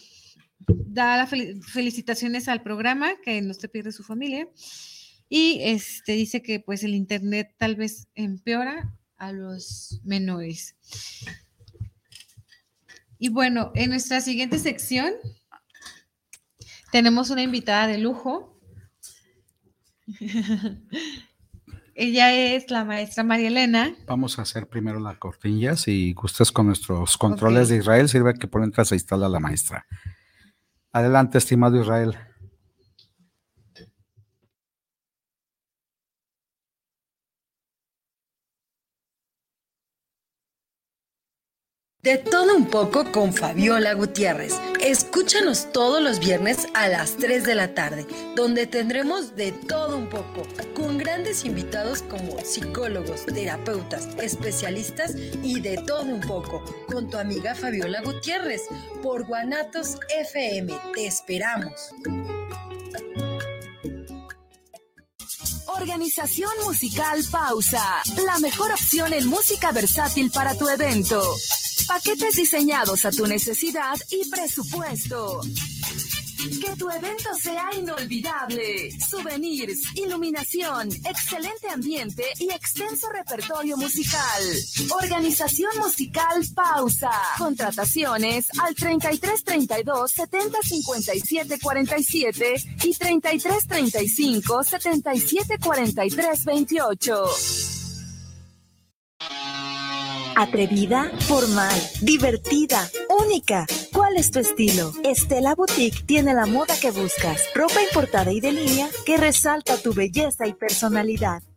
da 0.69 1.17
las 1.17 1.31
felicitaciones 1.31 2.47
al 2.47 2.63
programa, 2.63 3.11
que 3.21 3.43
no 3.43 3.53
se 3.53 3.69
pierde 3.69 3.91
su 3.91 4.05
familia. 4.05 4.49
Y 5.29 5.59
este 5.63 6.13
dice 6.13 6.41
que 6.41 6.61
pues 6.61 6.85
el 6.85 6.95
internet 6.95 7.53
tal 7.59 7.75
vez 7.75 8.07
empeora 8.15 8.97
a 9.17 9.33
los 9.33 10.01
menores. 10.05 10.77
Y 13.19 13.29
bueno, 13.29 13.73
en 13.75 13.91
nuestra 13.91 14.21
siguiente 14.21 14.61
sección 14.61 15.15
tenemos 16.93 17.31
una 17.31 17.43
invitada 17.43 17.89
de 17.89 17.99
lujo. 17.99 18.61
Ella 21.95 22.33
es 22.35 22.71
la 22.71 22.85
maestra 22.85 23.25
María 23.25 23.49
Elena. 23.49 23.95
Vamos 24.07 24.39
a 24.39 24.43
hacer 24.43 24.69
primero 24.69 25.01
la 25.01 25.19
cortinilla. 25.19 25.75
Si 25.77 26.13
gustas 26.13 26.53
con 26.53 26.67
nuestros 26.67 27.17
controles 27.17 27.71
de 27.71 27.79
Israel, 27.79 28.09
sirve 28.11 28.35
que 28.35 28.47
por 28.47 28.63
entrar 28.63 28.87
se 28.87 28.95
instala 28.95 29.29
la 29.29 29.41
maestra. 29.41 29.87
Adelante, 30.93 31.39
estimado 31.39 31.81
Israel. 31.81 32.17
De 42.05 42.19
todo 42.19 42.57
un 42.57 42.67
poco 42.67 43.13
con 43.13 43.33
Fabiola 43.33 43.95
Gutiérrez. 43.95 44.55
Escúchanos 44.81 45.71
todos 45.71 46.03
los 46.03 46.19
viernes 46.19 46.67
a 46.75 46.89
las 46.89 47.17
3 47.17 47.45
de 47.45 47.55
la 47.55 47.75
tarde, 47.75 48.05
donde 48.35 48.67
tendremos 48.67 49.37
de 49.37 49.53
todo 49.53 49.99
un 49.99 50.09
poco, 50.09 50.43
con 50.75 50.99
grandes 50.99 51.45
invitados 51.45 52.03
como 52.03 52.41
psicólogos, 52.45 53.25
terapeutas, 53.27 54.09
especialistas 54.21 55.15
y 55.45 55.61
de 55.61 55.77
todo 55.77 56.03
un 56.03 56.21
poco, 56.23 56.65
con 56.91 57.09
tu 57.09 57.19
amiga 57.19 57.55
Fabiola 57.55 58.03
Gutiérrez, 58.03 58.63
por 59.01 59.25
Guanatos 59.25 59.99
FM. 60.09 60.77
Te 60.95 61.07
esperamos. 61.07 61.93
Organización 65.69 66.51
Musical 66.65 67.23
Pausa, 67.31 68.03
la 68.27 68.41
mejor 68.41 68.73
opción 68.73 69.13
en 69.13 69.29
música 69.29 69.71
versátil 69.71 70.33
para 70.33 70.57
tu 70.57 70.69
evento. 70.69 71.23
Paquetes 71.87 72.37
diseñados 72.37 73.05
a 73.05 73.11
tu 73.11 73.27
necesidad 73.27 73.97
y 74.11 74.29
presupuesto. 74.29 75.41
Que 76.61 76.75
tu 76.77 76.91
evento 76.91 77.29
sea 77.41 77.71
inolvidable. 77.79 78.91
Souvenirs, 78.99 79.81
iluminación, 79.95 80.89
excelente 81.05 81.69
ambiente 81.69 82.25
y 82.41 82.51
extenso 82.51 83.09
repertorio 83.11 83.77
musical. 83.77 84.43
Organización 85.03 85.71
musical 85.79 86.43
Pausa. 86.55 87.13
Contrataciones 87.39 88.49
al 88.59 88.75
33 88.75 89.45
32 89.45 90.11
70 90.11 90.59
57 90.63 91.59
47 91.61 92.55
y 92.85 92.95
33 92.95 93.67
35 93.69 94.65
77 94.65 95.59
43 95.59 96.45
28. 96.45 97.82
Atrevida, 100.43 101.09
formal, 101.21 101.81
divertida, 102.01 102.91
única. 103.25 103.65
¿Cuál 103.93 104.17
es 104.17 104.33
tu 104.33 104.41
estilo? 104.41 104.93
Estela 105.05 105.55
Boutique 105.55 106.03
tiene 106.05 106.35
la 106.35 106.47
moda 106.47 106.75
que 106.81 106.91
buscas. 106.91 107.45
Ropa 107.55 107.81
importada 107.81 108.33
y 108.33 108.41
de 108.41 108.51
línea 108.51 108.89
que 109.07 109.17
resalta 109.19 109.77
tu 109.77 109.95
belleza 109.95 110.49
y 110.49 110.55
personalidad. 110.55 111.45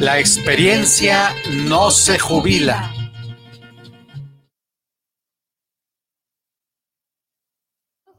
La 0.00 0.18
experiencia 0.18 1.28
no 1.66 1.90
se 1.90 2.18
jubila. 2.18 2.90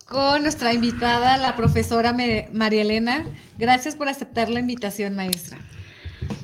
Con 0.05 0.43
nuestra 0.43 0.75
invitada, 0.75 1.37
la 1.37 1.55
profesora 1.55 2.15
María 2.53 2.83
Elena. 2.83 3.25
Gracias 3.57 3.95
por 3.95 4.09
aceptar 4.09 4.47
la 4.51 4.59
invitación, 4.59 5.15
maestra. 5.15 5.57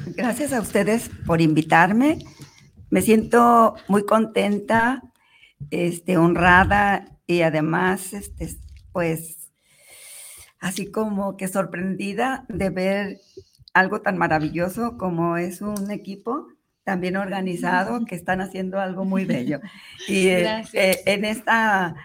gracias 0.07 0.53
a 0.53 0.59
ustedes 0.59 1.11
por 1.27 1.39
invitarme. 1.39 2.17
Me 2.89 3.03
siento 3.03 3.75
muy 3.87 4.07
contenta, 4.07 5.03
este, 5.69 6.17
honrada 6.17 7.19
y 7.27 7.43
además, 7.43 8.11
este, 8.13 8.57
pues, 8.91 9.51
así 10.57 10.89
como 10.89 11.37
que 11.37 11.47
sorprendida 11.47 12.43
de 12.49 12.71
ver 12.71 13.17
algo 13.73 14.01
tan 14.01 14.17
maravilloso 14.17 14.97
como 14.97 15.37
es 15.37 15.61
un 15.61 15.91
equipo 15.91 16.47
tan 16.83 17.01
bien 17.01 17.17
organizado 17.17 18.05
que 18.05 18.15
están 18.15 18.41
haciendo 18.41 18.79
algo 18.79 19.05
muy 19.05 19.25
bello. 19.25 19.59
Y 20.07 20.27
eh, 20.27 20.63
eh, 20.73 21.01
en 21.05 21.25
esta 21.25 21.95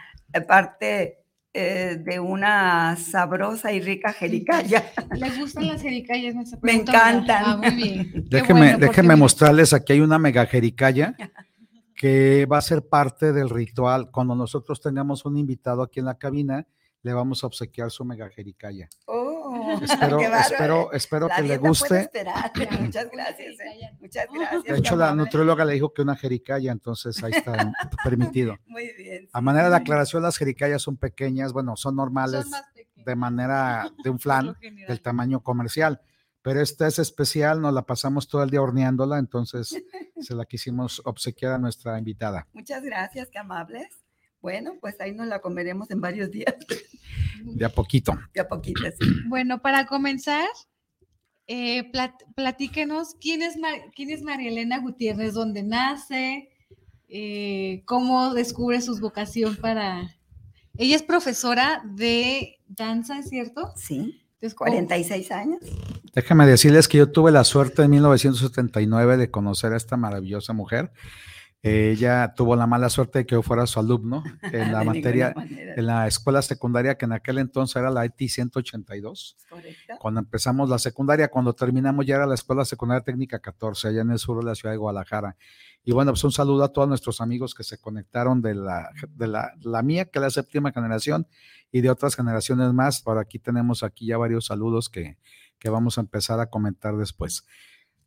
parte 0.49 1.23
eh, 1.55 2.01
de 2.03 2.19
una 2.19 2.97
sabrosa 2.97 3.73
y 3.73 3.81
rica 3.83 4.15
jericaya. 4.15 4.91
¿Le 5.15 5.39
gustan 5.39 5.67
las 5.67 5.83
jericayas? 5.83 6.35
Me 6.63 6.73
encantan. 6.73 7.43
Ah, 7.45 7.57
muy 7.59 7.71
bien. 7.75 8.25
Déjenme, 8.31 8.79
déjenme 8.79 9.17
mostrarles, 9.17 9.75
aquí 9.75 9.93
hay 9.93 10.01
una 10.01 10.19
mega 10.19 10.47
jericaya 10.47 11.15
que 11.95 12.47
va 12.47 12.57
a 12.57 12.63
ser 12.63 12.89
parte 12.89 13.35
del 13.35 13.51
ritual. 13.51 14.11
Cuando 14.11 14.35
nosotros 14.35 14.81
tengamos 14.81 15.27
un 15.27 15.37
invitado 15.37 15.83
aquí 15.83 16.01
en 16.01 16.07
la 16.07 16.17
cabina, 16.17 16.67
le 17.03 17.13
vamos 17.13 17.43
a 17.43 17.49
obsequiar 17.49 17.91
su 17.91 18.05
mega 18.05 18.29
jericaya. 18.31 18.89
Oh, 19.07 19.79
espero, 19.83 20.21
espero, 20.21 20.93
espero 20.93 21.29
que 21.35 21.43
le 21.43 21.59
guste. 21.59 22.09
Muchas 22.81 23.11
gracias. 23.11 23.61
Eh. 23.61 23.97
Muchas 24.01 24.27
gracias. 24.33 24.63
De 24.65 24.79
hecho, 24.79 24.97
la 24.97 25.15
nutrióloga 25.15 25.65
le 25.65 25.75
dijo 25.75 25.93
que 25.93 26.03
una 26.03 26.17
jericaya, 26.17 26.71
entonces 26.71 27.23
ahí 27.23 27.33
está 27.33 27.73
permitido. 28.05 28.57
Muy 28.67 28.93
bien. 28.97 29.29
A 29.33 29.41
manera 29.41 29.69
de 29.69 29.77
aclaración, 29.77 30.23
las 30.23 30.37
jericayas 30.37 30.83
son 30.83 30.97
pequeñas, 30.97 31.53
bueno, 31.53 31.77
son 31.77 31.97
normales 31.97 32.47
de 32.95 33.17
manera 33.17 33.91
de 34.03 34.11
un 34.11 34.19
flan 34.21 34.57
del 34.61 35.01
tamaño 35.01 35.43
comercial. 35.43 36.01
Pero 36.43 36.61
esta 36.61 36.89
es 36.89 36.99
especial, 36.99 37.61
nos 37.61 37.73
la 37.73 37.83
pasamos 37.83 38.27
todo 38.27 38.43
el 38.43 38.51
día 38.51 38.61
horneándola, 38.61 39.19
entonces 39.19 39.81
se 40.21 40.35
la 40.35 40.45
quisimos 40.45 41.01
obsequiar 41.05 41.53
a 41.53 41.59
nuestra 41.59 41.97
invitada. 41.99 42.49
Muchas 42.53 42.83
gracias, 42.83 43.29
qué 43.31 43.39
amables. 43.39 44.02
Bueno, 44.43 44.75
pues 44.81 45.01
ahí 45.01 45.15
nos 45.15 45.29
la 45.29 45.41
comeremos 45.41 45.91
en 45.91 46.01
varios 46.01 46.31
días. 46.31 46.55
De 47.45 47.65
a 47.65 47.69
poquito. 47.69 48.19
De 48.35 48.41
a 48.41 48.49
poquito, 48.49 48.83
sí. 49.01 49.07
Bueno, 49.29 49.63
para 49.63 49.87
comenzar, 49.87 50.49
eh, 51.47 51.91
platíquenos 52.35 53.15
quién 53.21 53.43
es, 53.43 53.57
quién 53.95 54.11
es 54.11 54.23
María 54.23 54.51
Elena 54.51 54.79
Gutiérrez, 54.79 55.35
dónde 55.35 55.63
nace, 55.63 56.51
eh, 57.09 57.83
cómo 57.87 58.35
descubre 58.35 58.81
su 58.81 58.99
vocación 58.99 59.57
para... 59.57 60.11
Ella 60.77 60.97
es 60.97 61.03
profesora 61.03 61.83
de 61.85 62.59
danza, 62.67 63.19
¿es 63.19 63.29
cierto? 63.29 63.73
Sí. 63.77 64.23
46 64.51 65.31
años. 65.31 65.61
Déjame 66.15 66.47
decirles 66.47 66.89
que 66.89 66.99
yo 66.99 67.11
tuve 67.11 67.31
la 67.31 67.45
suerte 67.45 67.83
en 67.83 67.91
1979 67.93 69.17
de 69.17 69.31
conocer 69.31 69.73
a 69.73 69.77
esta 69.77 69.97
maravillosa 69.97 70.53
mujer 70.53 70.91
ella 71.63 72.35
tuvo 72.35 72.57
la 72.57 72.67
mala 72.67 72.89
suerte 72.89 73.21
de 73.21 73.27
que 73.27 73.37
yo 73.37 73.43
fuera 73.43 73.67
su 73.69 73.79
alumno 73.79 74.25
en 74.43 74.73
la 74.73 74.83
materia, 74.83 75.33
en 75.37 75.87
la 75.87 76.09
escuela 76.09 76.43
secundaria, 76.43 76.97
que 76.97 77.05
en 77.05 77.13
aquel 77.13 77.39
entonces 77.39 77.77
era 77.77 77.89
la 77.89 78.05
IT 78.05 78.19
182. 78.29 79.37
Cuando 80.01 80.19
empezamos 80.19 80.69
la 80.69 80.81
secundaria, 80.81 81.29
cuando 81.29 81.53
terminamos 81.53 82.05
ya 82.05 82.17
era 82.17 82.27
la 82.27 82.35
escuela 82.35 82.65
secundaria 82.65 83.05
técnica 83.05 83.39
14, 83.39 83.89
allá 83.89 84.01
en 84.01 84.11
el 84.11 84.19
sur 84.19 84.39
de 84.39 84.45
la 84.45 84.57
ciudad 84.57 84.73
de 84.73 84.79
Guadalajara. 84.79 85.37
Y 85.85 85.93
bueno, 85.93 86.11
pues 86.13 86.25
un 86.25 86.33
saludo 86.33 86.65
a 86.65 86.73
todos 86.73 86.89
nuestros 86.89 87.21
amigos 87.21 87.55
que 87.55 87.63
se 87.63 87.79
conectaron 87.79 88.43
de 88.43 88.57
la, 88.57 88.91
de 89.09 89.29
la, 89.29 89.53
la 89.61 89.83
mía, 89.83 90.07
que 90.07 90.19
es 90.19 90.23
la 90.23 90.31
séptima 90.31 90.73
generación, 90.73 91.29
y 91.71 91.81
de 91.81 91.91
otras 91.91 92.17
generaciones 92.17 92.73
más. 92.73 93.03
Por 93.03 93.19
aquí 93.19 93.39
tenemos 93.39 93.85
aquí 93.85 94.07
ya 94.07 94.19
varios 94.19 94.47
saludos 94.47 94.89
que, 94.89 95.17
que 95.61 95.71
vamos 95.71 95.97
a 95.97 96.01
empezar 96.01 96.41
a 96.41 96.47
comentar 96.47 96.97
después. 96.97 97.47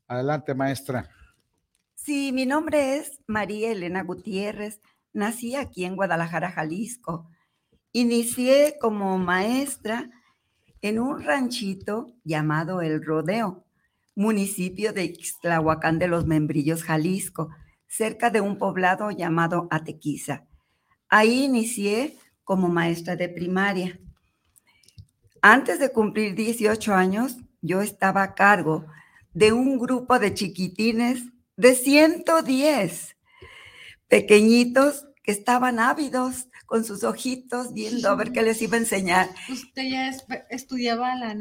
Adelante, 0.08 0.53
maestra. 0.53 1.10
Sí, 2.06 2.32
mi 2.32 2.45
nombre 2.45 2.97
es 2.97 3.20
María 3.26 3.72
Elena 3.72 4.03
Gutiérrez. 4.03 4.80
Nací 5.12 5.56
aquí 5.56 5.86
en 5.86 5.95
Guadalajara, 5.95 6.51
Jalisco. 6.51 7.28
Inicié 7.93 8.78
como 8.80 9.18
maestra 9.18 10.12
en 10.82 10.99
un 10.99 11.24
ranchito 11.24 12.14
llamado 12.24 12.84
El 12.84 13.03
Rodeo, 13.03 13.66
municipio 14.14 14.93
de 14.93 15.06
Ixtlahuacán 15.06 15.97
de 15.97 16.08
los 16.08 16.28
Membrillos, 16.28 16.84
Jalisco, 16.84 17.49
cerca 17.88 18.30
de 18.30 18.39
un 18.39 18.60
poblado 18.60 19.10
llamado 19.10 19.68
Atequiza. 19.72 20.45
Ahí 21.10 21.45
inicié 21.45 22.20
como 22.43 22.68
maestra 22.68 23.16
de 23.16 23.30
primaria. 23.30 23.99
Antes 25.41 25.80
de 25.80 25.91
cumplir 25.91 26.36
18 26.36 26.93
años, 26.93 27.38
yo 27.64 27.82
estaba 27.82 28.22
a 28.22 28.36
cargo 28.36 28.86
de 29.34 29.53
un 29.53 29.80
grupo 29.80 30.20
de 30.20 30.36
chiquitines 30.36 31.32
de 31.58 31.76
110 31.76 33.16
pequeñitos 34.08 35.06
que 35.24 35.32
estaban 35.32 35.80
ávidos 35.80 36.47
con 36.66 36.84
sus 36.84 37.03
ojitos 37.03 37.74
viendo 37.74 38.10
a 38.10 38.16
ver 38.16 38.32
qué 38.32 38.41
les 38.41 38.62
iba 38.62 38.76
a 38.76 38.80
enseñar. 38.80 39.30
Usted 39.49 39.84
ya 39.89 40.12
estudiaba 40.49 41.14
en 41.14 41.20
la 41.20 41.34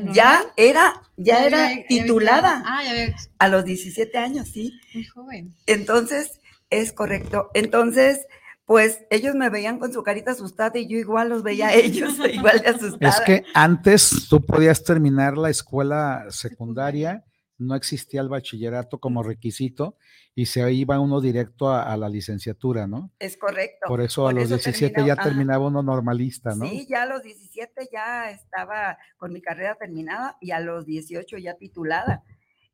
normal. 0.00 0.14
Ya 0.14 0.44
era, 0.56 1.02
ya, 1.16 1.46
era 1.46 1.70
titulada. 1.88 2.62
ah, 2.66 2.82
ya 2.84 3.14
A 3.38 3.48
los 3.48 3.64
17 3.64 4.16
años, 4.18 4.48
sí. 4.48 4.72
Muy 4.94 5.04
joven. 5.04 5.54
Entonces, 5.66 6.40
es 6.70 6.92
correcto. 6.92 7.50
Entonces, 7.54 8.26
pues 8.64 9.00
ellos 9.10 9.34
me 9.34 9.50
veían 9.50 9.78
con 9.78 9.92
su 9.92 10.02
carita 10.02 10.32
asustada 10.32 10.78
y 10.78 10.88
yo 10.88 10.98
igual 10.98 11.28
los 11.28 11.42
veía 11.42 11.68
a 11.68 11.74
ellos 11.74 12.14
igual 12.32 12.60
de 12.60 12.68
asustada. 12.68 13.12
Es 13.12 13.20
que 13.20 13.44
antes 13.54 14.28
tú 14.28 14.44
podías 14.44 14.82
terminar 14.84 15.36
la 15.36 15.50
escuela 15.50 16.26
secundaria 16.30 17.24
no 17.62 17.74
existía 17.74 18.20
el 18.20 18.28
bachillerato 18.28 18.98
como 18.98 19.22
requisito 19.22 19.96
y 20.34 20.46
se 20.46 20.72
iba 20.72 20.98
uno 20.98 21.20
directo 21.20 21.70
a, 21.70 21.96
la 21.96 22.08
licenciatura, 22.08 22.86
¿no? 22.86 23.10
Es 23.18 23.36
correcto. 23.36 23.86
Por 23.86 24.00
eso 24.00 24.26
a 24.26 24.32
los 24.32 24.48
17 24.48 25.04
ya 25.04 25.16
terminaba 25.16 25.66
uno 25.66 25.82
normalista, 25.82 26.54
¿no? 26.54 26.66
Sí, 26.66 26.86
ya 26.88 27.02
a 27.02 27.06
los 27.06 27.22
17 27.22 27.88
ya 27.92 28.30
estaba 28.30 28.98
con 29.16 29.32
mi 29.32 29.42
carrera 29.42 29.74
terminada 29.74 30.38
y 30.40 30.52
a 30.52 30.60
los 30.60 30.86
18 30.86 31.38
ya 31.38 31.54
titulada. 31.54 32.24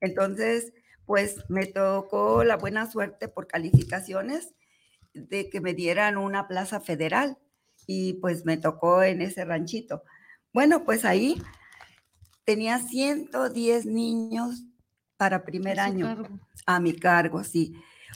Entonces, 0.00 0.72
pues 1.04 1.44
me 1.48 1.66
tocó 1.66 2.44
la 2.44 2.56
buena 2.56 2.90
suerte 2.90 3.28
por 3.28 3.46
calificaciones 3.48 4.54
de 5.14 5.50
que 5.50 5.60
me 5.60 5.74
dieran 5.74 6.16
una 6.16 6.46
plaza 6.46 6.80
federal 6.80 7.38
y 7.86 8.14
pues 8.14 8.44
me 8.44 8.56
tocó 8.56 9.02
en 9.02 9.22
ese 9.22 9.44
ranchito. 9.44 10.04
Bueno, 10.52 10.84
pues 10.84 11.04
ahí 11.04 11.42
tenía 12.44 12.78
110 12.78 13.86
niños 13.86 14.64
para 15.18 15.44
primer 15.44 15.78
año. 15.78 16.40
A 16.64 16.80
mi 16.80 16.94
cargo, 16.94 17.44
sí. 17.44 17.74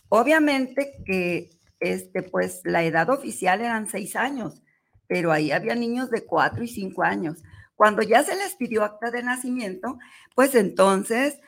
Obviamente 0.09 1.03
que 1.05 1.51
este, 1.81 2.23
pues 2.23 2.63
la 2.65 2.85
edad 2.85 3.11
oficial 3.11 3.61
eran 3.61 3.89
seis 3.89 4.17
años, 4.17 4.63
pero 5.07 5.33
ahí 5.33 5.51
había 5.51 5.75
niños 5.75 6.11
de 6.11 6.25
cuatro 6.25 6.63
y 6.63 6.69
cinco 6.69 7.03
años. 7.03 7.43
Cuando 7.75 8.03
ya 8.03 8.23
se 8.23 8.37
les 8.37 8.55
pidió 8.55 8.85
acta 8.85 9.11
de 9.11 9.23
nacimiento, 9.23 9.99
pues 10.35 10.55
entonces 10.55 11.41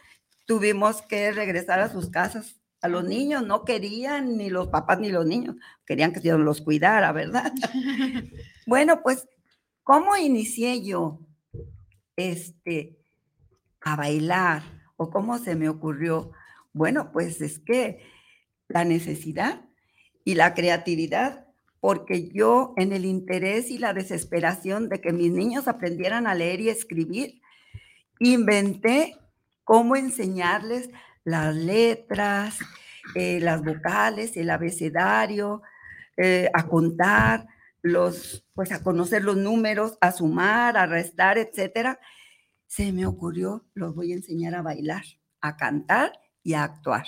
tuvimos 0.46 1.02
que 1.02 1.32
regresar 1.32 1.80
a 1.80 1.88
sus 1.88 2.10
casas. 2.10 2.60
A 2.82 2.88
los 2.88 3.04
niños 3.04 3.46
no 3.46 3.64
querían 3.64 4.36
ni 4.36 4.50
los 4.50 4.68
papás 4.68 4.98
ni 4.98 5.08
los 5.08 5.24
niños, 5.24 5.56
querían 5.86 6.12
que 6.12 6.20
Dios 6.20 6.38
los 6.38 6.60
cuidara, 6.60 7.12
¿verdad? 7.12 7.52
bueno, 8.66 9.02
pues, 9.02 9.26
¿cómo 9.84 10.16
inicié 10.16 10.84
yo 10.84 11.20
este, 12.16 12.98
a 13.80 13.96
bailar? 13.96 14.83
O 15.04 15.10
cómo 15.10 15.38
se 15.38 15.54
me 15.54 15.68
ocurrió. 15.68 16.32
Bueno, 16.72 17.12
pues 17.12 17.40
es 17.40 17.58
que 17.58 18.02
la 18.68 18.84
necesidad 18.84 19.62
y 20.24 20.34
la 20.34 20.54
creatividad, 20.54 21.46
porque 21.80 22.30
yo 22.30 22.72
en 22.76 22.92
el 22.92 23.04
interés 23.04 23.70
y 23.70 23.78
la 23.78 23.92
desesperación 23.92 24.88
de 24.88 25.00
que 25.00 25.12
mis 25.12 25.30
niños 25.30 25.68
aprendieran 25.68 26.26
a 26.26 26.34
leer 26.34 26.60
y 26.60 26.70
escribir, 26.70 27.42
inventé 28.18 29.16
cómo 29.64 29.96
enseñarles 29.96 30.90
las 31.24 31.54
letras, 31.54 32.58
eh, 33.14 33.40
las 33.40 33.62
vocales, 33.62 34.36
el 34.36 34.50
abecedario, 34.50 35.62
eh, 36.16 36.48
a 36.54 36.66
contar, 36.66 37.46
los, 37.82 38.46
pues 38.54 38.72
a 38.72 38.82
conocer 38.82 39.22
los 39.22 39.36
números, 39.36 39.98
a 40.00 40.10
sumar, 40.12 40.78
a 40.78 40.86
restar, 40.86 41.36
etcétera 41.36 42.00
se 42.74 42.90
me 42.92 43.06
ocurrió, 43.06 43.64
los 43.74 43.94
voy 43.94 44.10
a 44.10 44.16
enseñar 44.16 44.56
a 44.56 44.62
bailar, 44.62 45.04
a 45.40 45.56
cantar 45.56 46.12
y 46.42 46.54
a 46.54 46.64
actuar. 46.64 47.06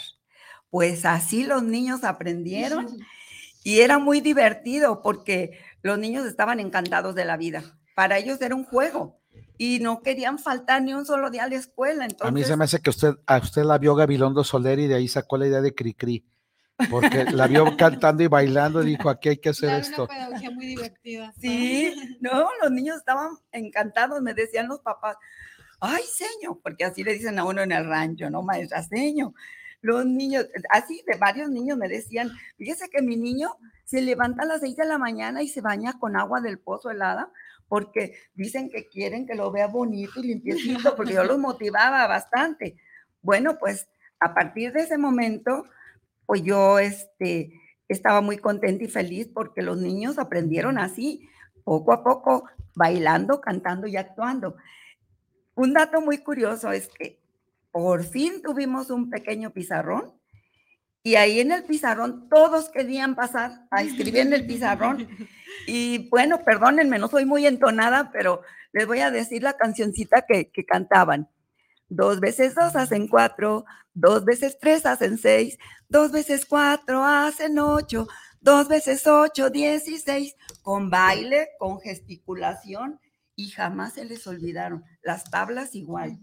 Pues 0.71 1.05
así 1.05 1.43
los 1.43 1.65
niños 1.65 2.05
aprendieron 2.05 2.87
y 3.65 3.81
era 3.81 3.99
muy 3.99 4.21
divertido 4.21 5.03
porque 5.03 5.59
los 5.83 5.99
niños 5.99 6.25
estaban 6.25 6.61
encantados 6.61 7.17
de 7.17 7.25
la 7.25 7.37
vida. 7.37 7.81
Para 7.97 8.19
ellos 8.19 8.41
era 8.41 8.55
un 8.55 8.65
juego 8.65 9.19
y 9.59 9.81
no 9.81 10.03
querían 10.03 10.39
faltar 10.39 10.83
ni 10.83 10.95
un 10.95 11.05
solo 11.05 11.31
día 11.31 11.45
a 11.45 11.49
la 11.49 11.57
escuela. 11.57 12.05
Entonces, 12.05 12.29
a 12.29 12.31
mí 12.31 12.45
se 12.45 12.57
me 12.57 12.65
hace 12.65 12.81
que 12.81 12.91
usted, 12.91 13.15
a 13.27 13.39
usted 13.39 13.65
la 13.65 13.79
vio 13.79 13.97
Gabilondo 13.97 14.45
Soler 14.45 14.79
y 14.79 14.87
de 14.87 14.95
ahí 14.95 15.09
sacó 15.09 15.37
la 15.37 15.49
idea 15.49 15.61
de 15.63 15.75
Cricri. 15.75 16.25
porque 16.91 17.25
la 17.25 17.49
vio 17.49 17.65
cantando 17.77 18.23
y 18.23 18.29
bailando 18.29 18.85
y 18.85 18.91
dijo, 18.91 19.11
aquí 19.11 19.31
hay 19.31 19.39
que 19.39 19.49
hacer 19.49 19.81
esto. 19.81 20.05
Una 20.05 20.15
pedagogía 20.15 20.51
muy 20.53 20.67
divertida. 20.67 21.35
Sí, 21.41 22.19
no, 22.21 22.51
los 22.63 22.71
niños 22.71 22.99
estaban 22.99 23.31
encantados, 23.51 24.23
me 24.23 24.33
decían 24.33 24.69
los 24.69 24.79
papás, 24.79 25.17
ay, 25.81 26.03
señor, 26.05 26.61
porque 26.63 26.85
así 26.85 27.05
le 27.05 27.15
dicen 27.15 27.39
a 27.39 27.45
uno 27.45 27.63
en 27.63 27.73
el 27.73 27.87
rancho, 27.87 28.31
¿no, 28.31 28.43
maestra 28.43 28.83
señor? 28.83 29.33
Los 29.83 30.07
niños, 30.07 30.47
así 30.71 31.03
de 31.07 31.17
varios 31.19 31.51
niños 31.51 31.79
me 31.79 31.89
decían, 31.89 32.31
fíjese 32.57 32.89
que 32.89 33.03
mi 33.03 33.17
niño 33.17 33.57
se 33.85 34.03
levanta 34.03 34.43
a 34.43 34.47
las 34.47 34.61
seis 34.61 34.77
de 34.77 34.85
la 34.85 34.99
mañana 34.99 35.43
y 35.43 35.49
se 35.49 35.61
baña 35.61 35.99
con 35.99 36.17
agua 36.17 36.41
del 36.41 36.59
pozo 36.59 36.91
helada 36.91 37.31
porque 37.69 38.15
dicen 38.35 38.71
que 38.71 38.89
quieren 38.89 39.27
que 39.27 39.35
lo 39.35 39.51
vea 39.51 39.67
bonito 39.67 40.21
y 40.21 40.27
limpiecito, 40.29 40.97
porque 40.97 41.15
yo 41.15 41.25
los 41.25 41.39
motivaba 41.39 42.07
bastante. 42.07 42.77
Bueno, 43.23 43.59
pues 43.59 43.89
a 44.21 44.35
partir 44.35 44.73
de 44.73 44.83
ese 44.83 44.99
momento, 44.99 45.65
pues 46.27 46.43
yo 46.43 46.79
este, 46.79 47.53
estaba 47.89 48.21
muy 48.21 48.39
contenta 48.39 48.85
y 48.85 48.89
feliz 48.89 49.29
porque 49.33 49.63
los 49.63 49.79
niños 49.79 50.19
aprendieron 50.19 50.79
así, 50.79 51.29
poco 51.65 51.93
a 51.93 52.03
poco, 52.03 52.45
bailando, 52.75 53.41
cantando 53.41 53.87
y 53.87 53.97
actuando. 53.97 54.57
Un 55.57 55.73
dato 55.73 56.03
muy 56.03 56.19
curioso 56.19 56.71
es 56.71 56.89
que 56.89 57.19
por 57.73 58.05
fin 58.05 58.43
tuvimos 58.43 58.91
un 58.91 59.09
pequeño 59.09 59.51
pizarrón 59.51 60.13
y 61.03 61.15
ahí 61.15 61.41
en 61.41 61.51
el 61.51 61.65
pizarrón 61.65 62.29
todos 62.29 62.69
querían 62.69 63.15
pasar 63.15 63.67
a 63.71 63.83
escribir 63.83 64.19
en 64.19 64.35
el 64.35 64.47
pizarrón. 64.47 65.09
Y 65.67 66.09
bueno, 66.11 66.45
perdónenme, 66.45 66.99
no 66.99 67.09
soy 67.09 67.25
muy 67.25 67.47
entonada, 67.47 68.11
pero 68.13 68.43
les 68.73 68.87
voy 68.87 69.01
a 69.01 69.11
decir 69.11 69.43
la 69.43 69.57
cancioncita 69.57 70.27
que, 70.27 70.51
cantaban. 70.67 71.29
Dos 71.89 72.21
veces 72.21 72.55
dos 72.55 72.77
hacen 72.77 73.09
cuatro, 73.09 73.65
dos 73.95 74.27
veces 74.27 74.59
tres 74.61 74.85
hacen 74.85 75.17
seis, 75.17 75.59
dos 75.89 76.13
veces 76.13 76.45
cuatro 76.45 77.03
hacen 77.03 77.59
ocho, 77.59 78.09
dos 78.43 78.69
veces 78.69 79.07
ocho, 79.07 79.49
dieciséis, 79.49 80.37
con 80.61 80.91
baile, 80.91 81.49
con 81.59 81.81
gesticulación 81.81 83.01
y 83.37 83.51
jamás 83.51 83.93
se 83.95 84.05
les 84.07 84.27
olvidaron. 84.27 84.83
Las 85.03 85.25
tablas 85.25 85.75
igual. 85.75 86.19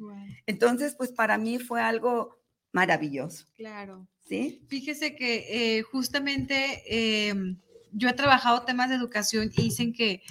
Entonces, 0.48 0.96
pues 0.98 1.12
para 1.12 1.38
mí 1.38 1.60
fue 1.60 1.80
algo 1.80 2.42
maravilloso. 2.72 3.46
Claro. 3.56 4.08
¿Sí? 4.26 4.66
Fíjese 4.68 5.16
que 5.16 5.78
eh, 5.78 5.84
justamente 5.84 7.30
em, 7.30 7.60
yo 7.92 8.10
he 8.10 8.14
trabajado 8.14 8.64
temas 8.64 8.90
de 8.90 8.96
educación 8.96 9.52
y 9.56 9.64
dicen 9.64 9.94
que 9.94 10.24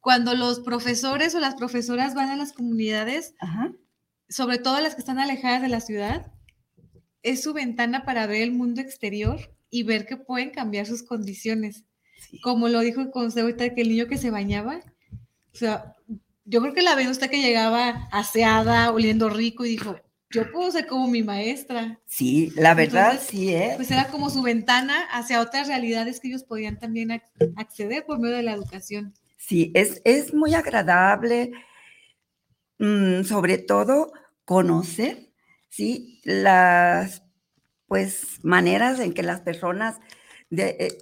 cuando 0.00 0.34
los 0.34 0.60
profesores 0.60 1.34
o 1.34 1.40
las 1.40 1.54
profesoras 1.54 2.14
van 2.14 2.30
a 2.30 2.36
las 2.36 2.52
comunidades, 2.52 3.34
sobre 4.28 4.58
todo 4.58 4.80
las 4.80 4.94
que 4.94 5.00
están 5.00 5.18
alejadas 5.18 5.62
de 5.62 5.68
la 5.68 5.80
ciudad, 5.80 6.32
es 7.22 7.42
su 7.42 7.52
ventana 7.52 8.04
para 8.04 8.26
ver 8.26 8.42
el 8.42 8.52
mundo 8.52 8.80
exterior 8.80 9.54
y 9.70 9.82
ver 9.82 10.06
que 10.06 10.16
pueden 10.16 10.50
cambiar 10.50 10.86
sus 10.86 11.02
condiciones. 11.02 11.84
Como 12.42 12.68
lo 12.68 12.80
dijo 12.80 13.00
el 13.00 13.10
consejo 13.10 13.46
ahorita, 13.46 13.74
que 13.74 13.80
el 13.80 13.88
niño 13.88 14.06
que 14.06 14.18
se 14.18 14.30
bañaba, 14.30 14.80
o 15.54 15.56
sea, 15.56 15.94
yo 16.44 16.60
creo 16.60 16.74
que 16.74 16.82
la 16.82 16.96
ve 16.96 17.08
usted 17.08 17.30
que 17.30 17.40
llegaba 17.40 18.08
aseada, 18.10 18.90
oliendo 18.90 19.30
rico 19.30 19.64
y 19.64 19.70
dijo, 19.70 19.96
yo 20.30 20.50
puedo 20.50 20.70
ser 20.72 20.86
como 20.86 21.06
mi 21.06 21.22
maestra. 21.22 22.00
Sí, 22.06 22.52
la 22.56 22.74
verdad 22.74 23.20
sí, 23.24 23.54
¿eh? 23.54 23.74
Pues 23.76 23.90
era 23.92 24.08
como 24.08 24.30
su 24.30 24.42
ventana 24.42 25.04
hacia 25.12 25.40
otras 25.40 25.68
realidades 25.68 26.18
que 26.18 26.28
ellos 26.28 26.42
podían 26.42 26.78
también 26.78 27.12
acceder 27.56 28.04
por 28.04 28.18
medio 28.18 28.36
de 28.36 28.42
la 28.42 28.52
educación. 28.52 29.14
Sí, 29.38 29.70
es, 29.74 30.02
es 30.04 30.34
muy 30.34 30.54
agradable, 30.54 31.52
mm, 32.78 33.22
sobre 33.22 33.58
todo 33.58 34.12
conocer, 34.44 35.30
¿sí? 35.68 36.20
Las, 36.24 37.22
pues, 37.86 38.38
maneras 38.42 38.98
en 38.98 39.14
que 39.14 39.22
las 39.22 39.40
personas 39.40 40.00
de, 40.50 40.76
eh, 40.80 40.98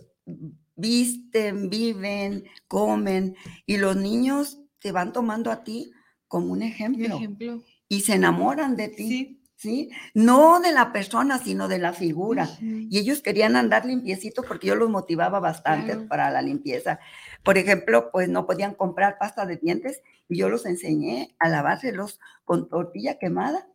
visten, 0.82 1.70
viven, 1.70 2.44
comen, 2.66 3.36
y 3.64 3.76
los 3.78 3.96
niños 3.96 4.60
te 4.80 4.92
van 4.92 5.12
tomando 5.12 5.50
a 5.50 5.62
ti 5.62 5.92
como 6.26 6.52
un 6.52 6.62
ejemplo. 6.62 7.16
ejemplo. 7.16 7.62
Y 7.88 8.00
se 8.00 8.14
enamoran 8.14 8.76
de 8.76 8.88
ti. 8.88 9.38
Sí. 9.54 9.90
No 10.12 10.58
de 10.58 10.72
la 10.72 10.92
persona, 10.92 11.38
sino 11.38 11.68
de 11.68 11.78
la 11.78 11.92
figura. 11.92 12.48
Y 12.60 12.98
ellos 12.98 13.22
querían 13.22 13.54
andar 13.54 13.86
limpiecito 13.86 14.42
porque 14.42 14.66
yo 14.66 14.74
los 14.74 14.90
motivaba 14.90 15.38
bastante 15.38 15.96
para 15.98 16.32
la 16.32 16.42
limpieza. 16.42 16.98
Por 17.44 17.58
ejemplo, 17.58 18.10
pues 18.10 18.28
no 18.28 18.44
podían 18.44 18.74
comprar 18.74 19.18
pasta 19.18 19.46
de 19.46 19.58
dientes 19.58 20.02
y 20.28 20.38
yo 20.38 20.48
los 20.48 20.66
enseñé 20.66 21.36
a 21.38 21.48
lavárselos 21.48 22.18
con 22.44 22.68
tortilla 22.68 23.20
quemada 23.20 23.68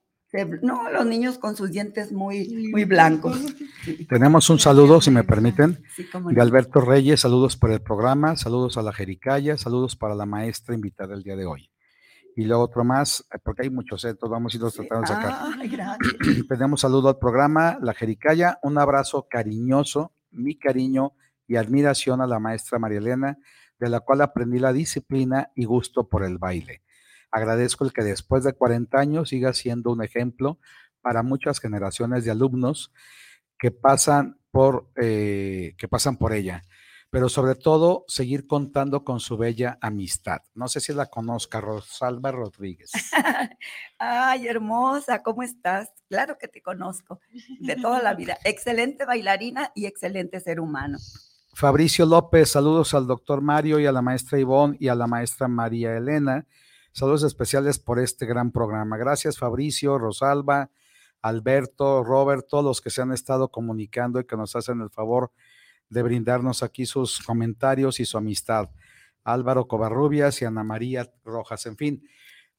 no, 0.45 0.89
los 0.91 1.05
niños 1.05 1.37
con 1.37 1.55
sus 1.55 1.71
dientes 1.71 2.11
muy, 2.11 2.69
muy 2.71 2.85
blancos. 2.85 3.39
Tenemos 4.09 4.49
un 4.49 4.59
saludo, 4.59 5.01
si 5.01 5.11
me 5.11 5.23
permiten, 5.23 5.83
de 6.31 6.41
Alberto 6.41 6.81
Reyes. 6.81 7.21
Saludos 7.21 7.57
por 7.57 7.71
el 7.71 7.81
programa, 7.81 8.35
saludos 8.35 8.77
a 8.77 8.81
la 8.81 8.93
Jericaya, 8.93 9.57
saludos 9.57 9.95
para 9.95 10.15
la 10.15 10.25
maestra 10.25 10.75
invitada 10.75 11.15
el 11.15 11.23
día 11.23 11.35
de 11.35 11.45
hoy. 11.45 11.69
Y 12.35 12.43
luego 12.43 12.63
otro 12.63 12.83
más, 12.83 13.25
eh, 13.33 13.39
porque 13.43 13.63
hay 13.63 13.71
muchos, 13.71 14.05
entonces 14.05 14.31
vamos 14.31 14.53
a 14.53 14.57
irlos 14.57 14.73
tratando 14.75 15.01
de 15.01 15.07
sacar. 15.07 15.35
Tenemos 16.47 16.81
saludo 16.81 17.09
al 17.09 17.17
programa, 17.17 17.79
la 17.81 17.95
Jericaya, 17.95 18.59
un 18.61 18.77
abrazo 18.77 19.27
cariñoso, 19.27 20.13
mi 20.29 20.55
cariño 20.55 21.13
y 21.47 21.55
admiración 21.55 22.21
a 22.21 22.27
la 22.27 22.39
maestra 22.39 22.77
María 22.77 22.99
Elena, 22.99 23.39
de 23.79 23.89
la 23.89 24.01
cual 24.01 24.21
aprendí 24.21 24.59
la 24.59 24.73
disciplina 24.73 25.51
y 25.55 25.65
gusto 25.65 26.07
por 26.07 26.23
el 26.23 26.37
baile. 26.37 26.83
Agradezco 27.31 27.83
el 27.83 27.93
que 27.93 28.03
después 28.03 28.43
de 28.43 28.53
40 28.53 28.97
años 28.97 29.29
siga 29.29 29.53
siendo 29.53 29.91
un 29.91 30.03
ejemplo 30.03 30.59
para 31.01 31.23
muchas 31.23 31.59
generaciones 31.59 32.25
de 32.25 32.31
alumnos 32.31 32.91
que 33.57 33.71
pasan 33.71 34.39
por, 34.51 34.89
eh, 34.95 35.75
que 35.77 35.87
pasan 35.87 36.17
por 36.17 36.33
ella, 36.33 36.63
pero 37.09 37.29
sobre 37.29 37.55
todo 37.55 38.05
seguir 38.07 38.47
contando 38.47 39.03
con 39.03 39.19
su 39.19 39.37
bella 39.37 39.77
amistad. 39.81 40.39
No 40.53 40.67
sé 40.67 40.79
si 40.79 40.93
la 40.93 41.07
conozca, 41.07 41.61
Rosalba 41.61 42.31
Rodríguez. 42.31 42.91
Ay, 43.97 44.47
hermosa, 44.47 45.23
¿cómo 45.23 45.43
estás? 45.43 45.91
Claro 46.09 46.37
que 46.37 46.47
te 46.47 46.61
conozco, 46.61 47.19
de 47.59 47.75
toda 47.75 48.01
la 48.01 48.13
vida. 48.13 48.37
Excelente 48.43 49.05
bailarina 49.05 49.71
y 49.75 49.85
excelente 49.85 50.39
ser 50.39 50.59
humano. 50.59 50.97
Fabricio 51.53 52.05
López, 52.05 52.51
saludos 52.51 52.93
al 52.93 53.07
doctor 53.07 53.41
Mario 53.41 53.79
y 53.79 53.85
a 53.87 53.91
la 53.91 54.01
maestra 54.01 54.37
Ivonne 54.37 54.77
y 54.79 54.89
a 54.89 54.95
la 54.95 55.07
maestra 55.07 55.47
María 55.47 55.95
Elena 55.97 56.45
Saludos 56.97 57.21
especiales 57.21 57.77
por 57.77 57.99
este 57.99 58.25
gran 58.25 58.51
programa. 58.51 58.97
Gracias 58.97 59.37
Fabricio, 59.37 59.99
Rosalba, 59.99 60.71
Alberto, 61.21 62.03
Robert, 62.03 62.47
todos 62.49 62.65
los 62.65 62.81
que 62.81 62.89
se 62.89 63.03
han 63.03 63.11
estado 63.11 63.51
comunicando 63.51 64.19
y 64.19 64.25
que 64.25 64.35
nos 64.35 64.55
hacen 64.55 64.81
el 64.81 64.89
favor 64.89 65.31
de 65.89 66.01
brindarnos 66.01 66.63
aquí 66.63 66.87
sus 66.87 67.19
comentarios 67.19 67.99
y 67.99 68.05
su 68.05 68.17
amistad. 68.17 68.71
Álvaro 69.23 69.67
Covarrubias 69.67 70.41
y 70.41 70.45
Ana 70.45 70.63
María 70.63 71.07
Rojas. 71.23 71.67
En 71.67 71.77
fin, 71.77 72.03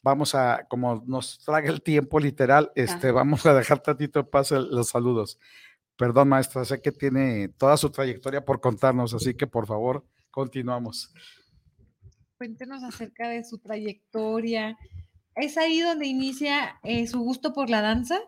vamos 0.03 0.37
a, 0.37 0.69
como 0.69 1.03
nos 1.05 1.41
traga 1.41 1.69
el 1.69 1.83
tiempo 1.83 2.21
literal, 2.21 2.71
este, 2.77 3.11
vamos 3.11 3.45
a 3.45 3.55
dejar 3.55 3.81
tantito 3.81 4.31
paso 4.31 4.61
los 4.61 4.91
saludos. 4.91 5.41
Perdón, 5.97 6.29
maestra, 6.29 6.65
sé 6.65 6.81
que 6.81 6.93
tiene 6.93 7.49
toda 7.49 7.77
su 7.77 7.91
trayectoria 7.91 8.45
por 8.45 8.61
contarnos, 8.61 9.15
así 9.15 9.35
que 9.35 9.49
por 9.49 9.67
favor, 9.67 10.05
continuamos. 10.31 11.13
Cuéntenos 12.39 12.85
acerca 12.85 13.29
de 13.29 13.43
su 13.43 13.59
trayectoria. 13.59 14.79
¿Es 15.35 15.59
ahí 15.59 15.81
donde 15.81 16.07
inicia 16.07 16.79
eh, 16.85 17.09
su 17.09 17.19
gusto 17.19 17.53
por 17.53 17.69
la 17.69 17.81
danza? 17.81 18.21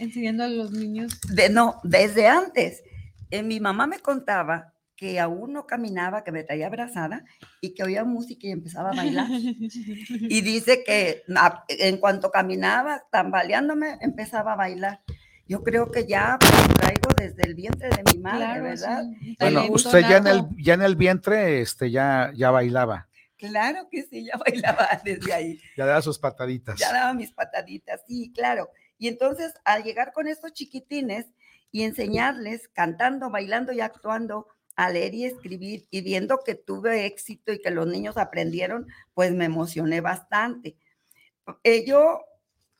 Enseñando 0.00 0.42
a 0.42 0.48
los 0.48 0.72
niños. 0.72 1.20
De, 1.32 1.48
no, 1.48 1.80
desde 1.84 2.26
antes. 2.26 2.82
Eh, 3.30 3.44
mi 3.44 3.60
mamá 3.60 3.86
me 3.86 4.00
contaba 4.00 4.72
que 4.96 5.20
aún 5.20 5.52
no 5.52 5.68
caminaba, 5.68 6.24
que 6.24 6.32
me 6.32 6.42
traía 6.42 6.66
abrazada 6.66 7.24
y 7.60 7.74
que 7.74 7.84
oía 7.84 8.02
música 8.02 8.48
y 8.48 8.50
empezaba 8.50 8.90
a 8.90 8.96
bailar. 8.96 9.28
y 9.30 10.40
dice 10.40 10.82
que 10.82 11.22
en 11.68 11.98
cuanto 11.98 12.32
caminaba, 12.32 13.04
tambaleándome, 13.12 13.96
empezaba 14.00 14.54
a 14.54 14.56
bailar. 14.56 15.02
Yo 15.46 15.62
creo 15.62 15.92
que 15.92 16.08
ya 16.08 16.36
traigo 16.78 17.10
desde 17.16 17.42
el 17.42 17.54
vientre 17.54 17.90
de 17.90 18.02
mi 18.12 18.20
madre, 18.20 18.60
¿verdad? 18.60 19.04
Bueno, 19.38 19.66
usted 19.70 20.00
ya 20.00 20.16
en 20.16 20.26
el, 20.26 20.48
ya 20.58 20.74
en 20.74 20.82
el 20.82 20.96
vientre 20.96 21.60
este, 21.60 21.92
ya, 21.92 22.32
ya 22.34 22.50
bailaba. 22.50 23.08
Claro 23.42 23.88
que 23.90 24.02
sí, 24.04 24.24
ya 24.24 24.36
bailaba 24.46 24.88
desde 25.04 25.32
ahí. 25.32 25.60
Ya 25.76 25.84
daba 25.84 26.00
sus 26.00 26.18
pataditas. 26.18 26.78
Ya 26.78 26.92
daba 26.92 27.12
mis 27.12 27.32
pataditas, 27.32 28.00
sí, 28.06 28.32
claro. 28.32 28.70
Y 28.98 29.08
entonces, 29.08 29.52
al 29.64 29.82
llegar 29.82 30.12
con 30.12 30.28
estos 30.28 30.52
chiquitines 30.52 31.26
y 31.72 31.82
enseñarles, 31.82 32.68
cantando, 32.68 33.30
bailando 33.30 33.72
y 33.72 33.80
actuando, 33.80 34.46
a 34.76 34.90
leer 34.90 35.14
y 35.14 35.24
escribir, 35.24 35.86
y 35.90 36.02
viendo 36.02 36.38
que 36.46 36.54
tuve 36.54 37.04
éxito 37.04 37.52
y 37.52 37.60
que 37.60 37.72
los 37.72 37.86
niños 37.86 38.16
aprendieron, 38.16 38.86
pues 39.12 39.32
me 39.32 39.46
emocioné 39.46 40.00
bastante. 40.00 40.76
Eh, 41.64 41.84
yo 41.84 42.22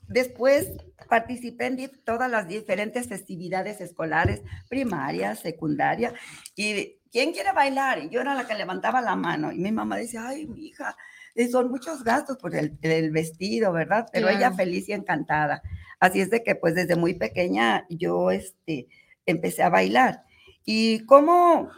después 0.07 0.71
participé 1.09 1.67
en 1.67 1.91
todas 2.05 2.31
las 2.31 2.47
diferentes 2.47 3.09
festividades 3.09 3.81
escolares, 3.81 4.43
primaria, 4.69 5.35
secundaria, 5.35 6.15
y 6.55 7.02
¿quién 7.13 7.33
quiere 7.33 7.53
bailar? 7.53 8.03
Y 8.03 8.09
yo 8.09 8.21
era 8.21 8.35
la 8.35 8.47
que 8.47 8.55
levantaba 8.55 9.01
la 9.01 9.15
mano 9.15 9.53
y 9.53 9.59
mi 9.59 9.71
mamá 9.71 9.99
decía, 9.99 10.27
ay, 10.27 10.47
mi 10.47 10.67
hija, 10.67 10.97
eh, 11.35 11.49
son 11.49 11.71
muchos 11.71 12.03
gastos 12.03 12.39
por 12.39 12.55
el, 12.57 13.11
vestido, 13.11 13.73
¿verdad? 13.73 14.09
Pero 14.13 14.29
ella 14.29 14.53
feliz 14.53 14.89
y 14.89 14.93
encantada. 14.93 15.63
Así 16.01 16.21
es 16.21 16.31
de 16.31 16.43
que 16.43 16.57
pues 16.57 16.75
desde 16.75 16.97
muy 16.97 17.15
pequeña 17.15 17.87
yo 17.89 18.31
este, 18.31 18.89
empecé 19.27 19.63
a 19.63 19.69
bailar. 19.69 20.25
Y 20.65 21.05
como 21.07 21.71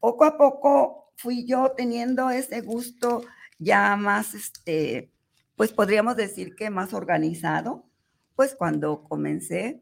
poco 0.00 0.24
a 0.24 0.36
poco 0.36 1.12
fui 1.16 1.46
yo 1.46 1.72
teniendo 1.76 2.30
ese 2.30 2.60
gusto 2.60 3.22
ya 3.58 3.96
más, 3.96 4.34
este, 4.34 5.10
pues 5.56 5.72
podríamos 5.72 6.16
decir 6.16 6.56
que 6.56 6.68
más 6.68 6.92
organizado, 6.92 7.86
pues 8.34 8.54
cuando 8.54 9.04
comencé, 9.04 9.80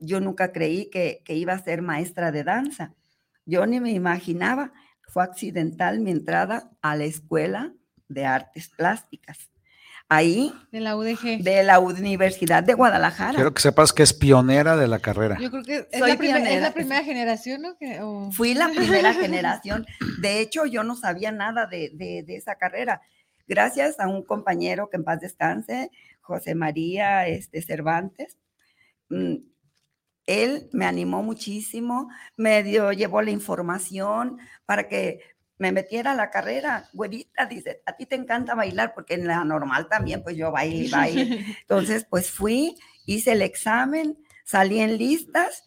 yo 0.00 0.20
nunca 0.20 0.52
creí 0.52 0.88
que, 0.90 1.22
que 1.24 1.34
iba 1.34 1.52
a 1.52 1.62
ser 1.62 1.82
maestra 1.82 2.32
de 2.32 2.44
danza. 2.44 2.94
Yo 3.46 3.64
ni 3.66 3.80
me 3.80 3.92
imaginaba, 3.92 4.72
fue 5.08 5.22
accidental 5.22 6.00
mi 6.00 6.10
entrada 6.10 6.70
a 6.82 6.96
la 6.96 7.04
escuela 7.04 7.72
de 8.08 8.26
artes 8.26 8.68
plásticas. 8.76 9.38
Ahí. 10.08 10.52
De 10.70 10.78
la 10.80 10.96
UDG. 10.96 11.42
De 11.42 11.64
la 11.64 11.80
Universidad 11.80 12.62
de 12.62 12.74
Guadalajara. 12.74 13.34
Quiero 13.34 13.52
que 13.52 13.60
sepas 13.62 13.92
que 13.92 14.04
es 14.04 14.12
pionera 14.12 14.76
de 14.76 14.86
la 14.86 15.00
carrera. 15.00 15.36
Yo 15.40 15.50
creo 15.50 15.64
que 15.64 15.76
es, 15.90 15.98
Soy 15.98 16.10
la, 16.10 16.16
primera, 16.16 16.38
es 16.38 16.44
pionera. 16.44 16.60
la 16.68 16.74
primera 16.74 17.02
generación, 17.04 17.62
¿no? 17.62 17.76
Que- 17.76 18.00
Fui 18.32 18.54
la 18.54 18.68
primera 18.68 19.12
generación. 19.14 19.84
De 20.20 20.40
hecho, 20.40 20.64
yo 20.66 20.84
no 20.84 20.94
sabía 20.94 21.32
nada 21.32 21.66
de, 21.66 21.90
de- 21.94 22.22
de 22.24 22.36
esa 22.36 22.54
carrera. 22.54 23.00
Gracias 23.48 23.98
a 23.98 24.06
un 24.08 24.24
compañero 24.24 24.88
que 24.90 24.96
en 24.96 25.04
paz 25.04 25.20
descanse, 25.20 25.90
José 26.20 26.54
María 26.54 27.26
este, 27.26 27.60
Cervantes. 27.62 28.38
Él 30.26 30.68
me 30.72 30.84
animó 30.84 31.22
muchísimo, 31.22 32.10
me 32.36 32.62
dio, 32.62 32.92
llevó 32.92 33.22
la 33.22 33.30
información 33.30 34.38
para 34.66 34.88
que 34.88 35.20
me 35.58 35.72
metiera 35.72 36.12
a 36.12 36.16
la 36.16 36.30
carrera. 36.30 36.88
Güerita, 36.92 37.46
dice, 37.46 37.82
a 37.86 37.96
ti 37.96 38.06
te 38.06 38.16
encanta 38.16 38.54
bailar, 38.54 38.92
porque 38.94 39.14
en 39.14 39.26
la 39.26 39.44
normal 39.44 39.88
también, 39.88 40.22
pues 40.22 40.36
yo 40.36 40.50
baile 40.50 40.76
y 40.76 40.90
baile. 40.90 41.46
Entonces, 41.62 42.06
pues 42.08 42.30
fui, 42.30 42.76
hice 43.06 43.32
el 43.32 43.42
examen, 43.42 44.18
salí 44.44 44.80
en 44.80 44.98
listas 44.98 45.64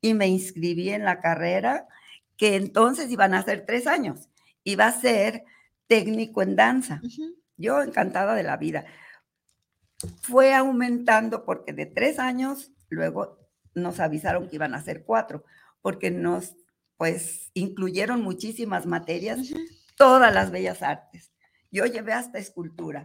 y 0.00 0.14
me 0.14 0.28
inscribí 0.28 0.90
en 0.90 1.04
la 1.04 1.20
carrera, 1.20 1.88
que 2.36 2.56
entonces 2.56 3.10
iban 3.10 3.32
a 3.32 3.42
ser 3.42 3.64
tres 3.64 3.86
años. 3.86 4.28
Iba 4.64 4.86
a 4.86 4.92
ser 4.92 5.44
técnico 5.86 6.42
en 6.42 6.56
danza. 6.56 7.00
Yo 7.56 7.80
encantada 7.80 8.34
de 8.34 8.42
la 8.42 8.56
vida. 8.56 8.84
Fue 10.20 10.52
aumentando 10.52 11.44
porque 11.44 11.72
de 11.72 11.86
tres 11.86 12.18
años, 12.18 12.72
luego 12.88 13.43
nos 13.74 14.00
avisaron 14.00 14.48
que 14.48 14.56
iban 14.56 14.74
a 14.74 14.82
ser 14.82 15.04
cuatro, 15.04 15.44
porque 15.82 16.10
nos, 16.10 16.54
pues, 16.96 17.50
incluyeron 17.54 18.22
muchísimas 18.22 18.86
materias, 18.86 19.40
todas 19.96 20.32
las 20.32 20.50
bellas 20.50 20.82
artes. 20.82 21.32
Yo 21.70 21.86
llevé 21.86 22.12
hasta 22.12 22.38
escultura, 22.38 23.04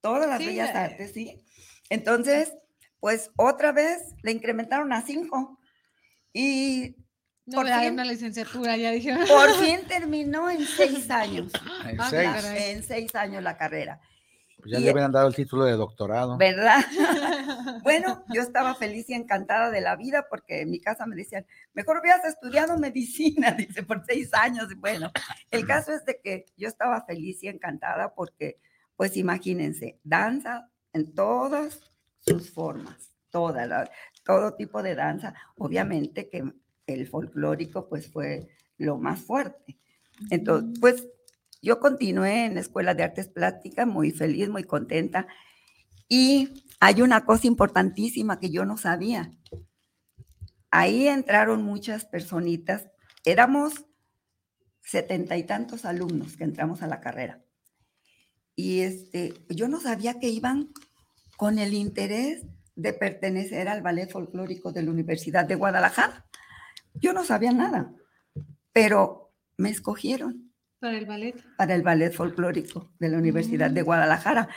todas 0.00 0.28
las 0.28 0.38
Sí, 0.38 0.46
bellas 0.46 0.70
eh. 0.70 0.78
artes, 0.78 1.12
¿sí? 1.12 1.44
Entonces, 1.88 2.52
pues 3.00 3.30
otra 3.36 3.72
vez 3.72 4.14
le 4.22 4.32
incrementaron 4.32 4.92
a 4.92 5.02
cinco. 5.02 5.58
Y 6.32 6.96
No 7.46 7.56
por 7.58 7.66
fin- 7.66 7.92
una 7.94 8.04
licenciatura, 8.04 8.76
ya 8.76 8.90
dijeron. 8.90 9.26
por 9.28 9.50
fin 9.64 9.80
terminó 9.88 10.48
en 10.50 10.64
seis 10.66 11.10
años. 11.10 11.52
En 11.86 12.00
Ah, 12.00 12.08
seis. 12.10 12.44
En 12.56 12.82
seis 12.82 13.14
años 13.14 13.42
la 13.42 13.56
carrera. 13.56 14.00
Pues 14.62 14.72
ya 14.72 14.78
Y- 14.78 14.84
le 14.84 14.90
habían 14.90 15.10
dado 15.10 15.26
el 15.28 15.34
título 15.34 15.64
de 15.64 15.72
doctorado. 15.72 16.38
¿Verdad? 16.38 16.78
bueno, 17.82 18.24
yo 18.32 18.40
estaba 18.42 18.74
feliz 18.76 19.10
y 19.10 19.14
encantada 19.14 19.70
de 19.70 19.80
la 19.80 19.96
vida 19.96 20.26
porque 20.30 20.62
en 20.62 20.70
mi 20.70 20.80
casa 20.80 21.04
me 21.06 21.16
decían, 21.16 21.44
mejor 21.74 21.98
hubieras 21.98 22.24
estudiado 22.24 22.78
medicina, 22.78 23.50
dice, 23.58 23.82
por 23.82 24.04
seis 24.06 24.30
años. 24.32 24.68
Y 24.70 24.76
Bueno, 24.76 25.10
el 25.50 25.66
caso 25.66 25.92
es 25.92 26.04
de 26.04 26.20
que 26.22 26.46
yo 26.56 26.68
estaba 26.68 27.04
feliz 27.04 27.42
y 27.42 27.48
encantada 27.48 28.14
porque, 28.14 28.60
pues 28.96 29.16
imagínense, 29.16 29.98
danza 30.04 30.70
en 30.92 31.12
todas 31.12 31.80
sus 32.20 32.50
formas, 32.50 33.10
toda 33.30 33.66
la- 33.66 33.90
todo 34.24 34.54
tipo 34.54 34.82
de 34.82 34.94
danza. 34.94 35.34
Obviamente 35.56 36.28
que 36.28 36.44
el 36.86 37.06
folclórico, 37.08 37.88
pues 37.88 38.06
fue 38.12 38.48
lo 38.78 38.96
más 38.98 39.20
fuerte. 39.20 39.76
Entonces, 40.30 40.78
pues 40.80 41.08
yo 41.62 41.78
continué 41.78 42.44
en 42.44 42.54
la 42.54 42.60
Escuela 42.60 42.94
de 42.94 43.04
Artes 43.04 43.28
Plásticas 43.28 43.86
muy 43.86 44.10
feliz, 44.10 44.48
muy 44.48 44.64
contenta. 44.64 45.28
Y 46.08 46.64
hay 46.80 47.00
una 47.00 47.24
cosa 47.24 47.46
importantísima 47.46 48.40
que 48.40 48.50
yo 48.50 48.64
no 48.64 48.76
sabía. 48.76 49.32
Ahí 50.70 51.06
entraron 51.06 51.62
muchas 51.62 52.04
personitas. 52.04 52.88
Éramos 53.24 53.86
setenta 54.82 55.36
y 55.36 55.44
tantos 55.44 55.84
alumnos 55.84 56.36
que 56.36 56.44
entramos 56.44 56.82
a 56.82 56.88
la 56.88 57.00
carrera. 57.00 57.40
Y 58.56 58.80
este, 58.80 59.32
yo 59.48 59.68
no 59.68 59.80
sabía 59.80 60.18
que 60.18 60.28
iban 60.28 60.72
con 61.36 61.60
el 61.60 61.74
interés 61.74 62.44
de 62.74 62.92
pertenecer 62.92 63.68
al 63.68 63.82
ballet 63.82 64.10
folclórico 64.10 64.72
de 64.72 64.82
la 64.82 64.90
Universidad 64.90 65.44
de 65.44 65.54
Guadalajara. 65.54 66.26
Yo 66.94 67.12
no 67.12 67.24
sabía 67.24 67.52
nada, 67.52 67.94
pero 68.72 69.32
me 69.56 69.70
escogieron 69.70 70.51
Para 70.82 70.98
el 70.98 71.06
ballet. 71.06 71.36
para 71.56 71.76
el 71.76 71.82
ballet 71.82 72.12
folclórico 72.12 72.90
de 72.98 73.08
la 73.08 73.16
Universidad 73.16 73.70
de 73.70 73.82
Guadalajara. 73.82 74.48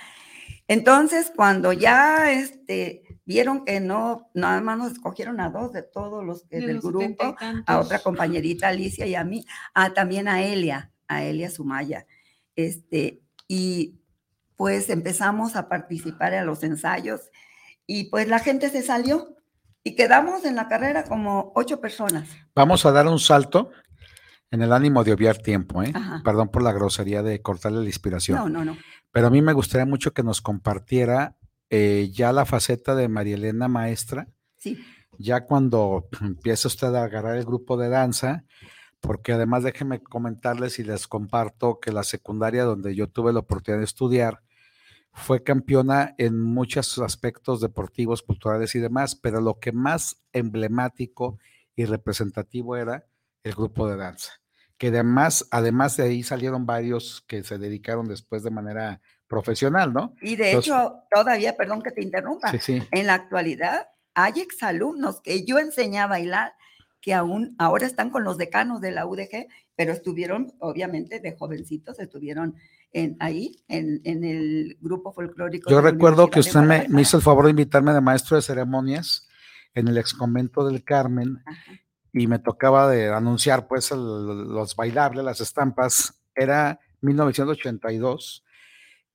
Entonces, 0.68 1.32
cuando 1.36 1.72
ya 1.72 2.32
este, 2.32 3.04
vieron 3.26 3.64
que 3.64 3.80
no, 3.80 4.32
nada 4.34 4.60
más 4.60 4.76
nos 4.76 4.92
escogieron 4.94 5.40
a 5.40 5.52
dos 5.52 5.72
de 5.72 5.84
todos 5.84 6.26
los 6.26 6.50
De 6.50 6.62
del 6.62 6.78
los 6.78 6.84
grupo, 6.84 7.36
a 7.68 7.80
otra 7.80 8.00
compañerita 8.00 8.70
Alicia 8.70 9.06
y 9.06 9.14
a 9.14 9.24
mí, 9.24 9.46
a, 9.76 9.94
también 9.94 10.28
a 10.28 10.44
Elia, 10.44 10.92
a 11.08 11.24
Elia 11.24 11.52
Sumaya. 11.52 12.08
Este, 12.56 13.22
y 13.48 14.00
pues 14.56 14.90
empezamos 14.90 15.56
a 15.56 15.70
participar 15.70 16.34
en 16.34 16.48
los 16.48 16.64
ensayos 16.64 17.22
y 17.86 18.06
pues 18.06 18.28
la 18.28 18.40
gente 18.40 18.72
se 18.72 18.82
salió 18.82 19.38
y 19.84 19.96
quedamos 19.96 20.44
en 20.44 20.56
la 20.56 20.68
carrera 20.68 21.04
como 21.04 21.52
ocho 21.54 21.80
personas. 21.80 22.28
Vamos 22.56 22.84
a 22.88 22.92
dar 22.92 23.08
un 23.08 23.20
salto 23.20 23.70
en 24.56 24.64
el 24.64 24.74
ánimo 24.74 25.04
de 25.04 25.14
obviar 25.14 25.38
tiempo, 25.38 25.84
¿eh? 25.84 25.92
Ajá. 25.94 26.22
Perdón 26.24 26.50
por 26.50 26.64
la 26.64 26.72
grosería 26.74 27.22
de 27.22 27.42
cortarle 27.42 27.80
la 27.80 27.86
inspiración. 27.86 28.38
No, 28.38 28.50
no, 28.50 28.66
no. 28.66 28.78
Pero 29.12 29.28
a 29.28 29.30
mí 29.30 29.42
me 29.42 29.54
gustaría 29.54 29.86
mucho 29.86 30.14
que 30.14 30.24
nos 30.24 30.42
compartiera 30.42 31.36
eh, 31.70 32.10
ya 32.12 32.32
la 32.34 32.46
faceta 32.46 32.96
de 32.96 33.08
María 33.08 33.36
Elena 33.36 33.68
maestra, 33.68 34.28
Sí. 34.58 34.84
ya 35.18 35.46
cuando 35.46 36.08
empieza 36.22 36.68
usted 36.68 36.94
a 36.96 37.04
agarrar 37.04 37.38
el 37.38 37.46
grupo 37.46 37.78
de 37.78 37.90
danza, 37.90 38.44
porque 39.00 39.34
además 39.34 39.64
déjenme 39.64 40.02
comentarles 40.02 40.80
y 40.80 40.84
les 40.84 41.08
comparto 41.08 41.80
que 41.80 41.92
la 41.92 42.04
secundaria 42.04 42.64
donde 42.64 42.96
yo 42.96 43.08
tuve 43.08 43.32
la 43.34 43.40
oportunidad 43.40 43.80
de 43.80 43.86
estudiar 43.86 44.42
fue 45.14 45.44
campeona 45.44 46.14
en 46.18 46.42
muchos 46.42 46.98
aspectos 47.00 47.62
deportivos, 47.62 48.22
culturales 48.22 48.76
y 48.76 48.80
demás, 48.80 49.16
pero 49.16 49.40
lo 49.42 49.60
que 49.60 49.72
más 49.72 50.18
emblemático 50.34 51.40
y 51.76 51.86
representativo 51.86 52.76
era 52.76 53.06
el 53.44 53.54
grupo 53.54 53.88
de 53.88 53.96
danza, 53.96 54.34
que 54.78 54.88
además, 54.88 55.48
además 55.52 55.96
de 55.98 56.04
ahí 56.04 56.24
salieron 56.24 56.66
varios 56.66 57.24
que 57.28 57.44
se 57.44 57.58
dedicaron 57.58 58.08
después 58.08 58.44
de 58.44 58.52
manera 58.52 59.02
profesional, 59.28 59.94
¿no? 59.94 60.14
Y 60.22 60.36
de 60.36 60.50
Entonces- 60.52 60.72
hecho, 60.74 60.96
todavía, 61.14 61.56
perdón 61.58 61.82
que 61.82 61.92
te 61.92 62.02
interrumpa, 62.04 62.52
Sí, 62.52 62.60
sí. 62.60 62.84
en 62.92 63.08
la 63.08 63.14
actualidad 63.16 63.88
hay 64.14 64.40
exalumnos 64.40 65.22
que 65.22 65.46
yo 65.46 65.60
enseñé 65.60 66.00
a 66.00 66.08
bailar 66.08 66.54
que 67.02 67.14
aún 67.14 67.56
ahora 67.60 67.86
están 67.86 68.10
con 68.10 68.24
los 68.24 68.38
decanos 68.38 68.82
de 68.82 68.92
la 68.92 69.06
UDG, 69.06 69.48
pero 69.76 69.92
estuvieron, 69.94 70.54
obviamente, 70.60 71.20
de 71.20 71.36
jovencitos, 71.38 72.00
estuvieron 72.00 72.56
en, 72.94 73.16
ahí, 73.20 73.64
en, 73.68 74.02
en 74.06 74.24
el 74.24 74.78
grupo 74.82 75.12
folclórico. 75.14 75.70
Yo 75.70 75.82
recuerdo 75.82 76.30
que 76.30 76.40
usted 76.40 76.62
me, 76.62 76.88
me 76.88 77.02
hizo 77.02 77.18
el 77.18 77.24
favor 77.24 77.46
de 77.46 77.52
invitarme 77.52 77.94
de 77.94 78.02
maestro 78.02 78.38
de 78.38 78.42
ceremonias 78.42 79.28
en 79.74 79.88
el 79.90 79.98
ex 79.98 80.14
convento 80.14 80.66
del 80.66 80.84
Carmen 80.84 81.44
y 82.16 82.28
me 82.28 82.40
tocaba 82.40 82.90
de 82.90 83.10
anunciar 83.10 83.68
pues 83.68 83.92
el- 83.92 84.00
los 84.48 84.76
bailables, 84.76 85.24
las 85.24 85.42
estampas. 85.42 86.22
Era 86.34 86.80
1982. 87.02 88.42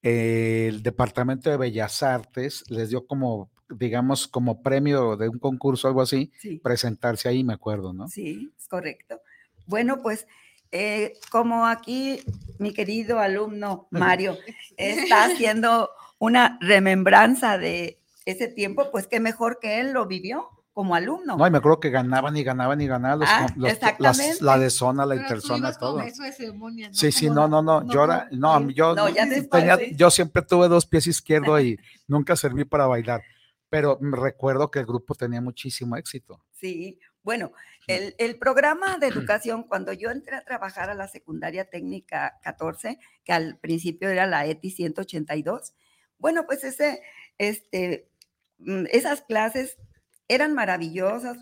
eh, 0.03 0.65
el 0.69 0.81
Departamento 0.81 1.49
de 1.51 1.57
Bellas 1.57 2.01
Artes 2.01 2.63
les 2.71 2.89
dio 2.89 3.05
como, 3.05 3.51
digamos, 3.69 4.27
como 4.27 4.63
premio 4.63 5.15
de 5.15 5.29
un 5.29 5.37
concurso, 5.37 5.87
algo 5.87 6.01
así, 6.01 6.31
Sí. 6.39 6.57
presentarse 6.63 7.29
ahí, 7.29 7.43
me 7.43 7.53
acuerdo, 7.53 7.93
¿no? 7.93 8.07
Sí, 8.07 8.51
es 8.57 8.67
correcto. 8.67 9.21
Bueno, 9.67 10.01
pues 10.01 10.25
eh, 10.71 11.13
como 11.29 11.67
aquí 11.67 12.19
mi 12.57 12.73
querido 12.73 13.19
alumno 13.19 13.87
Mario 13.91 14.37
está 14.77 15.25
haciendo 15.25 15.89
una 16.17 16.57
remembranza 16.61 17.59
de 17.59 17.99
ese 18.25 18.47
tiempo, 18.47 18.89
pues 18.91 19.05
qué 19.05 19.19
mejor 19.19 19.59
que 19.61 19.81
él 19.81 19.91
lo 19.91 20.07
vivió 20.07 20.49
como 20.73 20.95
alumno. 20.95 21.35
No, 21.37 21.45
y 21.47 21.51
me 21.51 21.57
acuerdo 21.57 21.79
que 21.79 21.89
ganaban 21.89 22.35
y 22.37 22.43
ganaban 22.43 22.79
y 22.79 22.87
ganaban 22.87 23.19
los, 23.19 23.29
Ah, 23.29 23.47
los- 23.55 23.77
las- 23.99 24.41
la 24.41 24.57
de 24.57 24.69
zona, 24.69 25.05
la 25.05 25.15
Pero 25.15 25.21
interzona, 25.23 25.73
todo. 25.73 25.97
maestro 25.97 26.25
de 26.25 26.31
ceremonia, 26.31 26.87
¿no? 26.87 26.93
Sí, 26.93 27.11
sí, 27.11 27.29
no, 27.29 27.47
no, 27.47 27.61
no, 27.61 27.81
no 27.81 27.91
yo 27.93 28.03
era, 28.05 28.27
no, 28.31 28.69
yo, 28.69 28.95
No, 28.95 29.09
ya 29.09 29.25
no, 29.25 29.31
después, 29.35 29.61
tenía- 29.63 29.77
sí. 29.77 29.95
yo 29.95 30.09
siempre 30.09 30.41
tuve 30.43 30.67
dos 30.69 30.85
pies 30.85 31.07
izquierdos 31.07 31.61
y 31.61 31.77
nunca 32.07 32.35
serví 32.35 32.63
para 32.65 32.87
bailar, 32.87 33.21
pero 33.69 33.97
me 33.99 34.15
recuerdo 34.17 34.71
que 34.71 34.79
el 34.79 34.85
grupo 34.85 35.13
tenía 35.15 35.41
muchísimo 35.41 35.97
éxito. 35.97 36.41
Sí, 36.53 36.99
bueno, 37.23 37.51
el, 37.87 38.15
el 38.17 38.37
programa 38.39 38.97
de 38.97 39.07
educación, 39.39 39.63
cuando 39.63 39.91
yo 39.91 40.09
entré 40.09 40.37
a 40.37 40.43
trabajar 40.45 40.89
a 40.89 40.95
la 40.95 41.07
secundaria 41.09 41.69
técnica 41.69 42.39
14, 42.43 42.97
que 43.25 43.33
al 43.33 43.57
principio 43.59 44.09
era 44.09 44.25
la 44.25 44.45
ETI 44.45 44.71
182, 44.71 45.73
bueno, 46.17 46.45
pues 46.45 46.63
ese, 46.63 47.01
este, 47.37 48.09
mm, 48.59 48.85
esas 48.91 49.21
clases 49.21 49.77
eran 50.33 50.53
maravillosas. 50.53 51.37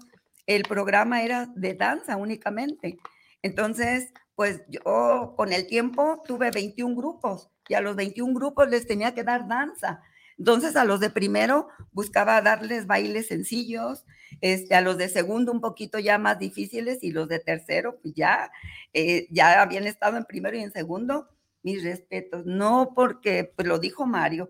El 0.46 0.64
programa 0.64 1.22
era 1.24 1.48
de 1.56 1.76
danza 1.76 2.18
únicamente. 2.18 2.98
Entonces, 3.44 4.12
pues 4.36 4.62
yo 4.68 5.34
con 5.38 5.54
el 5.54 5.68
tiempo 5.68 6.24
tuve 6.26 6.50
21 6.50 6.96
grupos 6.96 7.50
y 7.68 7.76
a 7.76 7.82
los 7.82 7.96
21 7.96 8.34
grupos 8.34 8.68
les 8.70 8.88
tenía 8.88 9.14
que 9.14 9.24
dar 9.24 9.48
danza. 9.48 10.02
Entonces 10.38 10.76
a 10.76 10.86
los 10.86 11.02
de 11.02 11.10
primero 11.10 11.68
buscaba 11.92 12.42
darles 12.42 12.88
bailes 12.88 13.28
sencillos, 13.28 14.06
este, 14.42 14.74
a 14.74 14.82
los 14.82 14.98
de 14.98 15.10
segundo 15.10 15.52
un 15.52 15.60
poquito 15.60 16.00
ya 16.00 16.18
más 16.18 16.40
difíciles 16.40 17.00
y 17.04 17.12
los 17.12 17.28
de 17.28 17.40
tercero 17.40 18.00
pues 18.02 18.14
ya, 18.16 18.50
eh, 18.94 19.28
ya 19.30 19.62
habían 19.62 19.86
estado 19.86 20.18
en 20.18 20.26
primero 20.26 20.58
y 20.58 20.62
en 20.62 20.72
segundo. 20.72 21.28
Mis 21.62 21.84
respetos, 21.84 22.46
no 22.46 22.94
porque 22.96 23.52
pues, 23.54 23.68
lo 23.68 23.80
dijo 23.80 24.06
Mario, 24.06 24.50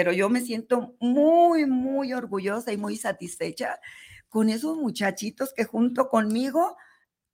pero 0.00 0.12
yo 0.12 0.30
me 0.30 0.40
siento 0.40 0.96
muy, 0.98 1.66
muy 1.66 2.14
orgullosa 2.14 2.72
y 2.72 2.78
muy 2.78 2.96
satisfecha 2.96 3.78
con 4.30 4.48
esos 4.48 4.78
muchachitos 4.78 5.52
que 5.52 5.64
junto 5.64 6.08
conmigo 6.08 6.74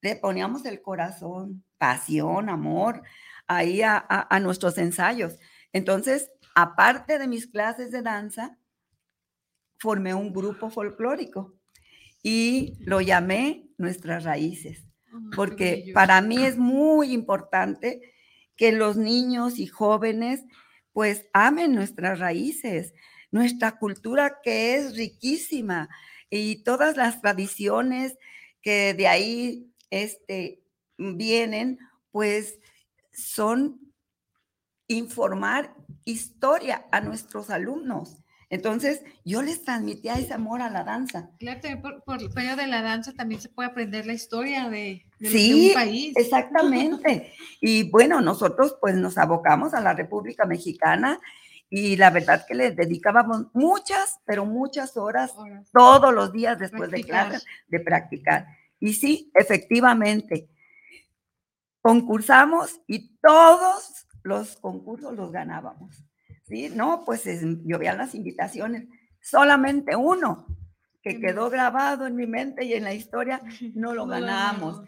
le 0.00 0.16
poníamos 0.16 0.64
el 0.64 0.82
corazón, 0.82 1.62
pasión, 1.78 2.48
amor, 2.48 3.02
ahí 3.46 3.82
a, 3.82 4.04
a 4.08 4.40
nuestros 4.40 4.78
ensayos. 4.78 5.38
Entonces, 5.72 6.28
aparte 6.56 7.20
de 7.20 7.28
mis 7.28 7.46
clases 7.46 7.92
de 7.92 8.02
danza, 8.02 8.58
formé 9.78 10.12
un 10.12 10.32
grupo 10.32 10.68
folclórico 10.68 11.54
y 12.20 12.78
lo 12.80 13.00
llamé 13.00 13.70
Nuestras 13.78 14.24
Raíces, 14.24 14.84
porque 15.36 15.92
para 15.94 16.20
mí 16.20 16.44
es 16.44 16.58
muy 16.58 17.12
importante 17.12 18.12
que 18.56 18.72
los 18.72 18.96
niños 18.96 19.60
y 19.60 19.68
jóvenes 19.68 20.42
pues 20.96 21.26
amen 21.34 21.74
nuestras 21.74 22.20
raíces, 22.20 22.94
nuestra 23.30 23.78
cultura 23.78 24.40
que 24.42 24.76
es 24.76 24.96
riquísima 24.96 25.90
y 26.30 26.62
todas 26.64 26.96
las 26.96 27.20
tradiciones 27.20 28.16
que 28.62 28.94
de 28.94 29.06
ahí 29.06 29.74
este, 29.90 30.62
vienen, 30.96 31.78
pues 32.12 32.58
son 33.12 33.78
informar 34.88 35.76
historia 36.06 36.86
a 36.90 37.02
nuestros 37.02 37.50
alumnos. 37.50 38.16
Entonces, 38.48 39.02
yo 39.24 39.42
les 39.42 39.64
transmitía 39.64 40.14
ese 40.14 40.32
amor 40.32 40.62
a 40.62 40.70
la 40.70 40.84
danza. 40.84 41.30
Claro, 41.38 41.60
por, 41.82 42.04
por 42.04 42.22
el 42.22 42.32
medio 42.32 42.54
de 42.54 42.68
la 42.68 42.80
danza 42.80 43.12
también 43.12 43.40
se 43.40 43.48
puede 43.48 43.70
aprender 43.70 44.06
la 44.06 44.12
historia 44.12 44.68
de, 44.68 45.04
sí, 45.20 45.68
un 45.68 45.74
país. 45.74 46.12
Exactamente. 46.16 47.32
y 47.60 47.90
bueno, 47.90 48.20
nosotros 48.20 48.76
pues 48.80 48.94
nos 48.94 49.18
abocamos 49.18 49.74
a 49.74 49.80
la 49.80 49.94
República 49.94 50.46
Mexicana 50.46 51.18
y 51.68 51.96
la 51.96 52.10
verdad 52.10 52.46
que 52.46 52.54
le 52.54 52.70
dedicábamos 52.70 53.46
muchas, 53.52 54.20
pero 54.24 54.46
muchas 54.46 54.96
horas, 54.96 55.34
todos 55.72 56.14
los 56.14 56.32
días 56.32 56.58
después 56.58 56.90
de 56.90 57.02
clases 57.02 57.44
de 57.66 57.80
practicar. 57.80 58.46
Y 58.78 58.92
sí, 58.92 59.32
efectivamente, 59.34 60.48
concursamos 61.80 62.80
y 62.86 63.16
todos 63.16 64.06
los 64.22 64.56
concursos 64.56 65.14
los 65.14 65.32
ganábamos. 65.32 66.04
Sí, 66.46 66.70
no, 66.72 67.02
pues 67.04 67.24
llovían 67.64 67.98
las 67.98 68.14
invitaciones. 68.14 68.86
Solamente 69.20 69.96
uno 69.96 70.46
que 71.02 71.20
quedó 71.20 71.50
grabado 71.50 72.06
en 72.06 72.16
mi 72.16 72.26
mente 72.26 72.64
y 72.64 72.74
en 72.74 72.84
la 72.84 72.94
historia, 72.94 73.40
no 73.74 73.94
lo 73.94 74.06
ganamos. 74.06 74.82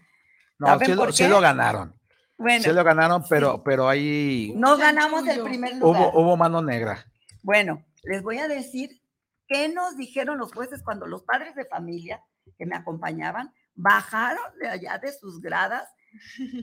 No, 0.59 0.78
sí, 1.12 1.26
lo 1.28 1.40
ganaron. 1.40 1.94
Bueno, 2.36 2.62
sí 2.62 2.70
lo 2.72 2.84
ganaron, 2.84 3.24
pero, 3.28 3.62
pero 3.62 3.88
ahí... 3.88 4.52
No 4.56 4.76
ganamos 4.76 5.26
el 5.26 5.42
primer 5.42 5.76
lugar. 5.76 6.11
Hubo, 6.12 6.20
hubo 6.20 6.36
mano 6.36 6.62
negra. 6.62 7.04
Bueno, 7.42 7.84
les 8.02 8.22
voy 8.22 8.38
a 8.38 8.48
decir 8.48 9.00
qué 9.46 9.68
nos 9.68 9.96
dijeron 9.96 10.38
los 10.38 10.52
jueces 10.52 10.82
cuando 10.82 11.06
los 11.06 11.22
padres 11.22 11.54
de 11.54 11.64
familia 11.64 12.22
que 12.56 12.66
me 12.66 12.76
acompañaban 12.76 13.52
bajaron 13.74 14.44
de 14.61 14.68
allá 14.68 14.98
de 14.98 15.12
sus 15.12 15.40
gradas 15.40 15.88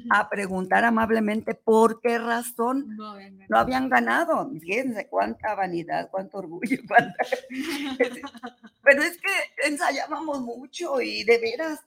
a 0.09 0.29
preguntar 0.29 0.85
amablemente 0.85 1.55
por 1.55 2.01
qué 2.01 2.17
razón 2.17 2.97
no 2.97 3.57
habían 3.57 3.89
ganado. 3.89 4.49
Fíjense 4.59 5.07
cuánta 5.07 5.55
vanidad, 5.55 6.09
cuánto 6.11 6.39
orgullo, 6.39 6.77
Pero 8.83 9.01
es 9.01 9.17
que 9.17 9.67
ensayábamos 9.67 10.41
mucho 10.41 11.01
y 11.01 11.23
de 11.23 11.39
veras, 11.39 11.79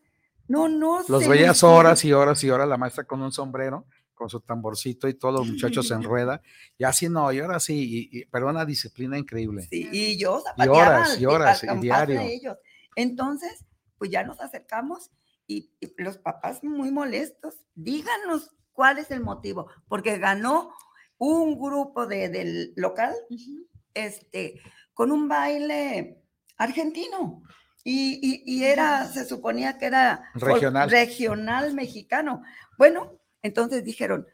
no, 0.46 0.68
no. 0.68 1.04
Los 1.08 1.28
veías 1.28 1.62
horas 1.62 2.04
y 2.04 2.12
horas 2.12 2.42
y 2.42 2.50
horas 2.50 2.68
la 2.68 2.76
maestra 2.76 3.04
con 3.04 3.22
un 3.22 3.32
sombrero, 3.32 3.86
con 4.14 4.28
su 4.28 4.40
tamborcito 4.40 5.08
y 5.08 5.14
todos 5.14 5.34
los 5.34 5.48
muchachos 5.48 5.90
en 5.90 6.02
rueda, 6.02 6.42
y 6.76 6.84
así 6.84 7.08
no, 7.08 7.30
y 7.30 7.38
ahora 7.38 7.60
sí, 7.60 8.26
pero 8.30 8.48
una 8.48 8.64
disciplina 8.64 9.16
increíble. 9.16 9.68
Sí, 9.70 9.88
y 9.92 10.18
yo 10.18 10.42
y 10.56 10.66
horas 10.66 11.20
y 11.20 11.26
horas, 11.26 11.62
y 11.64 11.78
diario. 11.78 12.58
Entonces, 12.96 13.64
pues 13.96 14.10
ya 14.10 14.24
nos 14.24 14.40
acercamos 14.40 15.10
y, 15.49 15.72
los 15.96 16.18
papás 16.18 16.62
muy 16.62 16.92
molestos, 16.92 17.57
díganos 17.74 18.51
cuál 18.72 18.99
es 18.99 19.11
el 19.11 19.20
motivo, 19.20 19.66
porque 19.88 20.18
ganó 20.18 20.72
un 21.16 21.59
grupo 21.59 22.07
de, 22.07 22.28
del 22.28 22.72
local, 22.76 23.14
este, 23.94 24.61
con 24.94 25.11
un 25.11 25.26
baile 25.26 26.22
argentino. 26.57 27.42
Y, 27.82 28.42
y, 28.44 28.64
era, 28.64 29.07
se 29.07 29.24
suponía 29.24 29.78
que 29.78 29.86
era 29.86 30.30
regional. 30.34 30.90
regional 30.90 31.72
mexicano. 31.72 32.42
Bueno, 32.76 33.18
entonces 33.42 33.82
dijeron, 33.82 34.26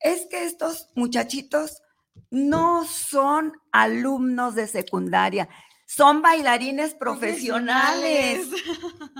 es 0.00 0.26
que 0.26 0.44
estos 0.44 0.90
muchachitos 0.94 1.82
no 2.30 2.84
son 2.84 3.52
alumnos 3.72 4.54
de 4.54 4.66
secundaria, 4.66 5.48
son 5.86 6.22
bailarines 6.22 6.94
profesionales. 6.94 8.48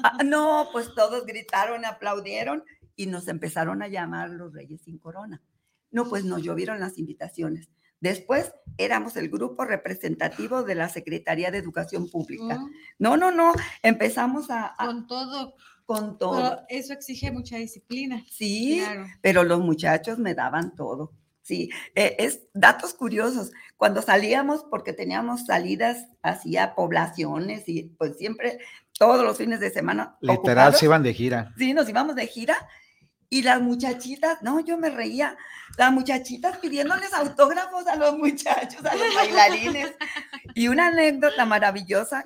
Ah, 0.03 0.23
no, 0.25 0.69
pues 0.73 0.95
todos 0.95 1.25
gritaron, 1.25 1.85
aplaudieron 1.85 2.65
y 2.97 3.07
nos 3.07 3.29
empezaron 3.29 3.83
a 3.83 3.89
llamar 3.89 4.31
los 4.31 4.53
Reyes 4.53 4.83
sin 4.83 4.99
Corona. 4.99 5.43
No, 5.91 6.09
pues 6.09 6.25
nos 6.25 6.43
llovieron 6.43 6.81
las 6.81 6.99
invitaciones. 6.99 7.71
Después 8.01 8.53
éramos 8.77 9.17
el 9.17 9.31
grupo 9.31 9.65
representativo 9.65 10.63
de 10.63 10.75
la 10.75 10.89
Secretaría 10.89 11.51
de 11.51 11.59
Educación 11.59 12.11
Pública. 12.11 12.59
Mm. 12.59 12.71
No, 12.99 13.17
no, 13.17 13.31
no, 13.31 13.55
empezamos 13.83 14.51
a... 14.51 14.75
con 14.77 15.07
todo. 15.07 15.55
Con 15.87 16.19
todo. 16.19 16.65
eso 16.69 16.93
exige 16.95 17.31
mucha 17.31 17.57
disciplina. 17.57 18.25
Sí, 18.31 18.83
pero 19.21 19.45
los 19.45 19.61
muchachos 19.61 20.19
me 20.19 20.35
daban 20.35 20.75
todo. 20.75 21.13
Sí, 21.45 21.71
eh, 21.95 22.17
es 22.19 22.41
datos 22.55 22.95
curiosos. 22.95 23.53
Cuando 23.77 24.01
salíamos, 24.01 24.65
porque 24.71 24.95
teníamos 24.95 25.45
salidas 25.45 26.07
hacia 26.23 26.75
poblaciones 26.75 27.69
y 27.69 27.83
pues 27.99 28.17
siempre, 28.17 28.61
todos 28.99 29.23
los 29.23 29.37
fines 29.37 29.61
de 29.61 29.71
semana. 29.71 30.17
Literal, 30.23 30.75
se 30.75 30.87
iban 30.87 31.03
de 31.03 31.13
gira. 31.13 31.53
Sí, 31.59 31.75
nos 31.75 31.87
íbamos 31.87 32.17
de 32.17 32.27
gira. 32.27 32.57
Y 33.29 33.43
las 33.43 33.61
muchachitas, 33.61 34.41
no, 34.43 34.61
yo 34.61 34.79
me 34.79 34.89
reía, 34.89 35.37
las 35.77 35.93
muchachitas 35.93 36.57
pidiéndoles 36.59 37.13
autógrafos 37.13 37.87
a 37.89 37.97
los 37.97 38.17
muchachos, 38.17 38.83
a 38.87 38.95
los 38.95 39.15
bailarines. 39.15 39.95
y 40.55 40.69
una 40.69 40.87
anécdota 40.87 41.45
maravillosa 41.45 42.25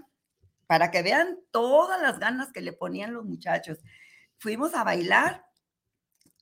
para 0.69 0.93
que 0.93 1.03
vean 1.03 1.39
todas 1.51 2.01
las 2.01 2.21
ganas 2.21 2.53
que 2.53 2.61
le 2.61 2.73
ponían 2.73 3.15
los 3.15 3.25
muchachos. 3.25 3.79
Fuimos 4.39 4.75
a 4.75 4.85
bailar 4.85 5.48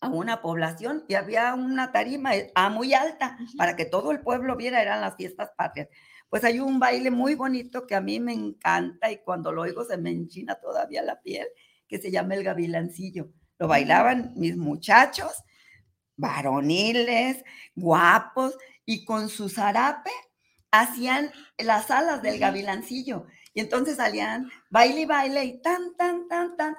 a 0.00 0.08
una 0.08 0.42
población 0.42 1.04
y 1.08 1.14
había 1.14 1.54
una 1.54 1.92
tarima 1.92 2.36
eh, 2.36 2.52
a 2.54 2.68
muy 2.68 2.94
alta 2.94 3.38
para 3.56 3.76
que 3.76 3.84
todo 3.84 4.12
el 4.12 4.20
pueblo 4.20 4.56
viera, 4.56 4.82
eran 4.82 5.00
las 5.00 5.16
fiestas 5.16 5.50
patrias. 5.56 5.88
Pues 6.28 6.44
hay 6.44 6.60
un 6.60 6.78
baile 6.78 7.10
muy 7.10 7.34
bonito 7.34 7.86
que 7.86 7.94
a 7.94 8.00
mí 8.00 8.20
me 8.20 8.32
encanta 8.32 9.10
y 9.10 9.18
cuando 9.18 9.52
lo 9.52 9.62
oigo 9.62 9.84
se 9.84 9.96
me 9.96 10.10
enchina 10.10 10.56
todavía 10.56 11.02
la 11.02 11.20
piel, 11.20 11.46
que 11.88 11.98
se 11.98 12.10
llama 12.10 12.34
el 12.34 12.44
gavilancillo. 12.44 13.30
Lo 13.58 13.68
bailaban 13.68 14.32
mis 14.36 14.56
muchachos, 14.56 15.32
varoniles, 16.16 17.42
guapos, 17.74 18.56
y 18.86 19.04
con 19.04 19.28
su 19.28 19.48
zarape 19.48 20.12
hacían 20.70 21.30
las 21.58 21.90
alas 21.90 22.22
del 22.22 22.38
gavilancillo. 22.38 23.26
Y 23.52 23.60
entonces 23.60 23.96
salían 23.96 24.50
baile 24.70 25.02
y 25.02 25.06
baile 25.06 25.44
y 25.44 25.60
tan, 25.60 25.96
tan, 25.96 26.28
tan, 26.28 26.56
tan. 26.56 26.76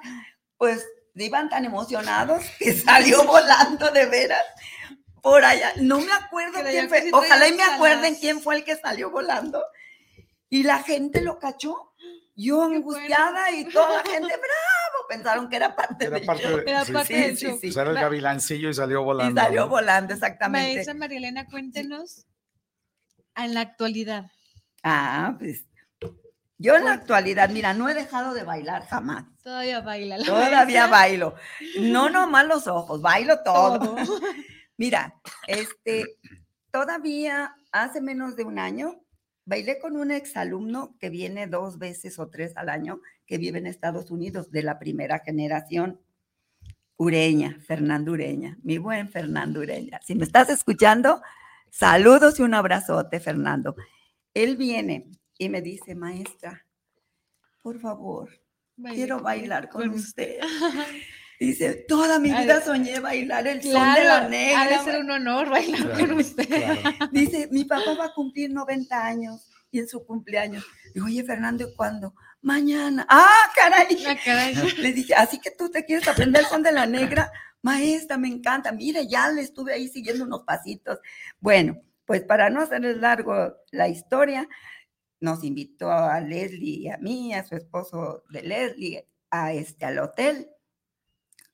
Pues 0.56 0.86
iban 1.24 1.48
tan 1.48 1.64
emocionados 1.64 2.44
que 2.58 2.72
salió 2.78 3.24
volando 3.24 3.90
de 3.90 4.06
veras 4.06 4.44
por 5.22 5.44
allá. 5.44 5.72
No 5.76 6.00
me 6.00 6.12
acuerdo 6.12 6.60
quién 6.62 6.88
fue. 6.88 7.10
Ojalá 7.12 7.48
y 7.48 7.52
me 7.52 7.62
acuerden 7.62 8.14
quién 8.16 8.40
fue 8.40 8.56
el 8.56 8.64
que 8.64 8.76
salió 8.76 9.10
volando. 9.10 9.64
Y 10.48 10.62
la 10.62 10.82
gente 10.82 11.20
lo 11.20 11.38
cachó. 11.38 11.92
Yo 12.34 12.62
angustiada 12.62 13.50
y 13.50 13.64
toda 13.64 13.96
la 13.96 14.02
gente, 14.10 14.28
bravo, 14.28 15.08
pensaron 15.08 15.48
que 15.48 15.56
era 15.56 15.74
parte 15.74 16.08
de 16.08 16.20
parte 16.20 16.44
Era 16.64 16.84
parte 16.84 17.12
de 17.12 17.28
eso. 17.30 17.58
Sí, 17.60 17.70
Era 17.76 17.90
el 17.90 17.96
gavilancillo 17.96 18.70
y 18.70 18.74
salió 18.74 19.02
volando. 19.02 19.40
Y 19.40 19.44
salió 19.44 19.68
volando, 19.68 20.14
exactamente. 20.14 20.74
Maestra 20.74 20.94
Marilena, 20.94 21.46
cuéntenos 21.46 22.26
en 23.34 23.54
la 23.54 23.60
actualidad. 23.62 24.30
Ah, 24.84 25.34
pues 25.38 25.64
yo 26.58 26.76
en 26.76 26.84
la 26.84 26.92
actualidad, 26.92 27.50
mira, 27.50 27.72
no 27.72 27.88
he 27.88 27.94
dejado 27.94 28.34
de 28.34 28.42
bailar 28.42 28.86
jamás. 28.86 29.24
Todavía 29.42 29.80
baila. 29.80 30.18
Todavía 30.24 30.86
bailo. 30.86 31.34
No 31.80 32.10
nomás 32.10 32.46
los 32.46 32.66
ojos, 32.66 33.00
bailo 33.00 33.40
todo. 33.42 33.96
mira, 34.76 35.14
este, 35.46 36.18
todavía 36.70 37.56
hace 37.72 38.00
menos 38.00 38.36
de 38.36 38.44
un 38.44 38.58
año 38.58 39.00
bailé 39.44 39.78
con 39.78 39.96
un 39.96 40.10
exalumno 40.10 40.94
que 40.98 41.08
viene 41.08 41.46
dos 41.46 41.78
veces 41.78 42.18
o 42.18 42.28
tres 42.28 42.56
al 42.56 42.68
año, 42.68 43.00
que 43.26 43.38
vive 43.38 43.58
en 43.58 43.66
Estados 43.66 44.10
Unidos, 44.10 44.50
de 44.50 44.62
la 44.62 44.78
primera 44.78 45.20
generación. 45.20 46.00
Ureña, 46.96 47.58
Fernando 47.64 48.12
Ureña, 48.12 48.58
mi 48.62 48.76
buen 48.76 49.08
Fernando 49.08 49.60
Ureña. 49.60 50.00
Si 50.04 50.16
me 50.16 50.24
estás 50.24 50.50
escuchando, 50.50 51.22
Saludos 51.70 52.38
y 52.38 52.42
un 52.42 52.54
abrazote, 52.54 53.20
Fernando. 53.20 53.76
Él 54.34 54.56
viene 54.56 55.10
y 55.38 55.48
me 55.48 55.62
dice, 55.62 55.94
maestra, 55.94 56.66
por 57.62 57.80
favor, 57.80 58.28
quiero 58.92 59.20
bailar 59.20 59.68
con 59.68 59.88
usted. 59.90 60.38
Dice, 61.40 61.84
toda 61.86 62.18
mi 62.18 62.32
vida 62.32 62.60
soñé 62.60 62.98
bailar 62.98 63.46
el 63.46 63.62
son 63.62 63.94
de 63.94 64.04
la 64.04 64.28
negra. 64.28 64.62
Ha 64.62 64.68
de 64.70 64.78
ser 64.80 65.00
un 65.00 65.08
honor 65.08 65.48
bailar 65.48 65.96
con 65.96 66.12
usted. 66.14 66.76
Dice, 67.12 67.48
mi 67.52 67.64
papá 67.64 67.94
va 67.94 68.06
a 68.06 68.12
cumplir 68.12 68.50
90 68.50 69.06
años 69.06 69.48
y 69.70 69.78
en 69.78 69.88
su 69.88 70.04
cumpleaños. 70.04 70.66
Digo, 70.92 71.06
oye, 71.06 71.22
Fernando, 71.22 71.68
¿y 71.68 71.74
cuándo? 71.76 72.12
Mañana. 72.42 73.06
¡Ah, 73.08 73.52
caray! 73.54 74.04
Ah, 74.08 74.16
caray. 74.24 74.54
Le 74.78 74.92
dije, 74.92 75.14
así 75.14 75.38
que 75.38 75.52
tú 75.52 75.70
te 75.70 75.84
quieres 75.84 76.08
aprender 76.08 76.42
el 76.42 76.48
son 76.48 76.64
de 76.64 76.72
la 76.72 76.86
negra. 76.86 77.30
Maestra, 77.62 78.18
me 78.18 78.26
encanta. 78.26 78.72
Mire, 78.72 79.06
ya 79.06 79.30
le 79.30 79.42
estuve 79.42 79.72
ahí 79.72 79.86
siguiendo 79.86 80.24
unos 80.24 80.42
pasitos. 80.42 80.98
Bueno, 81.38 81.80
pues 82.04 82.22
para 82.22 82.50
no 82.50 82.62
hacerles 82.62 82.96
largo 82.96 83.54
la 83.70 83.88
historia, 83.88 84.48
nos 85.20 85.42
invitó 85.44 85.90
a 85.90 86.20
Leslie 86.20 86.80
y 86.80 86.88
a 86.88 86.96
mí, 86.98 87.34
a 87.34 87.44
su 87.46 87.56
esposo 87.56 88.24
de 88.30 88.42
Leslie, 88.42 89.06
a 89.30 89.52
este, 89.52 89.84
al 89.84 89.98
hotel 89.98 90.48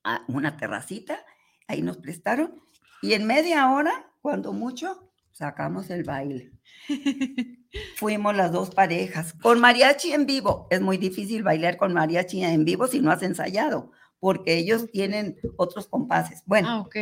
a 0.04 0.22
una 0.28 0.56
terracita, 0.56 1.24
ahí 1.66 1.80
nos 1.80 1.96
prestaron, 1.96 2.60
y 3.00 3.14
en 3.14 3.26
media 3.26 3.70
hora, 3.72 4.10
cuando 4.20 4.52
mucho, 4.52 5.10
sacamos 5.32 5.88
el 5.90 6.04
baile. 6.04 6.52
Fuimos 7.96 8.36
las 8.36 8.52
dos 8.52 8.70
parejas, 8.74 9.32
con 9.42 9.60
mariachi 9.60 10.12
en 10.12 10.26
vivo. 10.26 10.66
Es 10.70 10.80
muy 10.80 10.96
difícil 10.98 11.42
bailar 11.42 11.76
con 11.76 11.92
mariachi 11.92 12.42
en 12.44 12.64
vivo 12.64 12.86
si 12.86 13.00
no 13.00 13.10
has 13.10 13.22
ensayado, 13.22 13.90
porque 14.20 14.56
ellos 14.56 14.90
tienen 14.92 15.36
otros 15.56 15.88
compases. 15.88 16.42
Bueno, 16.46 16.68
Ah, 16.68 16.80
ok. 16.80 16.96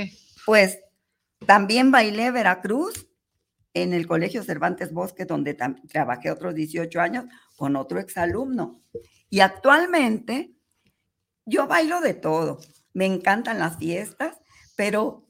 pues 0.46 0.78
también 1.46 1.90
bailé 1.90 2.30
Veracruz 2.30 3.08
en 3.74 3.92
el 3.92 4.06
Colegio 4.06 4.42
Cervantes 4.42 4.92
Bosque, 4.92 5.24
donde 5.24 5.54
trabajé 5.54 6.30
otros 6.30 6.54
18 6.54 7.00
años 7.00 7.24
con 7.56 7.76
otro 7.76 8.00
exalumno. 8.00 8.82
Y 9.30 9.40
actualmente 9.40 10.54
yo 11.46 11.66
bailo 11.66 12.00
de 12.00 12.14
todo. 12.14 12.60
Me 12.92 13.06
encantan 13.06 13.58
las 13.58 13.78
fiestas, 13.78 14.38
pero 14.76 15.28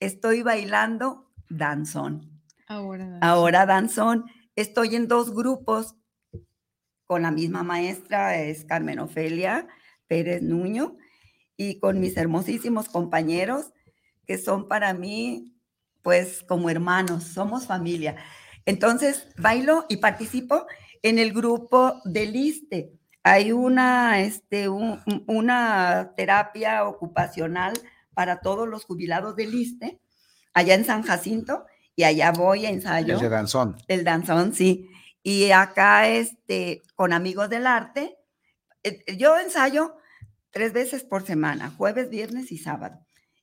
estoy 0.00 0.42
bailando 0.42 1.30
danzón. 1.48 2.42
Ahora. 2.66 3.18
Ahora 3.20 3.66
danzón. 3.66 4.24
Estoy 4.56 4.96
en 4.96 5.08
dos 5.08 5.34
grupos 5.34 5.96
con 7.04 7.22
la 7.22 7.30
misma 7.30 7.62
maestra, 7.62 8.40
es 8.40 8.64
Carmen 8.64 8.98
Ofelia 8.98 9.68
Pérez 10.06 10.42
Nuño, 10.42 10.96
y 11.56 11.78
con 11.78 12.00
mis 12.00 12.16
hermosísimos 12.16 12.88
compañeros, 12.88 13.72
que 14.26 14.38
son 14.38 14.68
para 14.68 14.94
mí, 14.94 15.53
pues, 16.04 16.44
como 16.44 16.70
hermanos, 16.70 17.24
somos 17.24 17.66
familia. 17.66 18.14
Entonces, 18.66 19.26
bailo 19.36 19.86
y 19.88 19.96
participo 19.96 20.66
en 21.02 21.18
el 21.18 21.32
grupo 21.32 22.00
del 22.04 22.36
ISTE. 22.36 22.92
Hay 23.24 23.50
una, 23.52 24.20
este, 24.20 24.68
un- 24.68 25.00
un- 25.06 25.24
una 25.26 26.12
terapia 26.16 26.84
ocupacional 26.86 27.72
para 28.14 28.40
todos 28.40 28.68
los 28.68 28.84
jubilados 28.84 29.34
del 29.34 29.54
ISTE, 29.54 29.98
allá 30.52 30.74
en 30.74 30.84
San 30.84 31.02
Jacinto, 31.02 31.64
y 31.96 32.04
allá 32.04 32.30
voy 32.32 32.66
a 32.66 32.70
ensayo. 32.70 33.14
El 33.14 33.20
de 33.20 33.28
danzón. 33.28 33.76
El 33.88 34.04
danzón, 34.04 34.54
sí. 34.54 34.88
Y 35.22 35.50
acá, 35.52 36.06
este, 36.08 36.82
con 36.94 37.12
amigos 37.12 37.48
del 37.48 37.66
arte, 37.66 38.16
eh, 38.82 39.02
yo 39.16 39.38
ensayo 39.38 39.96
tres 40.50 40.72
veces 40.72 41.02
por 41.02 41.24
semana, 41.24 41.70
jueves, 41.70 42.10
viernes 42.10 42.52
y 42.52 42.58
sábado. 42.58 42.98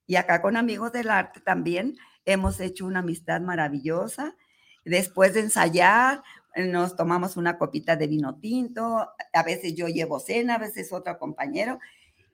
Y 0.06 0.16
acá 0.18 0.42
con 0.42 0.58
amigos 0.58 0.92
del 0.92 1.10
arte 1.10 1.40
también 1.42 1.96
hemos 2.26 2.60
hecho 2.60 2.86
una 2.86 3.00
amistad 3.00 3.42
maravillosa. 3.42 4.36
Después 4.86 5.34
de 5.34 5.42
ensayar, 5.42 6.24
nos 6.56 6.96
tomamos 6.96 7.38
una 7.38 7.58
copita 7.58 7.96
de 7.96 8.08
vino 8.08 8.36
tinto, 8.36 9.10
a 9.34 9.44
veces 9.44 9.76
yo 9.76 9.88
llevo 9.88 10.20
cena, 10.20 10.56
a 10.56 10.60
veces 10.60 10.92
otro 10.92 11.18
compañero, 11.18 11.80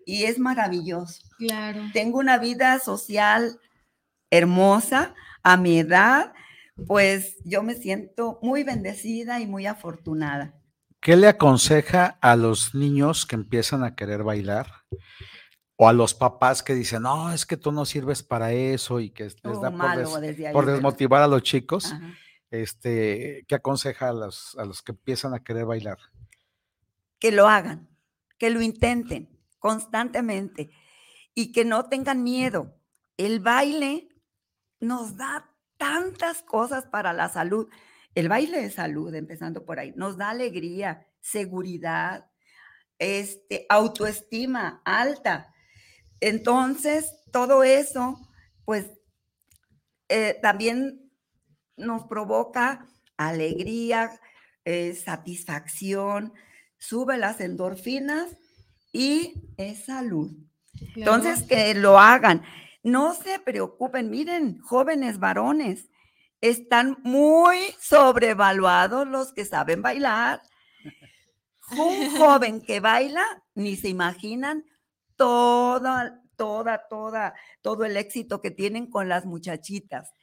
y 0.05 0.23
es 0.23 0.39
maravilloso. 0.39 1.23
Claro. 1.37 1.81
Tengo 1.93 2.19
una 2.19 2.37
vida 2.37 2.79
social 2.79 3.59
hermosa 4.29 5.13
a 5.43 5.57
mi 5.57 5.79
edad, 5.79 6.33
pues 6.87 7.37
yo 7.43 7.63
me 7.63 7.75
siento 7.75 8.39
muy 8.41 8.63
bendecida 8.63 9.39
y 9.39 9.47
muy 9.47 9.65
afortunada. 9.65 10.53
¿Qué 10.99 11.15
le 11.15 11.27
aconseja 11.27 12.17
a 12.21 12.35
los 12.35 12.73
niños 12.73 13.25
que 13.25 13.35
empiezan 13.35 13.83
a 13.83 13.95
querer 13.95 14.23
bailar? 14.23 14.67
O 15.77 15.87
a 15.87 15.93
los 15.93 16.13
papás 16.15 16.63
que 16.63 16.73
dicen, 16.73 17.03
no, 17.03 17.31
es 17.31 17.45
que 17.45 17.55
tú 17.55 17.71
no 17.71 17.85
sirves 17.85 18.23
para 18.23 18.51
eso 18.51 18.99
y 18.99 19.11
que 19.11 19.25
les 19.25 19.35
Oh, 19.43 19.61
da 19.61 19.69
por, 20.51 20.65
des- 20.65 20.73
desmotivar 20.73 21.21
a 21.21 21.27
los 21.27 21.43
chicos. 21.43 21.93
Ajá. 21.93 22.13
Este, 22.49 23.45
¿qué 23.47 23.55
aconseja 23.55 24.09
a 24.09 24.13
los, 24.13 24.55
a 24.57 24.65
los 24.65 24.81
que 24.81 24.93
empiezan 24.93 25.33
a 25.33 25.43
querer 25.43 25.65
bailar? 25.65 25.97
Que 27.19 27.31
lo 27.31 27.47
hagan, 27.47 27.87
que 28.37 28.49
lo 28.49 28.61
intenten 28.61 29.29
constantemente 29.59 30.71
y 31.35 31.51
que 31.51 31.63
no 31.65 31.87
tengan 31.89 32.23
miedo. 32.23 32.75
El 33.17 33.39
baile 33.39 34.07
nos 34.79 35.17
da 35.17 35.51
tantas 35.77 36.41
cosas 36.41 36.85
para 36.85 37.13
la 37.13 37.29
salud. 37.29 37.67
El 38.15 38.29
baile 38.29 38.63
es 38.65 38.75
salud, 38.75 39.13
empezando 39.13 39.63
por 39.65 39.77
ahí. 39.77 39.93
Nos 39.95 40.17
da 40.17 40.29
alegría, 40.31 41.05
seguridad, 41.21 42.31
este, 42.97 43.65
autoestima 43.69 44.81
alta. 44.85 45.53
Entonces, 46.19 47.13
todo 47.31 47.63
eso, 47.63 48.19
pues, 48.65 48.85
eh, 50.09 50.39
también 50.41 51.11
nos 51.75 52.05
provoca 52.05 52.87
alegría, 53.17 54.19
eh, 54.65 54.95
satisfacción, 54.95 56.33
sube 56.77 57.17
las 57.17 57.39
endorfinas 57.41 58.37
y 58.91 59.33
es 59.57 59.85
salud. 59.85 60.31
Entonces, 60.95 61.43
que 61.43 61.73
lo 61.73 61.99
hagan. 61.99 62.43
No 62.83 63.13
se 63.13 63.39
preocupen, 63.39 64.09
miren, 64.09 64.59
jóvenes 64.59 65.19
varones, 65.19 65.89
están 66.41 66.97
muy 67.03 67.57
sobrevaluados 67.79 69.07
los 69.07 69.33
que 69.33 69.45
saben 69.45 69.81
bailar. 69.81 70.41
Un 71.71 72.17
joven 72.17 72.61
que 72.61 72.79
baila, 72.79 73.43
ni 73.55 73.75
se 73.75 73.89
imaginan 73.89 74.63
toda, 75.17 76.21
toda, 76.35 76.87
toda, 76.87 77.33
todo 77.61 77.83
el 77.83 77.97
éxito 77.97 78.41
que 78.41 78.51
tienen 78.51 78.89
con 78.89 79.09
las 79.09 79.25
muchachitas. 79.25 80.13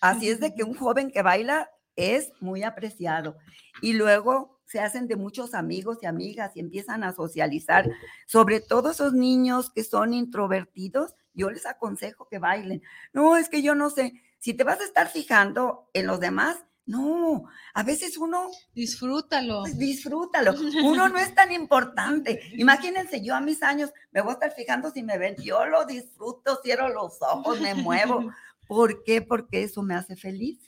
Así 0.00 0.30
es 0.30 0.40
de 0.40 0.54
que 0.54 0.64
un 0.64 0.74
joven 0.78 1.10
que 1.10 1.22
baila 1.22 1.70
es 1.96 2.32
muy 2.40 2.62
apreciado. 2.62 3.36
Y 3.82 3.92
luego 3.92 4.60
se 4.64 4.80
hacen 4.80 5.06
de 5.06 5.16
muchos 5.16 5.54
amigos 5.54 5.98
y 6.02 6.06
amigas 6.06 6.52
y 6.54 6.60
empiezan 6.60 7.04
a 7.04 7.12
socializar. 7.12 7.90
Sobre 8.26 8.60
todo 8.60 8.90
esos 8.90 9.12
niños 9.12 9.70
que 9.70 9.84
son 9.84 10.14
introvertidos, 10.14 11.14
yo 11.34 11.50
les 11.50 11.66
aconsejo 11.66 12.26
que 12.28 12.38
bailen. 12.38 12.82
No, 13.12 13.36
es 13.36 13.48
que 13.48 13.62
yo 13.62 13.74
no 13.74 13.90
sé, 13.90 14.14
si 14.38 14.54
te 14.54 14.64
vas 14.64 14.80
a 14.80 14.84
estar 14.84 15.08
fijando 15.08 15.88
en 15.92 16.06
los 16.06 16.20
demás, 16.20 16.64
no, 16.86 17.44
a 17.72 17.82
veces 17.82 18.18
uno... 18.18 18.50
Disfrútalo. 18.74 19.62
Pues 19.62 19.78
disfrútalo. 19.78 20.54
Uno 20.84 21.08
no 21.08 21.18
es 21.18 21.34
tan 21.34 21.50
importante. 21.50 22.40
Imagínense, 22.58 23.22
yo 23.22 23.34
a 23.34 23.40
mis 23.40 23.62
años 23.62 23.90
me 24.12 24.20
voy 24.20 24.30
a 24.30 24.34
estar 24.34 24.52
fijando 24.52 24.90
si 24.90 25.02
me 25.02 25.16
ven. 25.16 25.36
Yo 25.42 25.64
lo 25.66 25.86
disfruto, 25.86 26.60
cierro 26.62 26.88
los 26.88 27.22
ojos, 27.22 27.60
me 27.60 27.74
muevo. 27.74 28.30
¿Por 28.68 29.02
qué? 29.04 29.22
Porque 29.22 29.62
eso 29.62 29.82
me 29.82 29.94
hace 29.94 30.16
feliz. 30.16 30.58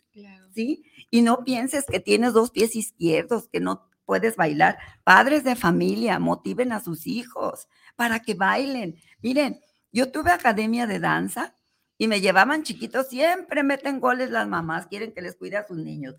¿Sí? 0.54 0.84
Y 1.10 1.20
no 1.20 1.44
pienses 1.44 1.84
que 1.84 2.00
tienes 2.00 2.32
dos 2.32 2.50
pies 2.50 2.74
izquierdos, 2.74 3.48
que 3.48 3.60
no 3.60 3.90
puedes 4.06 4.36
bailar. 4.36 4.78
Padres 5.04 5.44
de 5.44 5.56
familia, 5.56 6.18
motiven 6.18 6.72
a 6.72 6.82
sus 6.82 7.06
hijos 7.06 7.68
para 7.96 8.20
que 8.20 8.32
bailen. 8.32 8.96
Miren, 9.20 9.60
yo 9.92 10.10
tuve 10.10 10.30
academia 10.30 10.86
de 10.86 11.00
danza 11.00 11.54
y 11.98 12.08
me 12.08 12.20
llevaban 12.20 12.62
chiquitos, 12.62 13.08
siempre 13.08 13.62
meten 13.62 14.00
goles 14.00 14.30
las 14.30 14.46
mamás, 14.48 14.86
quieren 14.86 15.12
que 15.12 15.22
les 15.22 15.36
cuide 15.36 15.56
a 15.56 15.66
sus 15.66 15.78
niños. 15.78 16.14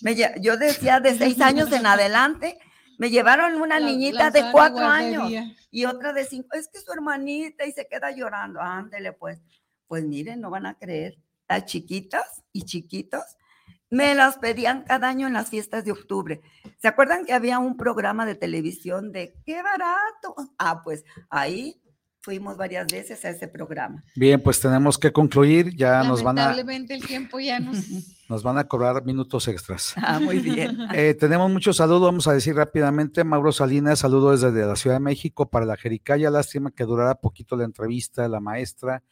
Me 0.00 0.14
yo 0.40 0.56
decía 0.56 1.00
de 1.00 1.16
seis 1.16 1.40
años 1.40 1.70
en 1.72 1.86
adelante, 1.86 2.58
me 2.98 3.10
llevaron 3.10 3.60
una 3.60 3.80
La- 3.80 3.86
niñita 3.86 4.24
la 4.24 4.30
de 4.30 4.50
cuatro 4.52 4.86
años 4.86 5.30
y 5.70 5.84
otra 5.84 6.12
de 6.12 6.24
cinco, 6.24 6.48
es 6.56 6.68
que 6.68 6.80
su 6.80 6.92
hermanita 6.92 7.66
y 7.66 7.72
se 7.72 7.86
queda 7.86 8.10
llorando, 8.10 8.60
ándele 8.60 9.12
pues. 9.12 9.40
Pues 9.86 10.04
miren, 10.04 10.40
no 10.40 10.48
van 10.50 10.64
a 10.66 10.74
creer, 10.78 11.18
las 11.48 11.66
chiquitas 11.66 12.42
y 12.52 12.62
chiquitos 12.62 13.22
me 13.90 14.14
las 14.14 14.38
pedían 14.38 14.84
cada 14.84 15.08
año 15.08 15.26
en 15.26 15.34
las 15.34 15.50
fiestas 15.50 15.84
de 15.84 15.92
octubre. 15.92 16.40
¿Se 16.78 16.88
acuerdan 16.88 17.26
que 17.26 17.34
había 17.34 17.58
un 17.58 17.76
programa 17.76 18.24
de 18.24 18.34
televisión 18.34 19.12
de 19.12 19.34
qué 19.44 19.62
barato? 19.62 20.34
Ah, 20.56 20.80
pues 20.82 21.04
ahí 21.28 21.81
fuimos 22.22 22.56
varias 22.56 22.86
veces 22.90 23.24
a 23.24 23.30
ese 23.30 23.48
programa. 23.48 24.04
Bien, 24.14 24.40
pues 24.40 24.60
tenemos 24.60 24.96
que 24.96 25.12
concluir, 25.12 25.74
ya 25.76 26.04
nos 26.04 26.22
van 26.22 26.38
a, 26.38 26.42
Lamentablemente 26.42 26.94
el 26.94 27.04
tiempo 27.04 27.40
ya 27.40 27.58
nos... 27.58 27.76
nos 28.28 28.42
van 28.42 28.58
a 28.58 28.64
cobrar 28.64 29.04
minutos 29.04 29.48
extras. 29.48 29.94
Ah, 30.02 30.20
muy 30.20 30.38
bien. 30.38 30.78
Eh, 30.94 31.14
tenemos 31.14 31.50
muchos 31.50 31.76
saludos, 31.76 32.02
vamos 32.02 32.28
a 32.28 32.32
decir 32.32 32.54
rápidamente. 32.54 33.24
Mauro 33.24 33.50
Salinas, 33.52 34.00
saludo 34.00 34.30
desde 34.30 34.66
la 34.66 34.76
Ciudad 34.76 34.96
de 34.96 35.00
México 35.00 35.50
para 35.50 35.66
la 35.66 35.76
Jericaya. 35.76 36.30
Lástima 36.30 36.70
que 36.70 36.84
durara 36.84 37.16
poquito 37.16 37.56
la 37.56 37.64
entrevista 37.64 38.22
de 38.22 38.28
la 38.28 38.40
maestra. 38.40 39.02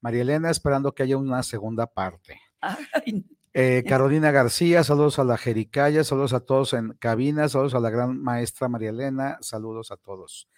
María 0.00 0.22
Elena, 0.22 0.50
esperando 0.50 0.92
que 0.92 1.02
haya 1.02 1.16
una 1.16 1.42
segunda 1.42 1.86
parte. 1.86 2.40
Ay, 2.60 3.24
Eh, 3.52 3.82
Carolina 3.86 4.30
García, 4.30 4.84
saludos 4.84 5.18
a 5.18 5.24
la 5.24 5.36
Jericaya, 5.36 6.04
saludos 6.04 6.32
a 6.32 6.40
todos 6.40 6.74
en 6.74 6.92
cabina, 6.98 7.48
saludos 7.48 7.74
a 7.74 7.80
la 7.80 7.90
gran 7.90 8.22
maestra 8.22 8.68
María 8.68 8.90
Elena, 8.90 9.38
saludos 9.40 9.90
a 9.90 9.96
todos. 9.96 10.48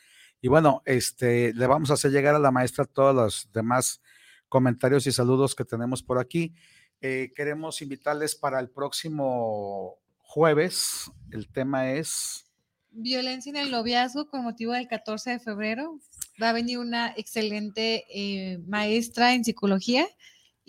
Y 0.40 0.48
bueno, 0.48 0.82
este, 0.86 1.52
le 1.54 1.66
vamos 1.66 1.90
a 1.90 1.94
hacer 1.94 2.10
llegar 2.10 2.34
a 2.34 2.38
la 2.38 2.50
maestra 2.50 2.84
todos 2.84 3.14
los 3.14 3.52
demás 3.52 4.00
comentarios 4.48 5.06
y 5.06 5.12
saludos 5.12 5.54
que 5.54 5.64
tenemos 5.64 6.02
por 6.02 6.18
aquí. 6.18 6.54
Eh, 7.00 7.32
queremos 7.34 7.80
invitarles 7.82 8.34
para 8.34 8.60
el 8.60 8.70
próximo 8.70 9.98
jueves. 10.18 11.10
El 11.30 11.48
tema 11.48 11.92
es... 11.92 12.46
Violencia 12.92 13.50
en 13.50 13.56
el 13.56 13.70
noviazgo 13.70 14.28
con 14.28 14.42
motivo 14.42 14.72
del 14.72 14.88
14 14.88 15.30
de 15.30 15.40
febrero. 15.40 16.00
Va 16.42 16.50
a 16.50 16.52
venir 16.52 16.78
una 16.78 17.14
excelente 17.16 18.04
eh, 18.12 18.58
maestra 18.66 19.34
en 19.34 19.44
psicología 19.44 20.08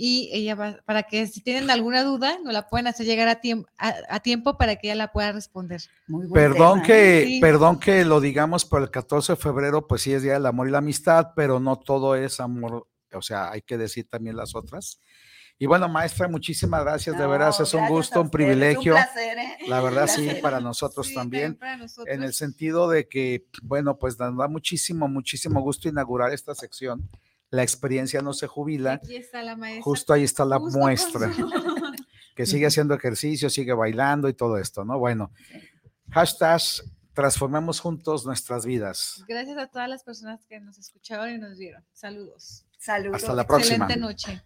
y 0.04 0.32
ella 0.34 0.56
va, 0.56 0.78
para 0.84 1.04
que 1.04 1.28
si 1.28 1.42
tienen 1.42 1.70
alguna 1.70 2.04
duda, 2.04 2.40
nos 2.44 2.52
la 2.52 2.68
pueden 2.68 2.88
hacer 2.88 3.06
llegar 3.06 3.28
a, 3.28 3.40
tiempo 3.40 3.70
a, 3.78 4.20
tiempo 4.22 4.58
para 4.58 4.76
que 4.76 4.88
ella 4.88 4.96
la 4.96 5.12
pueda 5.12 5.32
responder. 5.32 5.80
perdón 6.34 6.82
que, 6.82 7.38
perdón 7.40 7.80
que 7.80 8.04
lo 8.04 8.20
digamos, 8.20 8.66
pero 8.66 8.84
el 8.84 8.90
14 8.90 9.34
de 9.34 9.36
febrero, 9.36 9.86
pues 9.86 10.02
sí 10.02 10.12
es 10.12 10.24
Día 10.24 10.34
del 10.34 10.48
Amor 10.48 10.68
y 10.68 10.72
la 10.72 10.80
Amistad, 10.80 11.34
pero 11.36 11.60
no 11.60 11.78
todo 11.78 12.16
es 12.16 12.40
amor, 12.40 12.88
o 13.14 13.22
sea, 13.22 13.52
hay 13.52 13.62
que 13.62 13.78
decir 13.78 14.08
también 14.10 14.36
las 14.36 14.56
otras. 14.56 15.00
Y 15.60 15.68
bueno, 15.68 15.88
maestra, 15.88 16.28
muchísimas 16.28 16.84
gracias, 16.84 17.16
de 17.16 17.28
veras, 17.28 17.60
es 17.60 17.72
un 17.76 17.88
gusto, 17.88 18.22
un 18.22 18.32
privilegio. 18.32 18.96
Un 18.96 19.04
placer, 19.04 19.38
¿eh? 19.38 19.58
La 19.68 19.82
verdad, 19.82 20.08
sí, 20.08 20.32
para 20.42 20.60
nosotros 20.60 21.14
también. 21.14 21.54
Para 21.54 21.78
nosotros. 21.78 22.08
En 22.12 22.24
el 22.24 22.34
sentido 22.34 22.90
de 22.90 23.08
que, 23.08 23.46
bueno, 23.62 24.00
pues 24.00 24.18
nos 24.18 24.36
da 24.36 24.48
muchísimo, 24.48 25.08
muchísimo 25.08 25.62
gusto 25.62 25.88
inaugurar 25.88 26.34
esta 26.34 26.56
sección. 26.56 27.08
La 27.52 27.64
experiencia 27.64 28.22
no 28.22 28.34
se 28.34 28.48
jubila. 28.48 28.94
Aquí 28.94 29.16
está 29.16 29.44
la 29.44 29.56
maestra. 29.56 29.84
Justo 29.84 30.14
ahí 30.14 30.24
está 30.24 30.46
la 30.46 30.58
muestra. 30.58 31.32
que 32.36 32.46
sigue 32.46 32.66
haciendo 32.66 32.96
ejercicio, 32.96 33.50
sigue 33.50 33.74
bailando 33.74 34.30
y 34.30 34.34
todo 34.34 34.58
esto, 34.58 34.86
¿no? 34.86 34.98
Bueno, 34.98 35.32
hashtag 36.10 36.62
transformemos 37.14 37.80
juntos 37.80 38.26
nuestras 38.26 38.66
vidas. 38.66 39.24
Gracias 39.28 39.58
a 39.58 39.68
todas 39.68 39.90
las 39.90 40.04
personas 40.04 40.44
que 40.46 40.60
nos 40.60 40.78
escucharon 40.78 41.30
y 41.30 41.38
nos 41.38 41.58
vieron. 41.58 41.84
Saludos. 41.94 42.66
Saludos. 42.80 43.22
Hasta 43.22 43.36
la 43.36 43.46
próxima. 43.46 43.86
Excelente 43.86 44.00
noche. 44.00 44.44